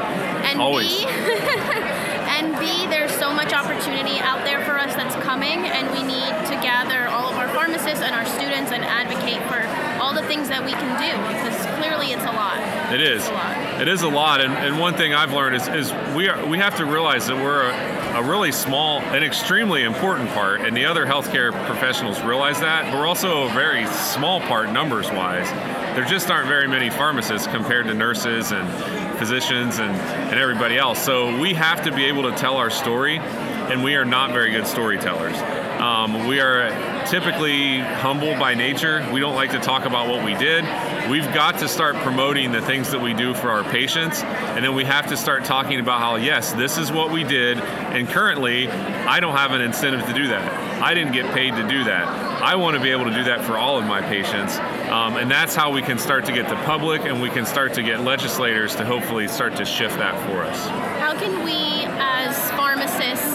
and 0.47 0.63
Always. 0.63 0.87
B, 0.87 1.03
and 2.39 2.55
B, 2.55 2.87
there's 2.87 3.11
so 3.11 3.35
much 3.35 3.51
opportunity 3.51 4.15
out 4.23 4.47
there 4.47 4.63
for 4.63 4.79
us 4.79 4.95
that's 4.95 5.15
coming, 5.27 5.67
and 5.67 5.91
we 5.91 6.07
need 6.07 6.31
to 6.47 6.55
gather 6.63 7.11
all 7.11 7.27
of 7.27 7.35
our 7.35 7.51
pharmacists 7.51 7.99
and 7.99 8.15
our 8.15 8.25
students 8.25 8.71
and 8.71 8.79
advocate 8.87 9.43
for 9.51 9.59
all 9.99 10.15
the 10.15 10.23
things 10.23 10.47
that 10.47 10.63
we 10.63 10.71
can 10.71 10.95
do 10.95 11.11
because 11.35 11.59
clearly 11.83 12.15
it's 12.15 12.23
a 12.23 12.31
lot. 12.31 12.59
It 12.93 13.01
is. 13.01 13.27
It's 13.27 13.29
a 13.29 13.33
lot. 13.33 13.81
It 13.81 13.87
is 13.87 14.01
a 14.03 14.09
lot, 14.09 14.39
and, 14.39 14.53
and 14.53 14.79
one 14.79 14.95
thing 14.95 15.13
I've 15.13 15.33
learned 15.33 15.55
is, 15.55 15.67
is 15.67 15.91
we 16.15 16.29
are 16.29 16.45
we 16.47 16.57
have 16.59 16.77
to 16.77 16.85
realize 16.85 17.27
that 17.27 17.35
we're 17.35 17.67
a, 17.67 17.73
a 18.21 18.23
really 18.23 18.51
small 18.51 18.99
and 18.99 19.23
extremely 19.23 19.83
important 19.83 20.29
part, 20.29 20.61
and 20.61 20.77
the 20.77 20.85
other 20.85 21.07
healthcare 21.07 21.51
professionals 21.65 22.21
realize 22.21 22.59
that. 22.59 22.85
But 22.85 22.99
we're 22.99 23.07
also 23.07 23.47
a 23.47 23.49
very 23.49 23.87
small 23.87 24.39
part 24.41 24.71
numbers 24.71 25.09
wise. 25.09 25.49
There 25.95 26.05
just 26.05 26.29
aren't 26.29 26.47
very 26.47 26.67
many 26.67 26.91
pharmacists 26.91 27.47
compared 27.47 27.87
to 27.87 27.95
nurses 27.95 28.51
and 28.51 29.17
physicians 29.17 29.79
and, 29.79 29.95
and 29.95 30.39
everybody 30.39 30.77
else. 30.77 31.03
So 31.03 31.35
we 31.39 31.55
have 31.55 31.83
to 31.85 31.91
be 31.91 32.05
able 32.05 32.23
to 32.23 32.31
tell 32.33 32.57
our 32.57 32.69
story, 32.69 33.17
and 33.17 33.83
we 33.83 33.95
are 33.95 34.05
not 34.05 34.33
very 34.33 34.51
good 34.51 34.67
storytellers. 34.67 35.37
Um, 35.81 36.27
we 36.27 36.39
are 36.41 36.69
typically 37.07 37.79
humble 37.79 38.37
by 38.37 38.53
nature. 38.53 39.07
We 39.11 39.19
don't 39.19 39.35
like 39.35 39.51
to 39.51 39.59
talk 39.59 39.85
about 39.85 40.07
what 40.07 40.23
we 40.23 40.33
did. 40.35 40.63
We've 41.09 41.31
got 41.33 41.59
to 41.59 41.67
start 41.67 41.95
promoting 41.97 42.51
the 42.51 42.61
things 42.61 42.91
that 42.91 43.01
we 43.01 43.13
do 43.13 43.33
for 43.33 43.49
our 43.49 43.63
patients, 43.63 44.21
and 44.21 44.63
then 44.63 44.75
we 44.75 44.85
have 44.85 45.07
to 45.07 45.17
start 45.17 45.43
talking 45.43 45.79
about 45.79 45.99
how, 45.99 46.15
yes, 46.15 46.53
this 46.53 46.77
is 46.77 46.91
what 46.91 47.11
we 47.11 47.23
did, 47.23 47.57
and 47.57 48.07
currently, 48.07 48.69
I 48.69 49.19
don't 49.19 49.35
have 49.35 49.51
an 49.51 49.61
incentive 49.61 50.05
to 50.05 50.13
do 50.13 50.27
that. 50.27 50.81
I 50.81 50.93
didn't 50.93 51.13
get 51.13 51.33
paid 51.33 51.55
to 51.55 51.67
do 51.67 51.83
that. 51.85 52.07
I 52.41 52.55
want 52.55 52.75
to 52.75 52.81
be 52.81 52.91
able 52.91 53.05
to 53.05 53.13
do 53.13 53.23
that 53.25 53.43
for 53.45 53.57
all 53.57 53.77
of 53.77 53.85
my 53.85 54.01
patients, 54.01 54.57
um, 54.89 55.17
and 55.17 55.29
that's 55.29 55.55
how 55.55 55.71
we 55.71 55.81
can 55.81 55.97
start 55.97 56.25
to 56.25 56.31
get 56.31 56.47
the 56.49 56.55
public 56.57 57.01
and 57.01 57.21
we 57.21 57.29
can 57.29 57.45
start 57.45 57.73
to 57.75 57.83
get 57.83 58.01
legislators 58.01 58.75
to 58.75 58.85
hopefully 58.85 59.27
start 59.27 59.55
to 59.57 59.65
shift 59.65 59.97
that 59.97 60.15
for 60.27 60.43
us. 60.43 60.67
How 60.99 61.13
can 61.17 61.43
we, 61.43 61.85
as 61.99 62.51
pharmacists, 62.51 63.30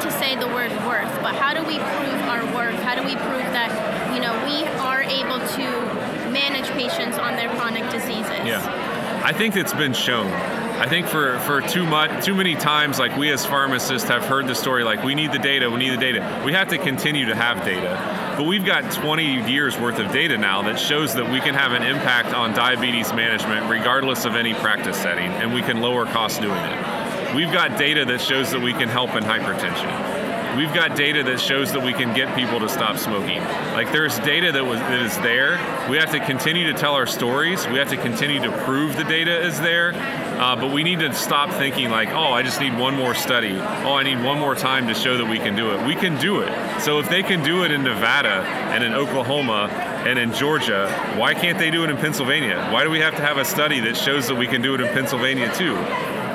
to 0.00 0.10
say 0.12 0.36
the 0.36 0.46
word 0.48 0.70
worth, 0.86 1.12
but 1.22 1.34
how 1.34 1.54
do 1.54 1.62
we 1.66 1.78
prove 1.78 2.20
our 2.28 2.44
worth? 2.54 2.80
How 2.82 2.94
do 2.94 3.02
we 3.02 3.14
prove 3.16 3.46
that 3.52 4.14
you 4.14 4.20
know 4.20 4.32
we 4.46 4.64
are 4.80 5.02
able 5.02 5.38
to 5.38 6.30
manage 6.30 6.68
patients 6.70 7.18
on 7.18 7.36
their 7.36 7.48
chronic 7.56 7.84
diseases? 7.90 8.44
Yeah, 8.44 9.22
I 9.24 9.32
think 9.32 9.56
it's 9.56 9.74
been 9.74 9.92
shown. 9.92 10.26
I 10.26 10.88
think 10.88 11.06
for, 11.06 11.38
for 11.40 11.60
too 11.60 11.86
much 11.86 12.24
too 12.24 12.34
many 12.34 12.56
times, 12.56 12.98
like 12.98 13.16
we 13.16 13.30
as 13.30 13.46
pharmacists 13.46 14.08
have 14.08 14.24
heard 14.24 14.48
the 14.48 14.54
story, 14.54 14.82
like 14.82 15.04
we 15.04 15.14
need 15.14 15.30
the 15.30 15.38
data, 15.38 15.70
we 15.70 15.78
need 15.78 15.90
the 15.90 15.96
data. 15.96 16.42
We 16.44 16.52
have 16.52 16.68
to 16.70 16.78
continue 16.78 17.26
to 17.26 17.34
have 17.34 17.64
data, 17.64 18.34
but 18.36 18.46
we've 18.46 18.64
got 18.64 18.90
20 18.92 19.48
years 19.48 19.78
worth 19.78 20.00
of 20.00 20.10
data 20.12 20.36
now 20.36 20.62
that 20.62 20.80
shows 20.80 21.14
that 21.14 21.30
we 21.30 21.40
can 21.40 21.54
have 21.54 21.72
an 21.72 21.84
impact 21.84 22.34
on 22.34 22.54
diabetes 22.54 23.12
management 23.12 23.70
regardless 23.70 24.24
of 24.24 24.34
any 24.34 24.52
practice 24.54 24.96
setting, 24.96 25.30
and 25.30 25.54
we 25.54 25.62
can 25.62 25.80
lower 25.80 26.06
costs 26.06 26.40
doing 26.40 26.58
it. 26.58 27.03
We've 27.34 27.52
got 27.52 27.78
data 27.78 28.04
that 28.04 28.20
shows 28.20 28.50
that 28.52 28.60
we 28.60 28.72
can 28.72 28.88
help 28.88 29.14
in 29.16 29.24
hypertension 29.24 30.24
we've 30.56 30.72
got 30.72 30.96
data 30.96 31.22
that 31.24 31.40
shows 31.40 31.72
that 31.72 31.82
we 31.82 31.92
can 31.92 32.14
get 32.14 32.34
people 32.36 32.60
to 32.60 32.68
stop 32.68 32.96
smoking. 32.96 33.40
Like 33.72 33.90
there's 33.92 34.18
data 34.20 34.52
that 34.52 34.64
was 34.64 34.78
that 34.78 35.00
is 35.00 35.16
there. 35.18 35.58
We 35.90 35.96
have 35.96 36.10
to 36.12 36.20
continue 36.20 36.72
to 36.72 36.78
tell 36.78 36.94
our 36.94 37.06
stories. 37.06 37.66
We 37.68 37.78
have 37.78 37.88
to 37.90 37.96
continue 37.96 38.40
to 38.40 38.52
prove 38.64 38.96
the 38.96 39.04
data 39.04 39.40
is 39.44 39.60
there. 39.60 39.92
Uh, 39.94 40.56
but 40.56 40.72
we 40.72 40.82
need 40.82 40.98
to 41.00 41.14
stop 41.14 41.50
thinking 41.50 41.90
like, 41.90 42.10
oh, 42.10 42.32
I 42.32 42.42
just 42.42 42.60
need 42.60 42.76
one 42.76 42.96
more 42.96 43.14
study. 43.14 43.56
Oh, 43.56 43.94
I 43.94 44.02
need 44.02 44.22
one 44.22 44.38
more 44.38 44.54
time 44.54 44.88
to 44.88 44.94
show 44.94 45.16
that 45.16 45.26
we 45.26 45.38
can 45.38 45.54
do 45.54 45.72
it. 45.72 45.86
We 45.86 45.94
can 45.94 46.18
do 46.18 46.40
it. 46.40 46.80
So 46.80 46.98
if 46.98 47.08
they 47.08 47.22
can 47.22 47.42
do 47.42 47.64
it 47.64 47.70
in 47.70 47.82
Nevada 47.82 48.42
and 48.72 48.82
in 48.82 48.94
Oklahoma 48.94 49.68
and 50.06 50.18
in 50.18 50.32
Georgia, 50.32 50.88
why 51.16 51.34
can't 51.34 51.58
they 51.58 51.70
do 51.70 51.84
it 51.84 51.90
in 51.90 51.96
Pennsylvania? 51.96 52.68
Why 52.70 52.84
do 52.84 52.90
we 52.90 52.98
have 53.00 53.14
to 53.16 53.22
have 53.22 53.38
a 53.38 53.44
study 53.44 53.80
that 53.80 53.96
shows 53.96 54.26
that 54.26 54.34
we 54.34 54.46
can 54.46 54.60
do 54.60 54.74
it 54.74 54.80
in 54.80 54.88
Pennsylvania 54.88 55.52
too? 55.54 55.74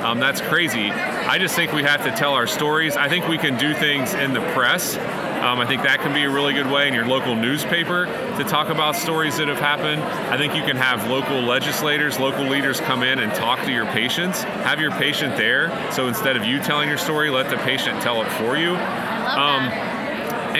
Um, 0.04 0.18
that's 0.18 0.40
crazy. 0.40 0.90
I 0.90 1.38
just 1.38 1.54
think 1.54 1.72
we 1.72 1.82
have 1.82 2.04
to 2.04 2.10
tell 2.10 2.32
our 2.32 2.46
stories. 2.46 2.96
I 2.96 3.08
think 3.08 3.28
we 3.28 3.38
can 3.38 3.58
do 3.58 3.74
things 3.74 4.14
in 4.14 4.32
the 4.32 4.40
press. 4.52 4.96
Um, 4.96 5.58
I 5.58 5.66
think 5.66 5.82
that 5.82 6.00
can 6.00 6.12
be 6.12 6.24
a 6.24 6.30
really 6.30 6.52
good 6.52 6.70
way 6.70 6.88
in 6.88 6.94
your 6.94 7.06
local 7.06 7.34
newspaper 7.34 8.06
to 8.06 8.44
talk 8.44 8.68
about 8.68 8.96
stories 8.96 9.36
that 9.38 9.48
have 9.48 9.58
happened. 9.58 10.02
I 10.02 10.36
think 10.36 10.54
you 10.54 10.62
can 10.62 10.76
have 10.76 11.08
local 11.08 11.40
legislators, 11.40 12.18
local 12.18 12.44
leaders 12.44 12.80
come 12.80 13.02
in 13.02 13.18
and 13.18 13.32
talk 13.34 13.62
to 13.64 13.72
your 13.72 13.86
patients. 13.86 14.42
Have 14.42 14.80
your 14.80 14.90
patient 14.92 15.36
there. 15.36 15.70
So 15.92 16.08
instead 16.08 16.36
of 16.36 16.44
you 16.44 16.60
telling 16.60 16.88
your 16.88 16.98
story, 16.98 17.30
let 17.30 17.48
the 17.48 17.56
patient 17.58 18.02
tell 18.02 18.22
it 18.22 18.28
for 18.32 18.56
you. 18.56 18.70
Um, 18.70 19.70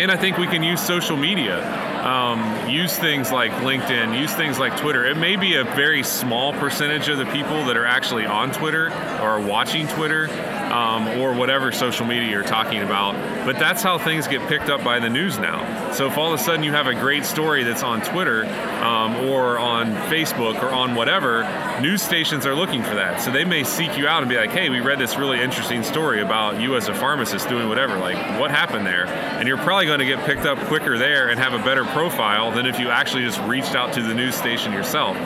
and 0.00 0.10
I 0.10 0.16
think 0.16 0.38
we 0.38 0.46
can 0.46 0.62
use 0.62 0.80
social 0.80 1.16
media. 1.16 1.60
Um, 2.02 2.70
use 2.70 2.96
things 2.96 3.30
like 3.30 3.50
LinkedIn, 3.52 4.18
use 4.18 4.32
things 4.32 4.58
like 4.58 4.74
Twitter. 4.78 5.04
It 5.04 5.18
may 5.18 5.36
be 5.36 5.56
a 5.56 5.64
very 5.64 6.02
small 6.02 6.54
percentage 6.54 7.10
of 7.10 7.18
the 7.18 7.26
people 7.26 7.66
that 7.66 7.76
are 7.76 7.84
actually 7.84 8.24
on 8.24 8.50
Twitter 8.50 8.86
or 9.20 9.40
watching 9.40 9.86
Twitter 9.88 10.28
um, 10.70 11.08
or 11.20 11.32
whatever 11.32 11.72
social 11.72 12.06
media 12.06 12.30
you're 12.30 12.42
talking 12.42 12.82
about, 12.82 13.14
but 13.44 13.58
that's 13.58 13.82
how 13.82 13.98
things 13.98 14.26
get 14.26 14.46
picked 14.48 14.68
up 14.68 14.82
by 14.84 14.98
the 14.98 15.08
news 15.08 15.38
now. 15.38 15.92
So 15.92 16.06
if 16.06 16.16
all 16.16 16.32
of 16.32 16.40
a 16.40 16.42
sudden 16.42 16.62
you 16.62 16.72
have 16.72 16.86
a 16.86 16.94
great 16.94 17.24
story 17.24 17.64
that's 17.64 17.82
on 17.82 18.02
Twitter 18.02 18.44
um, 18.44 19.16
or 19.28 19.58
on 19.58 19.92
Facebook 20.10 20.62
or 20.62 20.70
on 20.70 20.94
whatever, 20.94 21.42
news 21.80 22.02
stations 22.02 22.46
are 22.46 22.54
looking 22.54 22.82
for 22.82 22.94
that. 22.94 23.20
So 23.20 23.30
they 23.30 23.44
may 23.44 23.64
seek 23.64 23.98
you 23.98 24.06
out 24.06 24.22
and 24.22 24.28
be 24.30 24.36
like, 24.36 24.50
hey, 24.50 24.70
we 24.70 24.80
read 24.80 24.98
this 24.98 25.16
really 25.16 25.40
interesting 25.40 25.82
story 25.82 26.22
about 26.22 26.60
you 26.60 26.76
as 26.76 26.88
a 26.88 26.94
pharmacist 26.94 27.48
doing 27.48 27.68
whatever. 27.68 27.98
Like, 27.98 28.38
what 28.38 28.50
happened 28.50 28.86
there? 28.86 29.06
And 29.06 29.48
you're 29.48 29.58
probably 29.58 29.86
going 29.86 29.98
to 29.98 30.06
get 30.06 30.24
picked 30.24 30.46
up 30.46 30.58
quicker 30.68 30.98
there 30.98 31.28
and 31.28 31.38
have 31.38 31.52
a 31.52 31.58
better 31.58 31.84
profile 31.84 32.52
than 32.52 32.66
if 32.66 32.78
you 32.78 32.88
actually 32.88 33.24
just 33.24 33.40
reached 33.40 33.74
out 33.74 33.92
to 33.94 34.02
the 34.02 34.14
news 34.14 34.34
station 34.34 34.72
yourself. 34.72 35.16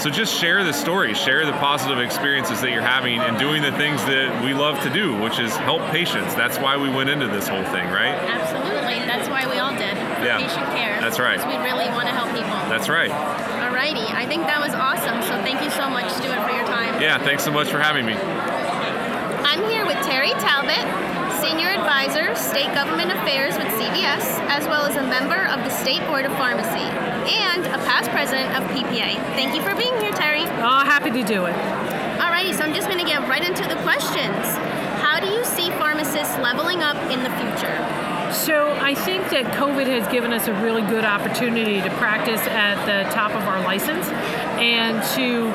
So 0.00 0.10
just 0.10 0.34
share 0.34 0.64
the 0.64 0.72
story, 0.72 1.14
share 1.14 1.46
the 1.46 1.52
positive 1.52 1.98
experiences 1.98 2.60
that 2.60 2.70
you're 2.70 2.82
having 2.82 3.20
and 3.20 3.38
doing 3.38 3.62
the 3.62 3.72
things 3.72 4.04
that 4.04 4.44
we 4.44 4.52
love 4.52 4.82
to 4.82 4.90
do, 4.94 5.18
which 5.18 5.40
is 5.40 5.50
help 5.66 5.82
patients. 5.90 6.34
That's 6.38 6.56
why 6.58 6.76
we 6.78 6.88
went 6.88 7.10
into 7.10 7.26
this 7.26 7.48
whole 7.48 7.64
thing, 7.74 7.90
right? 7.90 8.14
Absolutely. 8.14 9.02
That's 9.10 9.28
why 9.28 9.42
we 9.50 9.58
all 9.58 9.74
did. 9.74 9.98
Yeah. 10.22 10.38
Patient 10.38 10.70
care. 10.70 11.00
That's 11.02 11.18
right. 11.18 11.36
Because 11.36 11.50
we 11.50 11.60
really 11.66 11.90
want 11.90 12.06
to 12.06 12.14
help 12.14 12.30
people. 12.30 12.54
That's 12.70 12.88
right. 12.88 13.10
Alrighty. 13.10 14.06
I 14.14 14.24
think 14.24 14.46
that 14.46 14.62
was 14.62 14.72
awesome. 14.72 15.20
So 15.26 15.34
thank 15.42 15.60
you 15.60 15.70
so 15.74 15.90
much, 15.90 16.06
Stuart, 16.14 16.46
for 16.46 16.54
your 16.54 16.64
time. 16.70 17.02
Yeah, 17.02 17.18
thanks 17.18 17.42
so 17.42 17.50
much 17.50 17.68
for 17.68 17.82
having 17.82 18.06
me. 18.06 18.14
I'm 18.14 19.66
here 19.68 19.84
with 19.84 19.98
Terry 20.06 20.30
Talbot, 20.38 20.86
Senior 21.42 21.74
Advisor, 21.74 22.30
State 22.38 22.70
Government 22.72 23.10
Affairs 23.10 23.58
with 23.58 23.66
CVS, 23.74 24.38
as 24.46 24.66
well 24.70 24.86
as 24.86 24.94
a 24.94 25.02
member 25.02 25.46
of 25.50 25.58
the 25.66 25.70
State 25.70 26.06
Board 26.06 26.24
of 26.24 26.32
Pharmacy, 26.38 26.86
and 27.42 27.66
a 27.66 27.78
past 27.82 28.10
president 28.10 28.54
of 28.54 28.62
PPA. 28.70 29.18
Thank 29.34 29.54
you 29.54 29.62
for 29.62 29.74
being 29.74 29.94
here, 29.98 30.12
Terry. 30.12 30.46
Oh, 30.62 30.86
happy 30.86 31.10
to 31.10 31.22
do 31.22 31.46
it. 31.46 31.54
Alrighty, 32.22 32.54
so 32.54 32.62
I'm 32.62 32.74
just 32.74 32.88
going 32.88 33.02
to 33.02 33.06
get 33.06 33.28
right 33.28 33.44
into 33.44 33.66
the 33.66 33.76
questions. 33.82 34.73
How 36.04 36.12
do 36.12 36.18
you 36.18 36.24
see 36.24 36.34
pharmacists 36.34 36.38
leveling 36.42 36.82
up 36.82 36.96
in 37.10 37.22
the 37.22 37.30
future? 37.30 38.32
So 38.32 38.76
I 38.80 38.94
think 38.94 39.30
that 39.30 39.54
COVID 39.54 39.86
has 39.86 40.10
given 40.12 40.32
us 40.32 40.48
a 40.48 40.52
really 40.62 40.82
good 40.82 41.04
opportunity 41.04 41.80
to 41.80 41.90
practice 41.96 42.40
at 42.48 42.84
the 42.84 43.08
top 43.10 43.30
of 43.30 43.42
our 43.44 43.62
license 43.62 44.06
and 44.58 45.02
to 45.14 45.48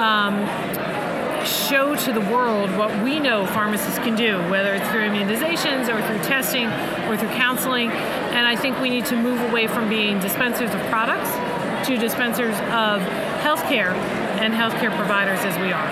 um, 0.00 0.44
show 1.46 1.94
to 1.94 2.12
the 2.12 2.20
world 2.32 2.70
what 2.76 2.90
we 3.02 3.20
know 3.20 3.46
pharmacists 3.46 3.98
can 3.98 4.16
do, 4.16 4.38
whether 4.50 4.74
it's 4.74 4.88
through 4.90 5.08
immunizations 5.08 5.88
or 5.88 6.00
through 6.06 6.22
testing 6.24 6.66
or 7.08 7.16
through 7.16 7.28
counseling. 7.30 7.90
And 7.90 8.46
I 8.46 8.56
think 8.56 8.80
we 8.80 8.90
need 8.90 9.06
to 9.06 9.16
move 9.16 9.40
away 9.50 9.66
from 9.66 9.88
being 9.88 10.18
dispensers 10.20 10.74
of 10.74 10.80
products 10.90 11.30
to 11.88 11.96
dispensers 11.96 12.54
of 12.72 13.00
healthcare 13.40 13.92
and 14.40 14.52
healthcare 14.52 14.94
providers 14.96 15.38
as 15.40 15.56
we 15.58 15.72
are. 15.72 15.90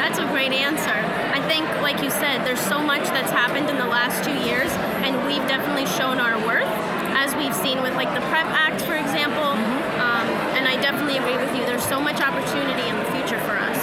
That's 0.00 0.18
a 0.18 0.26
great 0.26 0.52
answer. 0.52 1.29
I 1.50 1.52
think, 1.52 1.82
like 1.82 1.98
you 2.00 2.10
said, 2.14 2.46
there's 2.46 2.62
so 2.62 2.78
much 2.78 3.02
that's 3.10 3.32
happened 3.34 3.68
in 3.70 3.76
the 3.76 3.90
last 3.90 4.22
two 4.22 4.38
years, 4.46 4.70
and 5.02 5.18
we've 5.26 5.42
definitely 5.50 5.82
shown 5.98 6.22
our 6.22 6.38
worth, 6.46 6.70
as 7.18 7.34
we've 7.34 7.54
seen 7.58 7.82
with 7.82 7.90
like 7.98 8.06
the 8.14 8.22
PREP 8.30 8.46
Act, 8.54 8.78
for 8.86 8.94
example. 8.94 9.58
Um, 9.98 10.30
and 10.54 10.70
I 10.70 10.78
definitely 10.78 11.18
agree 11.18 11.34
with 11.34 11.50
you. 11.58 11.66
There's 11.66 11.82
so 11.82 11.98
much 11.98 12.22
opportunity 12.22 12.86
in 12.86 12.94
the 13.02 13.08
future 13.10 13.42
for 13.42 13.58
us, 13.58 13.82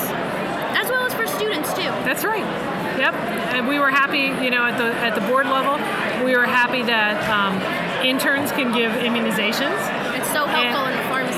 as 0.79 0.87
well 0.87 1.03
as 1.03 1.13
for 1.13 1.27
students 1.27 1.67
too. 1.75 1.91
That's 2.07 2.23
right. 2.23 2.47
Yep. 2.95 3.13
And 3.51 3.67
we 3.67 3.79
were 3.83 3.91
happy, 3.91 4.31
you 4.39 4.47
know, 4.49 4.63
at 4.63 4.79
the 4.79 4.87
at 5.03 5.11
the 5.13 5.21
board 5.27 5.47
level, 5.51 5.75
we 6.23 6.39
were 6.39 6.47
happy 6.47 6.83
that 6.87 7.19
um, 7.27 7.59
interns 7.99 8.47
can 8.55 8.71
give 8.71 8.95
immunizations. 9.03 9.75
It's 10.15 10.31
so 10.31 10.47
helpful 10.47 10.87
And- 10.87 10.95
in 10.95 10.95
the 10.95 10.96
pharmacy. 10.96 10.96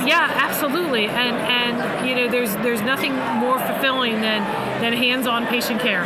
Yeah, 0.10 0.26
absolutely. 0.26 1.06
And 1.06 1.38
and 1.38 2.08
you 2.08 2.16
know, 2.16 2.28
there's 2.28 2.56
there's 2.66 2.82
nothing 2.82 3.14
more 3.38 3.60
fulfilling 3.60 4.22
than 4.26 4.42
than 4.82 4.92
hands-on 4.94 5.46
patient 5.46 5.80
care. 5.80 6.04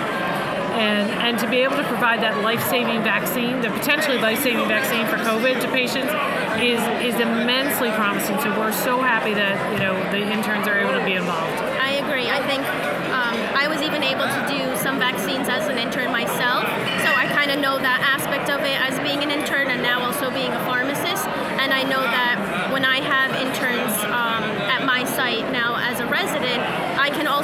And, 0.73 1.07
and 1.21 1.37
to 1.37 1.47
be 1.47 1.61
able 1.61 1.77
to 1.77 1.85
provide 1.85 2.19
that 2.25 2.41
life-saving 2.41 3.03
vaccine, 3.05 3.61
the 3.61 3.69
potentially 3.69 4.17
life-saving 4.17 4.67
vaccine 4.67 5.05
for 5.05 5.21
COVID 5.21 5.61
to 5.61 5.69
patients, 5.69 6.11
is 6.59 6.81
is 6.99 7.15
immensely 7.21 7.91
promising. 7.91 8.35
So 8.41 8.49
we're 8.59 8.73
so 8.73 8.99
happy 8.99 9.33
that 9.35 9.55
you 9.71 9.79
know 9.79 9.95
the 10.11 10.19
interns 10.19 10.67
are 10.67 10.75
able 10.75 10.99
to 10.99 11.05
be 11.05 11.13
involved. 11.13 11.61
I 11.79 12.01
agree. 12.03 12.27
I 12.27 12.41
think 12.43 12.65
um, 13.13 13.37
I 13.55 13.69
was 13.71 13.79
even 13.85 14.03
able 14.03 14.27
to 14.27 14.41
do 14.51 14.75
some 14.83 14.99
vaccines 14.99 15.47
as 15.47 15.69
an 15.69 15.77
intern 15.77 16.11
myself, 16.11 16.67
so 17.05 17.09
I 17.13 17.31
kind 17.31 17.55
of 17.55 17.61
know 17.63 17.79
that 17.79 18.03
aspect 18.03 18.49
of 18.49 18.59
it 18.67 18.75
as 18.81 18.99
being 18.99 19.23
an 19.23 19.31
intern 19.31 19.69
and 19.69 19.79
now 19.79 20.03
also 20.03 20.27
being 20.33 20.51
a 20.51 20.61
pharmacist. 20.65 21.23
And 21.61 21.71
I 21.71 21.83
know 21.83 22.01
that 22.01 22.32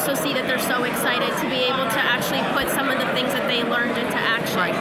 also 0.09 0.23
see 0.23 0.33
that 0.33 0.47
they're 0.47 0.57
so 0.57 0.83
excited 0.83 1.29
to 1.37 1.45
be 1.53 1.69
able 1.69 1.85
to 1.85 2.01
actually 2.01 2.41
put 2.57 2.65
some 2.73 2.89
of 2.89 2.97
the 2.97 3.05
things 3.13 3.29
that 3.33 3.45
they 3.45 3.61
learned 3.61 3.93
into 3.93 4.17
action. 4.17 4.73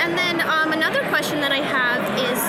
And 0.00 0.16
then 0.16 0.40
um, 0.48 0.72
another 0.72 1.04
question 1.12 1.40
that 1.40 1.52
I 1.52 1.60
have 1.60 2.00
is, 2.16 2.40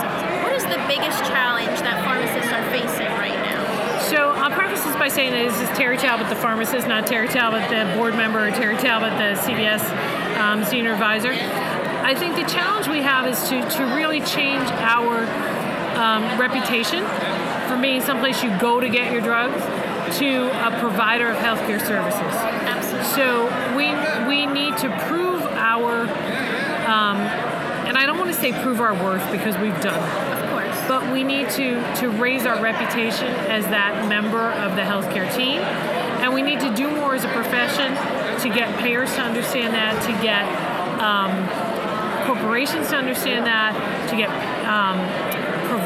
what 0.47 0.55
is 0.55 0.63
the 0.63 0.79
biggest 0.87 1.19
challenge 1.27 1.75
that 1.83 1.99
pharmacists 2.07 2.51
are 2.55 2.63
facing 2.71 3.11
right 3.19 3.35
now? 3.35 3.59
So 4.07 4.31
I'll 4.39 4.55
preface 4.55 4.83
this 4.83 4.95
by 4.95 5.09
saying 5.09 5.31
that 5.31 5.51
this 5.51 5.59
is 5.59 5.67
Terry 5.75 5.97
Talbot, 5.97 6.29
the 6.29 6.39
pharmacist, 6.39 6.87
not 6.87 7.05
Terry 7.05 7.27
Talbot, 7.27 7.67
the 7.67 7.83
board 7.99 8.15
member, 8.15 8.47
or 8.47 8.51
Terry 8.51 8.77
Talbot, 8.77 9.11
the 9.19 9.35
CVS 9.43 9.83
um, 10.39 10.63
senior 10.63 10.93
advisor. 10.93 11.35
I 11.35 12.15
think 12.15 12.35
the 12.35 12.47
challenge 12.47 12.87
we 12.87 13.01
have 13.03 13.27
is 13.27 13.37
to, 13.49 13.59
to 13.59 13.83
really 13.95 14.21
change 14.21 14.67
our 14.87 15.27
um, 15.99 16.23
reputation 16.39 17.03
from 17.67 17.81
being 17.81 17.99
someplace 18.01 18.41
you 18.41 18.55
go 18.57 18.79
to 18.79 18.87
get 18.87 19.11
your 19.11 19.21
drugs 19.21 19.61
to 20.19 20.67
a 20.67 20.79
provider 20.79 21.27
of 21.29 21.37
healthcare 21.37 21.79
services. 21.85 22.21
Absolutely. 22.21 23.09
So 23.15 23.45
we 23.75 23.87
we 24.27 24.45
need 24.45 24.77
to 24.77 24.89
prove 25.07 25.41
our, 25.43 26.01
um, 26.89 27.17
and 27.87 27.97
I 27.97 28.05
don't 28.05 28.17
want 28.17 28.33
to 28.33 28.39
say 28.39 28.51
prove 28.61 28.79
our 28.81 28.93
worth 28.93 29.29
because 29.31 29.57
we've 29.57 29.79
done 29.81 29.95
it 29.97 30.43
Of 30.43 30.49
course. 30.49 30.77
but 30.87 31.11
we 31.13 31.23
need 31.23 31.49
to 31.51 31.81
to 31.95 32.09
raise 32.09 32.45
our 32.45 32.61
reputation 32.61 33.27
as 33.49 33.65
that 33.65 34.07
member 34.07 34.51
of 34.51 34.75
the 34.75 34.81
healthcare 34.81 35.27
team 35.35 35.59
and 36.21 36.33
we 36.33 36.41
need 36.41 36.59
to 36.59 36.73
do 36.75 36.89
more 36.91 37.15
as 37.15 37.23
a 37.23 37.29
profession 37.29 37.89
to 38.41 38.49
get 38.49 38.77
payers 38.79 39.13
to 39.15 39.21
understand 39.21 39.73
that 39.73 39.93
to 40.03 40.11
get 40.21 40.45
um, 41.01 41.31
corporations 42.27 42.89
to 42.89 42.95
understand 42.95 43.45
that 43.45 43.73
to 44.09 44.15
get 44.15 44.29
um, 44.67 44.97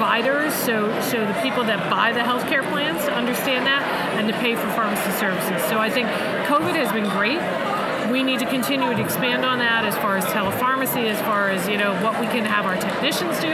providers 0.06 0.54
so 0.54 0.86
so 1.02 1.18
the 1.26 1.34
people 1.42 1.64
that 1.64 1.82
buy 1.90 2.14
the 2.14 2.22
healthcare 2.22 2.62
plans 2.70 3.04
to 3.06 3.12
understand 3.12 3.66
that 3.66 3.82
and 4.22 4.30
to 4.30 4.38
pay 4.38 4.54
for 4.54 4.70
pharmacy 4.78 5.10
services 5.18 5.58
so 5.66 5.80
i 5.82 5.90
think 5.90 6.06
covid 6.46 6.78
has 6.78 6.94
been 6.94 7.10
great 7.18 7.42
we 8.14 8.22
need 8.22 8.38
to 8.38 8.46
continue 8.46 8.94
to 8.94 9.02
expand 9.02 9.44
on 9.44 9.58
that 9.58 9.84
as 9.84 9.98
far 9.98 10.16
as 10.16 10.24
telepharmacy, 10.30 11.10
as 11.10 11.18
far 11.26 11.50
as 11.50 11.68
you 11.68 11.76
know 11.76 11.98
what 12.06 12.14
we 12.22 12.28
can 12.30 12.46
have 12.46 12.70
our 12.70 12.78
technicians 12.78 13.34
do, 13.42 13.50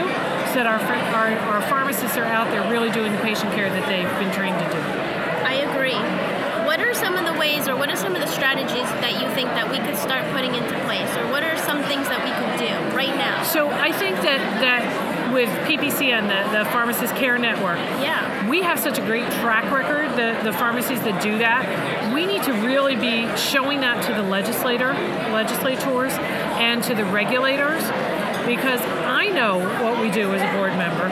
so 0.52 0.60
that 0.60 0.68
our 0.68 0.76
our, 1.16 1.32
our 1.56 1.62
pharmacists 1.72 2.18
are 2.20 2.28
out 2.28 2.44
there 2.52 2.60
really 2.70 2.92
doing 2.92 3.10
the 3.16 3.22
patient 3.24 3.48
care 3.56 3.72
that 3.72 3.88
they've 3.88 4.12
been 4.20 4.28
trained 4.36 4.60
to 4.60 4.68
do. 4.68 4.80
I 5.48 5.64
agree. 5.72 5.96
What 6.68 6.84
are 6.84 6.92
some 6.92 7.16
of 7.16 7.24
the 7.24 7.32
ways 7.40 7.66
or 7.66 7.76
what 7.80 7.88
are 7.88 7.96
some 7.96 8.14
of 8.14 8.20
the 8.20 8.28
strategies 8.28 8.86
that 9.00 9.16
you 9.24 9.26
think 9.32 9.48
that 9.56 9.72
we 9.72 9.80
could 9.80 9.96
start 9.96 10.20
putting 10.36 10.54
into 10.54 10.76
place? 10.84 11.08
Or 11.16 11.24
what 11.32 11.42
are 11.42 11.56
some 11.64 11.80
things 11.88 12.06
that 12.12 12.20
we 12.20 12.30
could 12.36 12.54
do 12.60 12.72
right 12.94 13.16
now? 13.16 13.42
So 13.42 13.70
I 13.72 13.90
think 13.90 14.20
that 14.20 14.60
that 14.60 15.11
with 15.32 15.48
PPCN 15.66 16.28
the, 16.28 16.58
the 16.58 16.64
Pharmacist 16.70 17.14
Care 17.16 17.38
Network, 17.38 17.78
Yeah. 18.00 18.48
we 18.48 18.62
have 18.62 18.78
such 18.78 18.98
a 18.98 19.02
great 19.02 19.24
track 19.40 19.70
record, 19.72 20.10
the, 20.12 20.38
the 20.44 20.52
pharmacies 20.56 21.00
that 21.02 21.22
do 21.22 21.38
that. 21.38 22.12
We 22.14 22.26
need 22.26 22.42
to 22.44 22.52
really 22.52 22.96
be 22.96 23.34
showing 23.36 23.80
that 23.80 24.04
to 24.06 24.14
the 24.14 24.22
legislator, 24.22 24.92
legislators, 25.32 26.12
and 26.60 26.82
to 26.84 26.94
the 26.94 27.04
regulators, 27.06 27.82
because 28.46 28.80
I 29.06 29.28
know 29.28 29.58
what 29.82 30.00
we 30.02 30.10
do 30.10 30.30
as 30.32 30.42
a 30.42 30.56
board 30.58 30.72
member. 30.76 31.06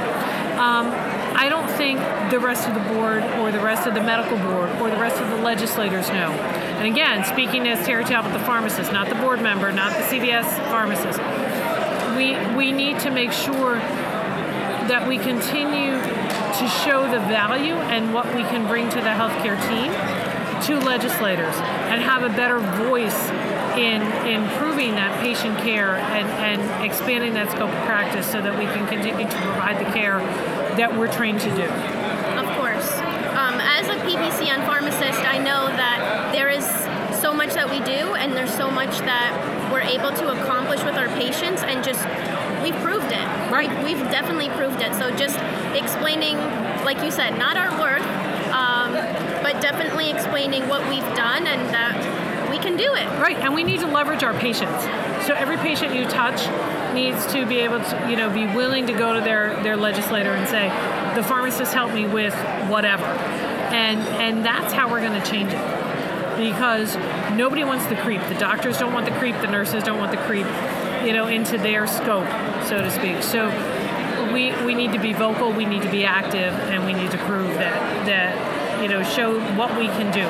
Um, 0.60 0.92
I 1.36 1.48
don't 1.48 1.68
think 1.70 1.98
the 2.30 2.38
rest 2.38 2.68
of 2.68 2.74
the 2.74 2.80
board 2.92 3.22
or 3.40 3.50
the 3.50 3.60
rest 3.60 3.86
of 3.86 3.94
the 3.94 4.02
medical 4.02 4.36
board 4.36 4.68
or 4.80 4.90
the 4.90 4.96
rest 5.00 5.16
of 5.20 5.30
the 5.30 5.36
legislators 5.36 6.08
know. 6.10 6.30
And 6.80 6.86
again, 6.86 7.24
speaking 7.24 7.66
as 7.66 7.84
Terry 7.86 8.04
Talbot, 8.04 8.32
the 8.34 8.40
pharmacist, 8.40 8.92
not 8.92 9.08
the 9.08 9.14
board 9.14 9.40
member, 9.40 9.72
not 9.72 9.92
the 9.92 10.02
CVS 10.02 10.44
pharmacist, 10.70 11.18
we 12.16 12.36
we 12.56 12.72
need 12.72 12.98
to 13.00 13.10
make 13.10 13.32
sure 13.32 13.76
that 14.90 15.06
we 15.06 15.18
continue 15.18 15.94
to 15.94 16.66
show 16.82 17.06
the 17.06 17.20
value 17.30 17.74
and 17.94 18.12
what 18.12 18.26
we 18.34 18.42
can 18.50 18.66
bring 18.66 18.88
to 18.90 18.96
the 18.96 19.14
healthcare 19.14 19.54
team 19.70 19.86
to 20.66 20.84
legislators 20.84 21.54
and 21.94 22.02
have 22.02 22.24
a 22.24 22.28
better 22.30 22.58
voice 22.90 23.30
in 23.78 24.02
improving 24.26 24.96
that 24.96 25.14
patient 25.22 25.56
care 25.58 25.94
and, 25.94 26.26
and 26.42 26.84
expanding 26.84 27.32
that 27.34 27.48
scope 27.52 27.70
of 27.70 27.84
practice 27.86 28.26
so 28.26 28.42
that 28.42 28.58
we 28.58 28.64
can 28.64 28.84
continue 28.88 29.30
to 29.30 29.36
provide 29.46 29.78
the 29.78 29.88
care 29.92 30.18
that 30.74 30.90
we're 30.98 31.10
trained 31.12 31.38
to 31.38 31.50
do. 31.54 31.70
Of 32.34 32.50
course. 32.58 32.90
Um, 33.38 33.62
as 33.62 33.86
a 33.86 33.96
PPCN 34.02 34.66
pharmacist, 34.66 35.22
I 35.22 35.38
know 35.38 35.70
that 35.70 36.32
there 36.34 36.50
is 36.50 36.66
so 37.22 37.32
much 37.32 37.54
that 37.54 37.70
we 37.70 37.78
do, 37.86 38.18
and 38.18 38.32
there's 38.32 38.52
so 38.52 38.68
much 38.68 38.98
that 39.06 39.70
we're 39.72 39.86
able 39.86 40.10
to 40.18 40.32
accomplish 40.34 40.82
with 40.82 40.96
our 40.96 41.08
patients, 41.14 41.62
and 41.62 41.84
just. 41.84 42.04
Right. 43.50 43.70
We've, 43.84 44.00
definitely 44.10 44.48
proved 44.50 44.80
it. 44.80 44.94
So 44.94 45.14
just 45.16 45.38
explaining, 45.74 46.36
like 46.84 47.02
you 47.02 47.10
said, 47.10 47.38
not 47.38 47.56
our 47.56 47.70
work, 47.80 48.02
um, 48.52 48.92
but 49.42 49.60
definitely 49.60 50.10
explaining 50.10 50.68
what 50.68 50.86
we've 50.88 51.14
done 51.14 51.46
and 51.46 51.68
that 51.72 52.50
we 52.50 52.58
can 52.58 52.76
do 52.76 52.94
it. 52.94 53.06
Right, 53.20 53.36
and 53.36 53.54
we 53.54 53.62
need 53.62 53.80
to 53.80 53.86
leverage 53.86 54.24
our 54.24 54.34
patients. 54.34 54.82
So 55.26 55.34
every 55.34 55.56
patient 55.58 55.94
you 55.94 56.04
touch 56.06 56.46
needs 56.94 57.24
to 57.32 57.46
be 57.46 57.58
able 57.58 57.78
to, 57.78 58.06
you 58.10 58.16
know, 58.16 58.28
be 58.30 58.46
willing 58.46 58.86
to 58.88 58.92
go 58.92 59.14
to 59.14 59.20
their, 59.20 59.62
their 59.62 59.76
legislator 59.76 60.32
and 60.32 60.48
say, 60.48 60.68
the 61.14 61.22
pharmacist 61.22 61.72
helped 61.72 61.94
me 61.94 62.06
with 62.06 62.34
whatever. 62.68 63.04
And 63.04 64.00
and 64.20 64.44
that's 64.44 64.72
how 64.72 64.90
we're 64.90 65.00
gonna 65.00 65.24
change 65.24 65.52
it. 65.52 66.36
Because 66.36 66.96
nobody 67.36 67.64
wants 67.64 67.86
the 67.86 67.96
creep. 67.96 68.20
The 68.28 68.34
doctors 68.34 68.78
don't 68.78 68.92
want 68.92 69.06
the 69.06 69.12
creep, 69.12 69.36
the 69.40 69.46
nurses 69.46 69.84
don't 69.84 69.98
want 69.98 70.10
the 70.10 70.16
creep, 70.18 70.46
you 71.04 71.12
know, 71.12 71.26
into 71.26 71.58
their 71.58 71.86
scope, 71.86 72.28
so 72.66 72.78
to 72.78 72.90
speak. 72.90 73.22
So 73.22 73.48
we 74.32 74.52
we 74.64 74.74
need 74.74 74.92
to 74.92 75.00
be 75.00 75.12
vocal, 75.12 75.52
we 75.52 75.64
need 75.64 75.82
to 75.82 75.90
be 75.90 76.04
active, 76.04 76.52
and 76.70 76.84
we 76.84 76.92
need 76.92 77.10
to 77.10 77.18
prove 77.18 77.48
that 77.54 78.06
that, 78.06 78.82
you 78.82 78.88
know, 78.88 79.02
show 79.02 79.40
what 79.56 79.76
we 79.78 79.86
can 79.86 80.12
do. 80.12 80.24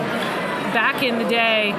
Back 0.72 1.02
in 1.02 1.18
the 1.18 1.28
day, 1.28 1.74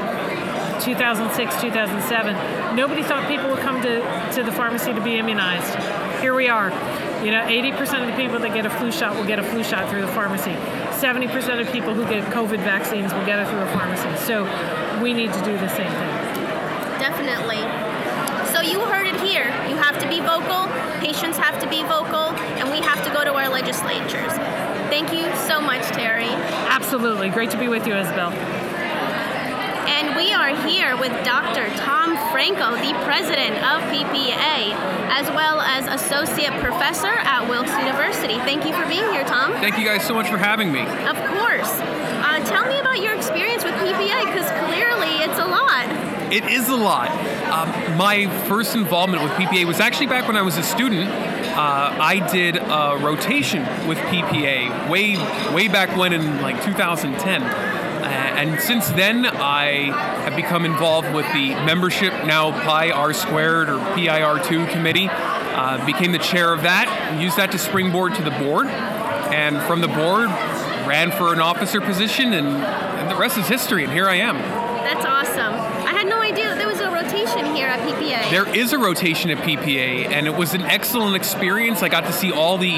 2006, 0.81 1.61
2007, 1.61 2.75
nobody 2.75 3.03
thought 3.03 3.27
people 3.27 3.49
would 3.49 3.59
come 3.59 3.81
to, 3.81 4.01
to 4.33 4.43
the 4.43 4.51
pharmacy 4.51 4.93
to 4.93 5.01
be 5.01 5.17
immunized. 5.17 5.73
Here 6.21 6.33
we 6.33 6.49
are. 6.49 6.69
You 7.23 7.31
know, 7.31 7.41
80% 7.45 8.01
of 8.01 8.07
the 8.07 8.17
people 8.17 8.39
that 8.39 8.53
get 8.53 8.65
a 8.65 8.69
flu 8.69 8.91
shot 8.91 9.15
will 9.15 9.25
get 9.25 9.37
a 9.37 9.43
flu 9.43 9.63
shot 9.63 9.89
through 9.89 10.01
the 10.01 10.11
pharmacy. 10.11 10.51
70% 10.97 11.61
of 11.61 11.71
people 11.71 11.93
who 11.93 12.03
get 12.05 12.23
COVID 12.33 12.59
vaccines 12.65 13.13
will 13.13 13.25
get 13.25 13.39
it 13.39 13.47
through 13.47 13.61
a 13.61 13.67
pharmacy. 13.67 14.25
So 14.25 14.43
we 15.01 15.13
need 15.13 15.31
to 15.33 15.41
do 15.45 15.53
the 15.53 15.69
same 15.69 15.91
thing. 15.91 16.13
Definitely. 16.97 17.61
So 18.53 18.61
you 18.61 18.79
heard 18.81 19.07
it 19.07 19.19
here. 19.21 19.45
You 19.69 19.75
have 19.77 19.99
to 19.99 20.09
be 20.09 20.19
vocal, 21.11 21.21
patients 21.21 21.37
have 21.37 21.59
to 21.61 21.69
be 21.69 21.83
vocal, 21.83 22.31
and 22.59 22.69
we 22.71 22.79
have 22.85 23.03
to 23.05 23.11
go 23.13 23.23
to 23.23 23.33
our 23.33 23.49
legislatures. 23.49 24.31
Thank 24.89 25.11
you 25.13 25.33
so 25.47 25.61
much, 25.61 25.83
Terry. 25.87 26.29
Absolutely. 26.69 27.29
Great 27.29 27.51
to 27.51 27.57
be 27.57 27.67
with 27.67 27.87
you, 27.87 27.95
Isabel. 27.95 28.31
And 29.87 30.15
we 30.15 30.33
are 30.33 30.55
here 30.67 30.97
with 30.97 31.11
Dr. 31.23 31.67
Tom 31.77 32.17
Franco, 32.31 32.71
the 32.75 32.93
president 33.05 33.55
of 33.57 33.81
PPA, 33.91 34.73
as 35.11 35.27
well 35.31 35.61
as 35.61 36.01
associate 36.01 36.53
professor 36.61 37.07
at 37.07 37.47
Wilkes 37.47 37.71
University. 37.77 38.35
Thank 38.39 38.65
you 38.65 38.73
for 38.73 38.87
being 38.87 39.11
here, 39.11 39.23
Tom. 39.23 39.53
Thank 39.53 39.77
you 39.77 39.85
guys 39.85 40.05
so 40.05 40.13
much 40.13 40.29
for 40.29 40.37
having 40.37 40.71
me. 40.71 40.81
Of 40.81 41.17
course. 41.27 42.00
Tell 42.51 42.67
me 42.67 42.79
about 42.79 43.01
your 43.01 43.15
experience 43.15 43.63
with 43.63 43.73
PPA, 43.75 44.25
because 44.25 44.49
clearly 44.65 45.23
It 45.23 45.29
is 45.31 45.39
a 45.39 45.45
lot. 45.45 45.87
It 46.31 46.43
is 46.45 46.67
a 46.67 46.75
lot. 46.75 47.09
Um, 47.49 47.97
my 47.97 48.27
first 48.47 48.75
involvement 48.75 49.23
with 49.23 49.31
PPA 49.33 49.65
was 49.65 49.79
actually 49.79 50.07
back 50.07 50.27
when 50.27 50.35
I 50.37 50.41
was 50.41 50.57
a 50.57 50.63
student. 50.63 51.09
Uh, 51.09 51.97
I 51.99 52.27
did 52.31 52.57
a 52.57 52.97
rotation 53.01 53.61
with 53.87 53.97
PPA 53.97 54.89
way, 54.89 55.17
way 55.53 55.67
back 55.67 55.95
when 55.97 56.13
in 56.13 56.41
like 56.41 56.63
2010. 56.63 57.41
Uh, 57.41 58.05
and 58.05 58.59
since 58.59 58.89
then, 58.89 59.25
I 59.25 59.93
have 60.23 60.35
become 60.35 60.65
involved 60.65 61.13
with 61.13 61.25
the 61.33 61.49
membership, 61.65 62.11
now 62.25 62.51
Pi 62.51 62.91
R 62.91 63.13
squared 63.13 63.69
or 63.69 63.77
PIR2 63.95 64.69
committee. 64.71 65.07
Uh, 65.09 65.85
became 65.85 66.11
the 66.11 66.19
chair 66.19 66.53
of 66.53 66.63
that, 66.63 67.21
used 67.21 67.37
that 67.37 67.51
to 67.51 67.57
springboard 67.57 68.15
to 68.15 68.23
the 68.23 68.31
board. 68.31 68.67
And 68.67 69.61
from 69.63 69.79
the 69.81 69.87
board, 69.87 70.29
ran 70.87 71.11
for 71.11 71.33
an 71.33 71.39
officer 71.39 71.81
position, 71.81 72.33
and, 72.33 72.47
and 72.47 73.09
the 73.09 73.15
rest 73.15 73.37
is 73.37 73.47
history, 73.47 73.83
and 73.83 73.93
here 73.93 74.07
I 74.07 74.15
am. 74.15 74.37
That's 74.37 75.05
awesome. 75.05 75.53
I 75.87 75.93
had 75.93 76.07
no 76.07 76.19
idea 76.19 76.55
there 76.55 76.67
was 76.67 76.79
a 76.79 76.91
rotation 76.91 77.55
here 77.55 77.67
at 77.67 77.79
PPA. 77.87 78.29
There 78.29 78.55
is 78.55 78.73
a 78.73 78.77
rotation 78.77 79.29
at 79.29 79.37
PPA, 79.39 80.07
and 80.07 80.27
it 80.27 80.35
was 80.35 80.53
an 80.53 80.61
excellent 80.61 81.15
experience. 81.15 81.81
I 81.81 81.89
got 81.89 82.05
to 82.05 82.13
see 82.13 82.31
all 82.31 82.57
the 82.57 82.69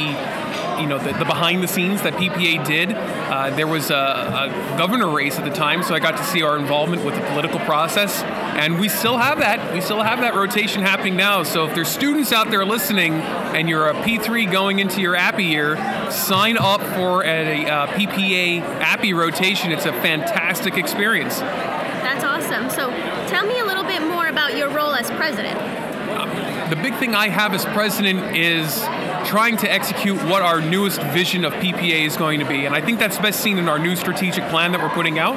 you 0.80 0.88
know 0.88 0.98
the, 0.98 1.14
the, 1.14 1.26
behind 1.26 1.64
the 1.64 1.68
scenes 1.68 2.02
that 2.02 2.14
PPA 2.14 2.66
did. 2.66 2.94
Uh, 2.94 3.50
there 3.52 3.68
was 3.68 3.90
a, 3.90 3.96
a, 3.96 4.78
governor 4.78 5.08
race 5.08 5.38
at 5.38 5.46
the 5.46 5.52
time, 5.52 5.84
so 5.84 5.94
I 5.94 6.00
got 6.00 6.18
to 6.18 6.24
see 6.24 6.42
our 6.42 6.58
involvement 6.58 7.04
with 7.06 7.16
the 7.16 7.22
political 7.28 7.60
process, 7.60 8.22
and 8.56 8.80
we 8.80 8.88
still 8.90 9.18
have 9.18 9.40
that. 9.40 9.74
We 9.74 9.82
still 9.82 10.02
have 10.02 10.20
that 10.22 10.36
rotation 10.36 10.82
happening 10.82 11.16
now. 11.16 11.44
So 11.44 11.68
if 11.68 11.76
there's 11.76 11.90
students 11.90 12.32
out 12.32 12.50
there 12.50 12.66
listening, 12.66 13.14
and 13.14 13.70
you're 13.70 13.90
a 13.90 13.94
P3 13.94 14.52
going 14.52 14.80
into 14.80 15.02
your 15.02 15.16
APPE 15.16 15.50
year, 15.50 16.12
sign 16.12 16.58
up 16.58 16.82
for 16.82 17.24
a, 17.24 17.64
a 17.66 17.88
PPA 17.88 18.62
APPE 18.80 19.16
rotation. 19.16 19.72
It's 19.72 19.86
a 19.86 19.94
fantastic 19.94 20.78
experience. 20.78 21.40
That's 21.40 22.24
awesome. 22.24 22.70
So 22.70 22.90
tell 23.28 23.46
me 23.46 23.60
a 23.60 23.66
little 23.66 23.84
bit 23.84 24.02
more 24.02 24.28
about 24.28 24.56
your 24.56 24.70
role 24.70 24.94
as 24.94 25.10
president. 25.12 25.58
Uh, 25.58 26.70
the 26.70 26.76
big 26.76 26.96
thing 26.96 27.16
I 27.16 27.30
have 27.30 27.54
as 27.54 27.66
president 27.66 28.36
is 28.36 28.82
trying 29.28 29.58
to 29.58 29.72
execute 29.72 30.22
what 30.24 30.42
our 30.42 30.62
newest 30.62 31.02
vision 31.02 31.46
of 31.46 31.54
PPA 31.54 32.06
is 32.06 32.18
going 32.18 32.40
to 32.40 32.46
be. 32.46 32.66
And 32.66 32.76
I 32.76 32.82
think 32.82 33.00
that's 33.00 33.18
best 33.18 33.40
seen 33.40 33.58
in 33.58 33.68
our 33.68 33.80
new 33.80 33.96
strategic 33.96 34.48
plan 34.50 34.72
that 34.74 34.82
we're 34.82 34.90
putting 34.90 35.18
out. 35.20 35.36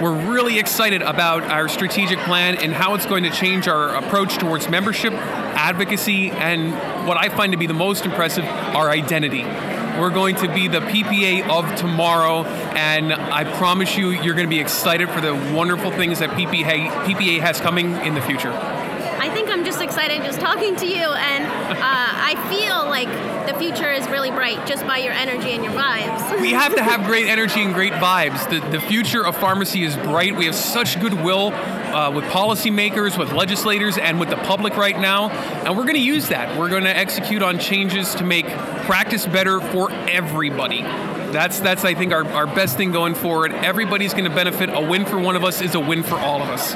We're 0.00 0.32
really 0.32 0.58
excited 0.58 1.02
about 1.02 1.44
our 1.44 1.68
strategic 1.68 2.18
plan 2.20 2.56
and 2.56 2.72
how 2.72 2.94
it's 2.94 3.06
going 3.06 3.22
to 3.24 3.30
change 3.30 3.68
our 3.68 3.94
approach 3.94 4.38
towards 4.38 4.68
membership, 4.68 5.12
advocacy, 5.12 6.30
and 6.30 6.72
what 7.06 7.16
I 7.16 7.28
find 7.28 7.52
to 7.52 7.58
be 7.58 7.66
the 7.66 7.74
most 7.74 8.04
impressive, 8.04 8.44
our 8.44 8.90
identity. 8.90 9.44
We're 9.44 10.10
going 10.10 10.34
to 10.36 10.52
be 10.52 10.66
the 10.66 10.80
PPA 10.80 11.48
of 11.48 11.76
tomorrow, 11.76 12.44
and 12.44 13.12
I 13.12 13.44
promise 13.56 13.96
you, 13.96 14.10
you're 14.10 14.34
going 14.34 14.48
to 14.48 14.54
be 14.54 14.60
excited 14.60 15.08
for 15.08 15.20
the 15.20 15.34
wonderful 15.54 15.92
things 15.92 16.18
that 16.18 16.30
PPA, 16.30 16.90
PPA 17.04 17.40
has 17.40 17.60
coming 17.60 17.94
in 17.98 18.14
the 18.14 18.22
future. 18.22 18.50
I 18.50 19.30
think 19.32 19.48
I'm 19.48 19.64
just 19.64 19.80
excited 19.80 20.22
just 20.22 20.40
talking 20.40 20.74
to 20.76 20.86
you, 20.86 20.96
and 20.96 21.44
uh, 21.44 21.76
I 21.80 22.34
feel 22.50 22.88
like 22.90 23.08
the 23.46 23.54
future 23.58 23.90
is 23.90 24.06
really 24.08 24.30
bright 24.30 24.66
just 24.66 24.86
by 24.86 24.98
your 24.98 25.12
energy 25.12 25.50
and 25.50 25.64
your 25.64 25.72
vibes. 25.72 26.40
we 26.40 26.52
have 26.52 26.74
to 26.74 26.82
have 26.82 27.04
great 27.04 27.26
energy 27.26 27.62
and 27.62 27.74
great 27.74 27.92
vibes. 27.92 28.48
The, 28.48 28.66
the 28.70 28.80
future 28.80 29.24
of 29.24 29.36
pharmacy 29.36 29.84
is 29.84 29.96
bright. 29.96 30.36
We 30.36 30.46
have 30.46 30.54
such 30.54 31.00
goodwill 31.00 31.52
uh, 31.52 32.10
with 32.10 32.24
policymakers, 32.24 33.18
with 33.18 33.32
legislators, 33.32 33.98
and 33.98 34.18
with 34.18 34.30
the 34.30 34.36
public 34.36 34.76
right 34.76 34.98
now, 34.98 35.30
and 35.30 35.76
we're 35.76 35.84
going 35.84 35.94
to 35.94 36.00
use 36.00 36.28
that. 36.28 36.58
We're 36.58 36.70
going 36.70 36.84
to 36.84 36.96
execute 36.96 37.42
on 37.42 37.58
changes 37.58 38.14
to 38.16 38.24
make 38.24 38.46
practice 38.86 39.26
better 39.26 39.60
for 39.60 39.90
everybody. 39.92 40.82
That's 40.82 41.60
that's 41.60 41.84
I 41.84 41.94
think 41.94 42.12
our, 42.12 42.24
our 42.28 42.46
best 42.46 42.76
thing 42.76 42.92
going 42.92 43.14
forward. 43.14 43.52
Everybody's 43.52 44.12
going 44.12 44.28
to 44.28 44.34
benefit. 44.34 44.70
A 44.70 44.80
win 44.80 45.04
for 45.04 45.18
one 45.18 45.36
of 45.36 45.44
us 45.44 45.60
is 45.60 45.74
a 45.74 45.80
win 45.80 46.02
for 46.02 46.16
all 46.16 46.42
of 46.42 46.48
us 46.48 46.74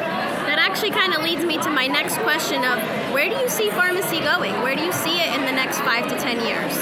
actually 0.69 0.91
kind 0.91 1.15
of 1.15 1.23
leads 1.23 1.43
me 1.47 1.57
to 1.57 1.71
my 1.71 1.87
next 1.87 2.19
question 2.19 2.63
of 2.63 2.79
where 3.11 3.27
do 3.27 3.35
you 3.35 3.49
see 3.49 3.71
pharmacy 3.71 4.21
going? 4.21 4.53
Where 4.61 4.77
do 4.77 4.83
you 4.83 4.93
see 4.93 5.19
it 5.19 5.35
in 5.35 5.47
the 5.47 5.53
next 5.53 5.79
five 5.79 6.07
to 6.11 6.19
ten 6.19 6.45
years? 6.47 6.77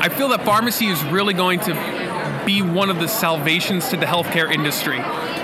I 0.00 0.08
feel 0.08 0.30
that 0.30 0.46
pharmacy 0.46 0.86
is 0.86 1.04
really 1.04 1.34
going 1.34 1.60
to 1.60 2.42
be 2.46 2.62
one 2.62 2.88
of 2.88 3.00
the 3.00 3.06
salvations 3.06 3.90
to 3.90 3.98
the 3.98 4.06
healthcare 4.06 4.50
industry. 4.50 4.98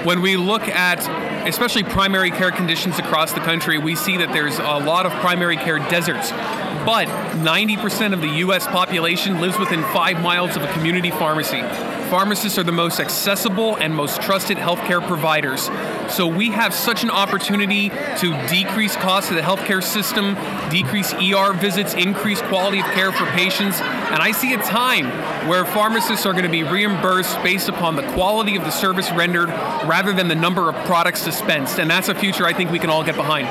When 0.05 0.23
we 0.23 0.39
look 0.39 0.63
at 0.63 0.99
especially 1.47 1.83
primary 1.83 2.31
care 2.31 2.51
conditions 2.51 2.99
across 2.99 3.35
the 3.35 3.41
country, 3.41 3.77
we 3.77 3.97
see 3.97 4.17
that 4.17 4.33
there's 4.33 4.59
a 4.59 4.79
lot 4.79 5.05
of 5.05 5.13
primary 5.21 5.59
care 5.59 5.79
deserts. 5.79 6.31
But 6.31 7.07
90% 7.45 8.15
of 8.15 8.23
the 8.23 8.31
US 8.47 8.67
population 8.67 9.43
lives 9.43 9.59
within 9.59 9.83
five 9.93 10.23
miles 10.23 10.57
of 10.57 10.63
a 10.63 10.73
community 10.73 11.11
pharmacy. 11.11 11.63
Pharmacists 12.09 12.57
are 12.59 12.63
the 12.63 12.73
most 12.73 13.01
accessible 13.01 13.77
and 13.77 13.95
most 13.95 14.23
trusted 14.23 14.57
healthcare 14.57 15.07
providers. 15.07 15.69
So 16.09 16.27
we 16.27 16.51
have 16.51 16.73
such 16.73 17.03
an 17.03 17.11
opportunity 17.11 17.91
to 17.91 18.49
decrease 18.49 18.97
costs 18.97 19.31
of 19.31 19.37
the 19.37 19.43
healthcare 19.43 19.83
system, 19.83 20.35
decrease 20.71 21.13
ER 21.13 21.53
visits, 21.53 21.93
increase 21.93 22.41
quality 22.43 22.81
of 22.81 22.87
care 22.87 23.13
for 23.13 23.27
patients. 23.33 23.79
And 23.81 24.23
I 24.23 24.33
see 24.33 24.55
a 24.55 24.59
time 24.59 25.07
where 25.49 25.67
pharmacists 25.67 26.25
are 26.25 26.33
going 26.33 26.45
to 26.45 26.51
be 26.51 26.63
reimbursed 26.63 27.43
based 27.43 27.69
upon 27.69 27.97
the 27.97 28.11
quality 28.13 28.57
of 28.57 28.65
the 28.65 28.71
service 28.71 29.11
rendered 29.13 29.51
rather 29.87 30.15
than 30.15 30.29
the 30.29 30.35
number 30.35 30.71
of 30.71 30.77
products 30.87 31.27
dispensed. 31.27 31.79
And 31.79 31.91
that's 31.91 32.09
a 32.09 32.15
future 32.15 32.47
I 32.47 32.55
think 32.55 32.71
we 32.71 32.79
can 32.79 32.89
all 32.89 33.05
get 33.05 33.17
behind. 33.17 33.47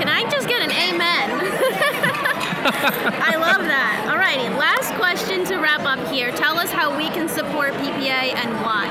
Can 0.00 0.08
I 0.08 0.22
just 0.30 0.48
get 0.48 0.62
an 0.62 0.70
amen? 0.70 1.30
I 2.70 3.36
love 3.36 3.62
that. 3.66 4.06
All 4.10 4.16
righty, 4.16 4.48
last 4.54 4.94
question 4.94 5.17
to 5.46 5.56
wrap 5.56 5.80
up 5.80 6.12
here. 6.12 6.30
Tell 6.32 6.58
us 6.58 6.70
how 6.70 6.96
we 6.96 7.08
can 7.08 7.28
support 7.28 7.72
PPA 7.74 8.34
and 8.34 8.52
why. 8.64 8.88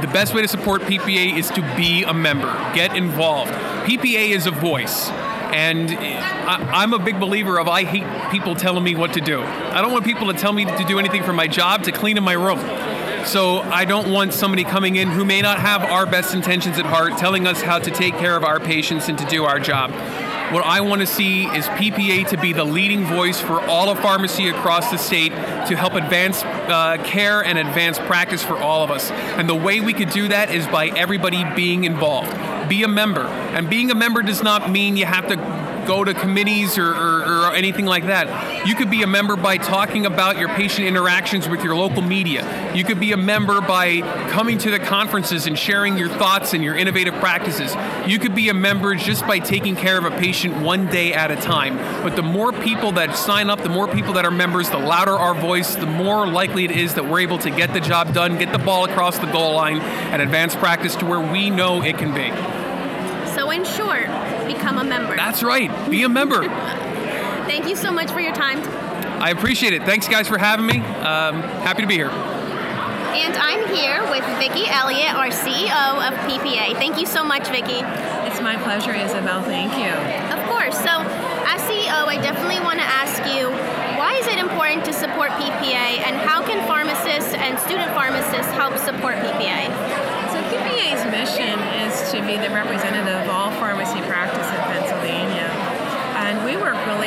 The 0.00 0.08
best 0.08 0.34
way 0.34 0.42
to 0.42 0.48
support 0.48 0.82
PPA 0.82 1.36
is 1.36 1.50
to 1.50 1.62
be 1.76 2.04
a 2.04 2.14
member, 2.14 2.52
get 2.74 2.96
involved. 2.96 3.50
PPA 3.50 4.30
is 4.30 4.46
a 4.46 4.50
voice. 4.50 5.08
And 5.08 5.90
I, 5.90 6.82
am 6.82 6.92
a 6.92 6.98
big 6.98 7.18
believer 7.18 7.58
of 7.58 7.68
I 7.68 7.84
hate 7.84 8.04
people 8.30 8.54
telling 8.54 8.84
me 8.84 8.94
what 8.94 9.14
to 9.14 9.20
do. 9.20 9.40
I 9.40 9.80
don't 9.80 9.92
want 9.92 10.04
people 10.04 10.32
to 10.32 10.38
tell 10.38 10.52
me 10.52 10.66
to 10.66 10.84
do 10.84 10.98
anything 10.98 11.22
for 11.22 11.32
my 11.32 11.46
job, 11.46 11.84
to 11.84 11.92
clean 11.92 12.16
in 12.16 12.22
my 12.22 12.34
room. 12.34 12.58
So 13.26 13.58
I 13.60 13.84
don't 13.84 14.12
want 14.12 14.32
somebody 14.32 14.64
coming 14.64 14.96
in 14.96 15.08
who 15.08 15.24
may 15.24 15.42
not 15.42 15.58
have 15.58 15.82
our 15.82 16.06
best 16.06 16.34
intentions 16.34 16.78
at 16.78 16.86
heart 16.86 17.18
telling 17.18 17.46
us 17.46 17.60
how 17.60 17.78
to 17.78 17.90
take 17.90 18.14
care 18.14 18.36
of 18.36 18.44
our 18.44 18.60
patients 18.60 19.08
and 19.08 19.18
to 19.18 19.24
do 19.26 19.44
our 19.44 19.58
job. 19.58 19.90
What 20.52 20.64
I 20.64 20.80
want 20.80 21.02
to 21.02 21.06
see 21.06 21.44
is 21.44 21.66
PPA 21.66 22.26
to 22.28 22.38
be 22.38 22.54
the 22.54 22.64
leading 22.64 23.04
voice 23.04 23.38
for 23.38 23.60
all 23.60 23.90
of 23.90 23.98
pharmacy 23.98 24.48
across 24.48 24.90
the 24.90 24.96
state 24.96 25.28
to 25.28 25.76
help 25.76 25.92
advance 25.92 26.42
uh, 26.42 26.96
care 27.04 27.44
and 27.44 27.58
advance 27.58 27.98
practice 27.98 28.42
for 28.42 28.56
all 28.56 28.82
of 28.82 28.90
us. 28.90 29.10
And 29.10 29.46
the 29.46 29.54
way 29.54 29.80
we 29.80 29.92
could 29.92 30.08
do 30.08 30.28
that 30.28 30.50
is 30.50 30.66
by 30.66 30.86
everybody 30.86 31.44
being 31.54 31.84
involved. 31.84 32.30
Be 32.66 32.82
a 32.82 32.88
member. 32.88 33.26
And 33.26 33.68
being 33.68 33.90
a 33.90 33.94
member 33.94 34.22
does 34.22 34.42
not 34.42 34.70
mean 34.70 34.96
you 34.96 35.04
have 35.04 35.28
to 35.28 35.36
go 35.86 36.02
to 36.02 36.14
committees 36.14 36.78
or, 36.78 36.94
or, 36.94 37.20
or, 37.22 37.47
anything 37.58 37.84
like 37.84 38.06
that. 38.06 38.66
You 38.66 38.74
could 38.74 38.90
be 38.90 39.02
a 39.02 39.06
member 39.06 39.36
by 39.36 39.58
talking 39.58 40.06
about 40.06 40.38
your 40.38 40.48
patient 40.48 40.86
interactions 40.86 41.48
with 41.48 41.62
your 41.62 41.74
local 41.74 42.02
media. 42.02 42.72
You 42.74 42.84
could 42.84 43.00
be 43.00 43.12
a 43.12 43.16
member 43.16 43.60
by 43.60 44.00
coming 44.30 44.58
to 44.58 44.70
the 44.70 44.78
conferences 44.78 45.46
and 45.46 45.58
sharing 45.58 45.98
your 45.98 46.08
thoughts 46.08 46.54
and 46.54 46.64
your 46.64 46.76
innovative 46.76 47.14
practices. 47.14 47.74
You 48.06 48.18
could 48.18 48.34
be 48.34 48.48
a 48.48 48.54
member 48.54 48.94
just 48.94 49.26
by 49.26 49.40
taking 49.40 49.76
care 49.76 49.98
of 49.98 50.04
a 50.04 50.10
patient 50.10 50.56
one 50.62 50.86
day 50.86 51.12
at 51.12 51.30
a 51.30 51.36
time. 51.36 51.76
But 52.02 52.16
the 52.16 52.22
more 52.22 52.52
people 52.52 52.92
that 52.92 53.16
sign 53.16 53.50
up, 53.50 53.62
the 53.62 53.68
more 53.68 53.88
people 53.88 54.14
that 54.14 54.24
are 54.24 54.30
members, 54.30 54.70
the 54.70 54.78
louder 54.78 55.12
our 55.12 55.34
voice, 55.34 55.74
the 55.74 55.86
more 55.86 56.26
likely 56.26 56.64
it 56.64 56.70
is 56.70 56.94
that 56.94 57.08
we're 57.08 57.20
able 57.20 57.38
to 57.38 57.50
get 57.50 57.74
the 57.74 57.80
job 57.80 58.14
done, 58.14 58.38
get 58.38 58.52
the 58.52 58.58
ball 58.58 58.84
across 58.84 59.18
the 59.18 59.26
goal 59.26 59.54
line, 59.54 59.80
and 59.80 60.22
advance 60.22 60.54
practice 60.54 60.94
to 60.96 61.06
where 61.06 61.20
we 61.20 61.50
know 61.50 61.82
it 61.82 61.98
can 61.98 62.14
be. 62.14 62.28
So, 63.34 63.50
in 63.50 63.64
short, 63.64 64.06
become 64.46 64.78
a 64.78 64.84
member. 64.84 65.14
That's 65.16 65.42
right. 65.42 65.70
Be 65.90 66.02
a 66.02 66.08
member. 66.08 66.42
Thank 67.68 67.84
you 67.84 67.84
so 67.84 67.92
much 67.92 68.10
for 68.10 68.20
your 68.20 68.32
time. 68.32 68.64
I 69.20 69.28
appreciate 69.28 69.74
it. 69.74 69.84
Thanks, 69.84 70.08
guys, 70.08 70.26
for 70.26 70.38
having 70.38 70.64
me. 70.64 70.80
Um, 71.04 71.44
happy 71.60 71.82
to 71.82 71.86
be 71.86 72.00
here. 72.00 72.08
And 72.08 73.36
I'm 73.36 73.60
here 73.76 74.00
with 74.08 74.24
Vicki 74.40 74.64
Elliott, 74.64 75.12
our 75.12 75.28
CEO 75.28 76.00
of 76.00 76.16
PPA. 76.24 76.80
Thank 76.80 76.96
you 76.96 77.04
so 77.04 77.22
much, 77.22 77.44
Vicki. 77.52 77.84
It's 78.24 78.40
my 78.40 78.56
pleasure, 78.56 78.96
Isabel. 78.96 79.44
Thank 79.44 79.76
you. 79.76 79.92
Of 80.32 80.40
course. 80.48 80.80
So, 80.80 81.04
as 81.44 81.60
CEO, 81.68 82.08
I 82.08 82.16
definitely 82.24 82.56
want 82.64 82.80
to 82.80 82.88
ask 82.88 83.20
you 83.36 83.52
why 84.00 84.16
is 84.16 84.26
it 84.32 84.40
important 84.40 84.88
to 84.88 84.94
support 84.94 85.28
PPA 85.36 86.08
and 86.08 86.16
how 86.24 86.40
can 86.40 86.64
pharmacists 86.64 87.36
and 87.36 87.60
student 87.68 87.92
pharmacists 87.92 88.48
help 88.56 88.80
support 88.80 89.20
PPA? 89.20 89.68
So, 90.32 90.40
PPA's 90.48 91.04
mission 91.12 91.60
is 91.84 91.92
to 92.16 92.24
be 92.24 92.40
the 92.40 92.48
representative 92.48 93.12
of 93.12 93.28
all 93.28 93.52
pharmacy 93.60 94.00
practice 94.08 94.48
in 94.56 94.77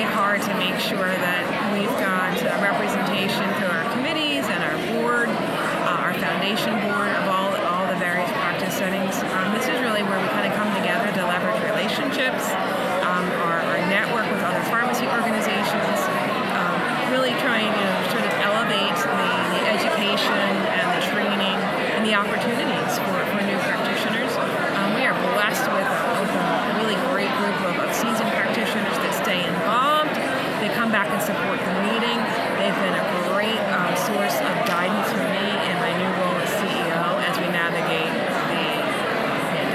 really 0.01 0.17
hard 0.17 0.41
to 0.41 0.53
make 0.57 0.81
sure 0.81 1.13
that 1.13 1.45
we've 1.77 1.93
got 2.01 2.33
representation 2.57 3.45
through 3.61 3.69
our 3.69 3.85
committees 3.93 4.41
and 4.49 4.57
our 4.65 4.77
board, 4.97 5.29
uh, 5.29 6.05
our 6.09 6.13
foundation 6.17 6.73
board 6.89 7.13
of 7.21 7.29
all, 7.29 7.53
all 7.69 7.85
the 7.85 7.99
various 8.01 8.25
practice 8.33 8.73
settings. 8.73 9.13
Um, 9.29 9.53
this 9.53 9.69
is 9.69 9.77
really 9.85 10.01
where 10.01 10.17
we 10.17 10.25
kind 10.33 10.49
of 10.49 10.57
come 10.57 10.73
together 10.73 11.05
to 11.05 11.21
leverage 11.21 11.61
relationships, 11.69 12.49
um, 13.05 13.29
our, 13.45 13.61
our, 13.61 13.77
network 13.93 14.25
with 14.25 14.41
other 14.41 14.63
pharmacy 14.73 15.05
organizations, 15.05 15.99
um, 16.57 16.77
really 17.13 17.37
trying 17.45 17.69
to 17.69 17.87
sort 18.09 18.25
of 18.25 18.33
elevate 18.41 18.97
the, 19.05 19.29
the 19.53 19.61
education 19.69 20.49
and 20.81 20.87
the 20.97 21.01
training 21.13 21.57
and 21.93 22.01
the 22.01 22.17
opportunities 22.17 22.93
for, 23.05 23.17
for 23.37 23.41
new 23.45 23.59
practitioners. 23.69 24.33
Um, 24.81 24.97
we 24.97 25.05
are 25.05 25.13
blessed 25.37 25.67
with, 25.69 25.89
with 26.25 26.33
a 26.33 26.81
really 26.81 26.97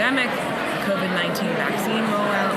pandemic, 0.06 0.30
COVID 0.86 1.10
19 1.18 1.50
vaccine 1.58 2.04
rollout, 2.14 2.54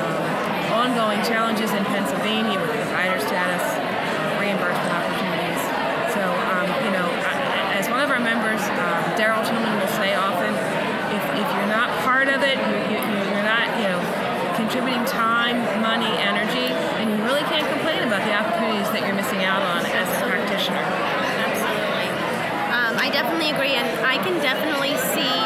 um, 0.00 0.88
ongoing 0.88 1.20
challenges 1.28 1.68
in 1.76 1.84
Pennsylvania 1.92 2.56
with 2.56 2.72
provider 2.72 3.20
status, 3.20 3.64
reimbursement 4.40 4.96
opportunities. 4.96 5.60
So, 6.16 6.24
um, 6.24 6.66
you 6.88 6.92
know, 6.96 7.04
as 7.76 7.92
one 7.92 8.00
of 8.00 8.08
our 8.08 8.18
members, 8.18 8.64
um, 8.80 9.02
Daryl 9.20 9.44
Tillman 9.44 9.76
will 9.76 9.92
say 9.92 10.16
often, 10.16 10.56
if, 11.12 11.24
if 11.36 11.48
you're 11.52 11.68
not 11.68 11.92
part 12.00 12.32
of 12.32 12.40
it, 12.40 12.56
you're, 12.56 12.88
you're 12.88 13.44
not, 13.44 13.68
you 13.76 13.92
know, 13.92 14.00
contributing 14.56 15.04
time, 15.04 15.60
money, 15.84 16.08
energy, 16.16 16.72
and 16.96 17.12
you 17.12 17.20
really 17.28 17.44
can't 17.52 17.68
complain 17.76 18.08
about 18.08 18.24
the 18.24 18.32
opportunities 18.32 18.88
that 18.96 19.04
you're 19.04 19.18
missing 19.20 19.44
out 19.44 19.60
on 19.60 19.84
as 19.84 20.08
a 20.16 20.26
practitioner. 20.32 20.80
Absolutely. 20.80 22.08
Um, 22.72 22.96
I 22.96 23.12
definitely 23.46 23.70
agree, 23.70 23.78
and 23.78 24.06
I 24.06 24.18
can 24.24 24.34
definitely 24.42 24.94
see 25.14 25.36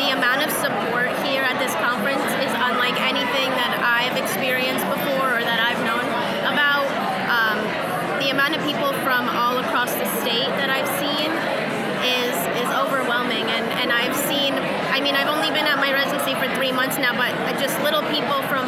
the 0.00 0.16
amount 0.16 0.40
of 0.40 0.50
support 0.56 1.12
here 1.20 1.44
at 1.44 1.60
this 1.60 1.74
conference 1.84 2.24
is 2.40 2.52
unlike 2.56 2.96
anything 2.96 3.50
that 3.60 3.76
I've 3.84 4.16
experienced 4.16 4.84
before 4.88 5.36
or 5.36 5.44
that 5.44 5.60
I've 5.60 5.80
known 5.84 6.04
about. 6.48 6.88
Um, 7.28 7.58
the 8.24 8.32
amount 8.32 8.56
of 8.56 8.64
people 8.64 8.88
from 9.04 9.28
all 9.36 9.60
across 9.60 9.92
the 9.92 10.08
state 10.24 10.48
that 10.56 10.72
I've 10.72 10.88
seen 10.96 11.28
is 12.00 12.32
is 12.56 12.68
overwhelming, 12.72 13.44
and 13.44 13.66
and 13.84 13.92
I've 13.92 14.16
seen. 14.16 14.56
I 14.88 15.00
mean, 15.04 15.12
I've 15.12 15.28
only 15.28 15.52
been 15.52 15.68
at 15.68 15.76
my 15.76 15.92
residency 15.92 16.32
for 16.40 16.48
three 16.56 16.72
months 16.72 16.96
now, 16.96 17.12
but 17.12 17.32
just 17.60 17.76
little 17.84 18.04
people 18.08 18.40
from 18.48 18.64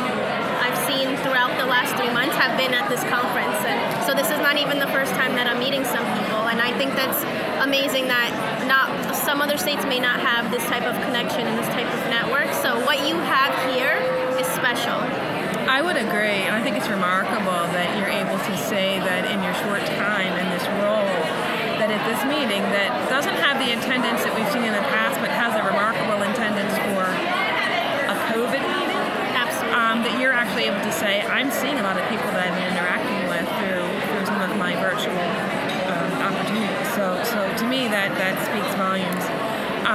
I've 0.60 0.76
seen 0.84 1.16
throughout 1.24 1.56
the 1.56 1.64
last 1.64 1.96
three 1.96 2.12
months 2.12 2.36
have 2.36 2.56
been 2.60 2.76
at 2.76 2.88
this 2.92 3.00
conference, 3.08 3.56
and 3.64 3.80
so 4.04 4.12
this 4.12 4.28
is 4.28 4.40
not 4.44 4.60
even 4.60 4.76
the 4.76 4.92
first 4.92 5.16
time 5.16 5.32
that 5.40 5.48
I'm 5.48 5.58
meeting 5.58 5.84
some 5.88 6.04
people, 6.20 6.52
and 6.52 6.60
I 6.60 6.76
think 6.76 6.92
that's 6.92 7.24
amazing 7.64 8.06
that 8.12 8.28
not 8.68 8.92
some 9.16 9.40
other 9.40 9.56
states 9.56 9.88
may 9.88 9.98
not 9.98 10.20
have 10.20 10.52
this 10.52 10.62
type 10.68 10.84
of 10.84 10.92
connection 11.08 11.48
and 11.48 11.56
this 11.56 11.68
type 11.72 11.88
of 11.88 12.00
network. 12.12 12.52
So 12.60 12.76
what 12.84 13.00
you 13.08 13.16
have 13.16 13.56
here 13.72 13.96
is 14.36 14.44
special. 14.52 15.00
I 15.64 15.80
would 15.80 15.96
agree, 15.96 16.44
and 16.44 16.52
I 16.52 16.60
think 16.60 16.76
it's 16.76 16.92
remarkable 16.92 17.64
that 17.72 17.96
you're 17.96 18.12
able 18.12 18.36
to 18.36 18.54
say 18.68 19.00
that 19.00 19.24
in 19.32 19.40
your 19.40 19.56
short 19.64 19.80
time 19.96 20.36
in 20.36 20.46
this 20.52 20.68
role, 20.84 21.08
that 21.80 21.88
at 21.88 22.04
this 22.04 22.20
meeting 22.28 22.60
that 22.76 22.92
doesn't 23.08 23.40
have 23.40 23.56
the 23.56 23.72
attendance 23.72 24.20
that 24.28 24.36
we've 24.36 24.52
seen 24.52 24.68
in 24.68 24.76
the 24.76 24.86
past, 24.92 25.16
but 25.24 25.32
has 25.32 25.56
a 25.56 25.64
remarkable 25.64 26.20
attendance 26.20 26.76
for 26.92 27.08
a 28.12 28.16
COVID 28.28 28.60
meeting. 28.60 29.02
Absolutely. 29.32 29.72
Um, 29.72 30.04
that 30.04 30.20
you're 30.20 30.36
actually 30.36 30.68
able 30.68 30.84
to 30.84 30.92
say, 30.92 31.24
I'm 31.24 31.48
seeing 31.48 31.80
a 31.80 31.82
lot 31.82 31.96
of 31.96 32.04
people 32.12 32.28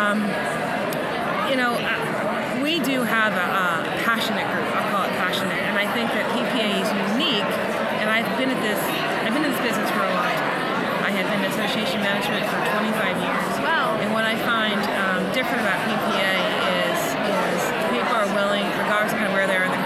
Um, 0.10 0.26
you 1.53 1.53
know, 1.53 1.78
uh, 1.78 2.66
we 2.66 2.82
do 2.82 3.05
have 3.05 3.30
a, 3.38 3.45
a 3.45 4.01
passionate 4.01 4.49
group. 4.49 4.66
I'll 4.74 4.89
call 4.89 5.05
it 5.05 5.14
passionate, 5.22 5.62
and 5.70 5.78
I 5.78 5.86
think 5.93 6.10
that 6.18 6.26
PPA 6.34 6.82
is 6.82 6.89
unique. 7.14 7.45
And 8.01 8.10
I've 8.10 8.26
been 8.41 8.49
at 8.49 8.57
this, 8.57 8.82
I've 9.22 9.38
been 9.38 9.45
in 9.45 9.53
this 9.53 9.62
business 9.62 9.86
for 9.93 10.01
a 10.01 10.14
while. 10.18 10.41
I 11.05 11.14
have 11.14 11.30
been 11.30 11.45
in 11.45 11.53
association 11.53 12.01
management 12.01 12.41
for 12.49 12.57
25 12.57 13.22
years. 13.22 13.53
Wow. 13.62 14.01
And 14.01 14.10
what 14.10 14.26
I 14.26 14.34
find 14.41 14.82
um, 14.97 15.30
different 15.30 15.62
about 15.62 15.78
PPA 15.86 16.34
is, 16.89 16.97
is 17.30 17.60
people 17.93 18.10
are 18.10 18.26
willing, 18.34 18.66
regardless 18.82 19.14
of 19.14 19.22
kind 19.22 19.30
of 19.30 19.38
where 19.38 19.45
they 19.45 19.62
are 19.62 19.70
in 19.70 19.74
the 19.78 19.78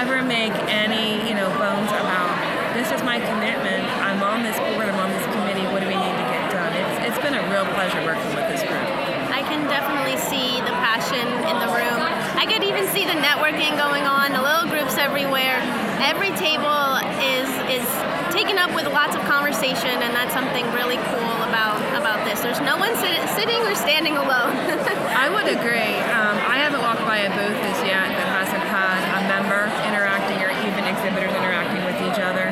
never 0.00 0.24
make 0.24 0.56
any, 0.64 1.20
you 1.28 1.36
know, 1.36 1.44
bones 1.60 1.92
about 2.00 2.32
this 2.72 2.88
is 2.88 3.04
my 3.04 3.20
commitment. 3.20 3.84
I'm 4.00 4.24
on 4.24 4.40
this 4.40 4.56
board. 4.56 4.88
I'm 4.88 4.96
on 4.96 5.12
this 5.12 5.26
committee. 5.28 5.68
What 5.68 5.84
do 5.84 5.92
we 5.92 5.98
need 6.00 6.16
to 6.16 6.26
get 6.32 6.48
done? 6.48 6.72
It's, 6.72 7.12
it's 7.12 7.20
been 7.20 7.36
a 7.36 7.44
real 7.52 7.68
pleasure 7.76 8.00
working 8.00 8.32
with 8.32 8.48
this 8.48 8.64
group. 8.64 8.80
I 9.28 9.44
can 9.44 9.68
definitely 9.68 10.16
see 10.16 10.56
the 10.64 10.72
passion 10.80 11.20
in 11.20 11.56
the 11.60 11.68
room. 11.76 12.00
I 12.40 12.48
could 12.48 12.64
even 12.64 12.88
see 12.96 13.04
the 13.04 13.18
networking 13.20 13.76
going 13.76 14.08
on, 14.08 14.32
the 14.32 14.40
little 14.40 14.72
groups 14.72 14.96
everywhere. 14.96 15.60
Every 16.00 16.32
table 16.40 16.96
is 17.20 17.44
is 17.68 17.84
taken 18.32 18.56
up 18.56 18.72
with 18.72 18.88
lots 18.88 19.12
of 19.12 19.20
conversation, 19.28 20.00
and 20.00 20.16
that's 20.16 20.32
something 20.32 20.64
really 20.72 20.96
cool 21.12 21.36
about 21.44 21.76
about 21.92 22.24
this. 22.24 22.40
There's 22.40 22.64
no 22.64 22.80
one 22.80 22.96
sit, 22.96 23.20
sitting 23.36 23.60
or 23.68 23.76
standing 23.76 24.16
alone. 24.16 24.56
I 25.24 25.28
would 25.28 25.44
agree. 25.52 25.92
Um, 26.08 26.34
I 26.48 26.56
haven't 26.56 26.80
walked 26.80 27.04
by 27.04 27.28
a 27.28 27.30
booth 27.30 27.60
as 27.68 27.78
yet 27.84 28.08
that 28.08 28.28
hasn't 28.40 28.64
had 28.64 29.02
a 29.18 29.22
member 29.28 29.68
interacting 29.84 30.38
or 30.40 30.50
even 30.64 30.84
interacting 31.28 31.84
with 31.84 31.98
each 32.00 32.20
other. 32.22 32.48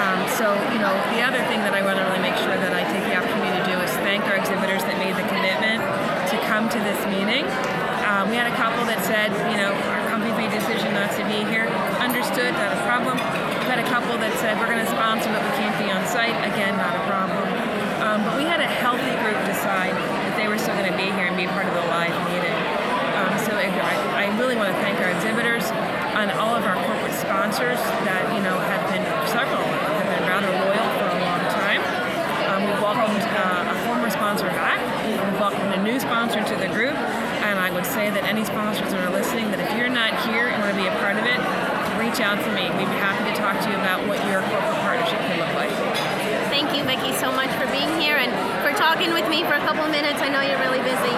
Um, 0.00 0.24
so, 0.34 0.56
you 0.72 0.80
know, 0.80 0.90
the 1.14 1.22
other 1.22 1.44
thing 1.52 1.60
that 1.62 1.76
I 1.76 1.84
want 1.84 2.00
to 2.00 2.04
really 2.08 2.24
make 2.24 2.34
sure 2.40 2.56
that 2.56 2.72
I 2.72 2.82
take 2.88 3.04
the 3.04 3.14
opportunity 3.14 3.52
to 3.52 3.64
do 3.68 3.76
is 3.84 3.92
thank 4.02 4.24
our 4.26 4.40
exhibitors 4.40 4.80
that 4.88 4.96
made 4.96 5.12
the 5.12 5.26
commitment 5.28 5.84
to 6.32 6.36
come 6.48 6.66
to 6.72 6.80
this 6.80 6.96
meeting. 7.06 7.44
Um, 8.08 8.32
we 8.32 8.40
had 8.40 8.50
a 8.50 8.56
couple 8.56 8.82
that 8.90 9.04
said, 9.06 9.30
you 9.52 9.58
know, 9.60 9.70
our 9.70 10.02
company 10.10 10.34
made 10.34 10.50
a 10.50 10.58
decision 10.58 10.96
not 10.96 11.14
to 11.14 11.22
be 11.30 11.46
here. 11.52 11.70
Understood, 12.00 12.50
not 12.56 12.74
a 12.74 12.80
problem. 12.82 13.16
We 13.16 13.68
had 13.70 13.78
a 13.78 13.88
couple 13.92 14.18
that 14.18 14.34
said 14.42 14.58
we're 14.58 14.72
going 14.72 14.82
to 14.82 14.90
sponsor, 14.90 15.30
but 15.30 15.44
we 15.46 15.52
can't 15.60 15.76
be 15.78 15.92
on 15.92 16.02
site. 16.10 16.34
Again, 16.48 16.74
not 16.74 16.96
a 16.96 17.04
problem. 17.06 17.46
Um, 18.02 18.18
but 18.26 18.34
we 18.40 18.48
had 18.48 18.58
a 18.58 18.66
healthy 18.66 19.14
group 19.22 19.38
decide 19.46 19.94
that 19.94 20.34
they 20.34 20.48
were 20.48 20.58
still 20.58 20.74
going 20.74 20.90
to 20.90 20.98
be 20.98 21.06
here 21.14 21.28
and 21.30 21.36
be 21.36 21.46
part 21.46 21.68
of 21.68 21.74
the 21.76 21.86
live 21.92 22.16
meeting. 22.32 22.58
Um, 23.14 23.32
so 23.44 23.52
I, 23.54 24.26
I 24.26 24.38
really 24.40 24.56
want 24.56 24.72
to 24.74 24.78
thank 24.82 24.98
our 24.98 25.12
exhibitors 25.12 25.68
and 26.16 26.32
all 26.36 26.52
of 26.52 26.64
our 26.64 26.76
corporate 26.76 26.99
sponsors 27.30 27.78
that 28.02 28.26
you 28.34 28.42
know 28.42 28.58
have 28.58 28.82
been 28.90 29.06
several 29.30 29.62
have 29.62 30.10
been 30.10 30.26
rather 30.26 30.50
loyal 30.50 30.88
for 30.98 31.06
a 31.14 31.18
long 31.22 31.42
time. 31.54 31.78
Um, 32.50 32.66
we 32.66 32.74
welcomed 32.82 33.22
uh, 33.22 33.70
a 33.70 33.76
former 33.86 34.10
sponsor 34.10 34.50
back. 34.50 34.82
We 35.06 35.14
welcomed 35.38 35.70
a 35.78 35.78
new 35.78 36.02
sponsor 36.02 36.42
to 36.42 36.54
the 36.58 36.66
group, 36.74 36.98
and 37.46 37.54
I 37.54 37.70
would 37.70 37.86
say 37.86 38.10
that 38.10 38.26
any 38.26 38.42
sponsors 38.42 38.90
that 38.90 38.98
are 39.06 39.14
listening, 39.14 39.46
that 39.54 39.62
if 39.62 39.70
you're 39.78 39.86
not 39.86 40.10
here 40.26 40.50
and 40.50 40.58
want 40.58 40.74
to 40.74 40.78
be 40.82 40.90
a 40.90 40.96
part 40.98 41.14
of 41.14 41.22
it, 41.22 41.38
reach 42.02 42.18
out 42.18 42.42
to 42.42 42.50
me. 42.50 42.66
We'd 42.74 42.90
be 42.90 42.98
happy 42.98 43.22
to 43.30 43.34
talk 43.38 43.62
to 43.62 43.66
you 43.70 43.78
about 43.78 44.02
what 44.10 44.18
your 44.26 44.42
corporate 44.50 44.82
partnership 44.82 45.22
can 45.22 45.38
look 45.38 45.54
like. 45.54 45.70
Thank 46.50 46.74
you, 46.74 46.82
Vicki, 46.82 47.14
so 47.22 47.30
much 47.30 47.54
for 47.54 47.70
being 47.70 47.94
here 48.02 48.18
and 48.18 48.34
for 48.66 48.74
talking 48.74 49.14
with 49.14 49.30
me 49.30 49.46
for 49.46 49.54
a 49.54 49.62
couple 49.62 49.86
of 49.86 49.94
minutes. 49.94 50.18
I 50.18 50.34
know 50.34 50.42
you're 50.42 50.58
really 50.66 50.82
busy. 50.82 51.14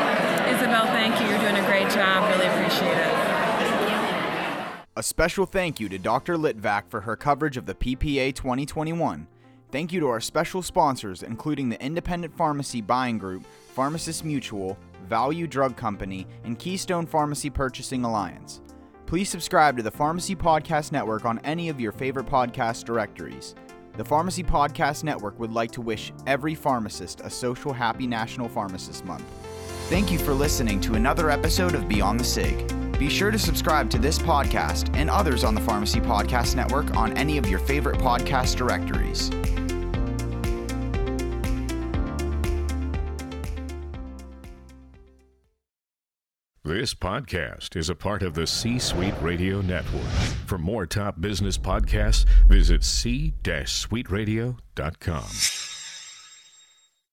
Isabel, 0.53 0.93
thank 0.93 1.17
you. 1.25 1.33
You're 1.33 1.41
doing 1.41 1.57
a 1.57 1.65
great 1.65 1.89
job. 1.89 2.29
Really 2.37 2.53
appreciate 2.53 3.01
it. 3.01 3.22
A 5.03 5.05
special 5.05 5.47
thank 5.47 5.81
you 5.81 5.89
to 5.89 5.99
Dr. 5.99 6.37
Litvak 6.37 6.85
for 6.89 7.01
her 7.01 7.17
coverage 7.17 7.57
of 7.57 7.67
the 7.67 7.75
PPA 7.75 8.33
2021. 8.33 9.27
Thank 9.73 9.93
you 9.93 9.99
to 9.99 10.07
our 10.07 10.21
special 10.21 10.63
sponsors, 10.63 11.25
including 11.25 11.69
the 11.69 11.85
Independent 11.85 12.37
Pharmacy 12.37 12.81
Buying 12.81 13.19
Group, 13.19 13.45
Pharmacist 13.75 14.25
Mutual, 14.25 14.79
Value 15.09 15.49
Drug 15.49 15.77
Company, 15.77 16.25
and 16.45 16.57
Keystone 16.57 17.05
Pharmacy 17.05 17.51
Purchasing 17.51 18.05
Alliance. 18.05 18.61
Please 19.07 19.29
subscribe 19.29 19.77
to 19.77 19.83
the 19.83 19.91
Pharmacy 19.91 20.37
Podcast 20.37 20.93
Network 20.93 21.25
on 21.25 21.41
any 21.41 21.69
of 21.69 21.81
your 21.81 21.91
favorite 21.91 22.27
podcast 22.27 22.85
directories. 22.85 23.57
The 23.97 24.05
Pharmacy 24.05 24.45
Podcast 24.45 25.03
Network 25.03 25.37
would 25.41 25.51
like 25.51 25.73
to 25.73 25.81
wish 25.81 26.13
every 26.29 26.55
pharmacist 26.55 27.23
a 27.23 27.29
social 27.29 27.73
happy 27.73 28.07
National 28.07 28.49
Pharmacist 28.49 29.05
Month. 29.05 29.25
Thank 29.89 30.13
you 30.13 30.19
for 30.21 30.33
listening 30.33 30.81
to 30.83 30.95
another 30.95 31.29
episode 31.29 31.75
of 31.75 31.89
Beyond 31.89 32.21
the 32.21 32.25
SIG. 32.25 32.82
Be 33.03 33.11
sure 33.11 33.33
to 33.33 33.39
subscribe 33.39 33.91
to 33.91 33.99
this 33.99 34.17
podcast 34.17 34.97
and 34.97 35.11
others 35.11 35.43
on 35.43 35.57
the 35.57 35.61
Pharmacy 35.61 35.99
Podcast 35.99 36.55
Network 36.55 36.97
on 36.97 37.13
any 37.19 37.37
of 37.37 37.49
your 37.49 37.59
favorite 37.59 37.99
podcast 37.99 38.55
directories. 38.55 39.29
This 46.63 46.95
podcast 46.95 47.75
is 47.75 47.91
a 47.91 47.97
part 47.97 48.23
of 48.23 48.35
the 48.35 48.47
C 48.47 48.79
Suite 48.79 49.21
Radio 49.21 49.63
Network. 49.63 50.07
For 50.47 50.57
more 50.57 50.87
top 50.87 51.21
business 51.21 51.59
podcasts, 51.59 52.25
visit 52.47 52.85
c-suiteradio.com. 52.85 55.72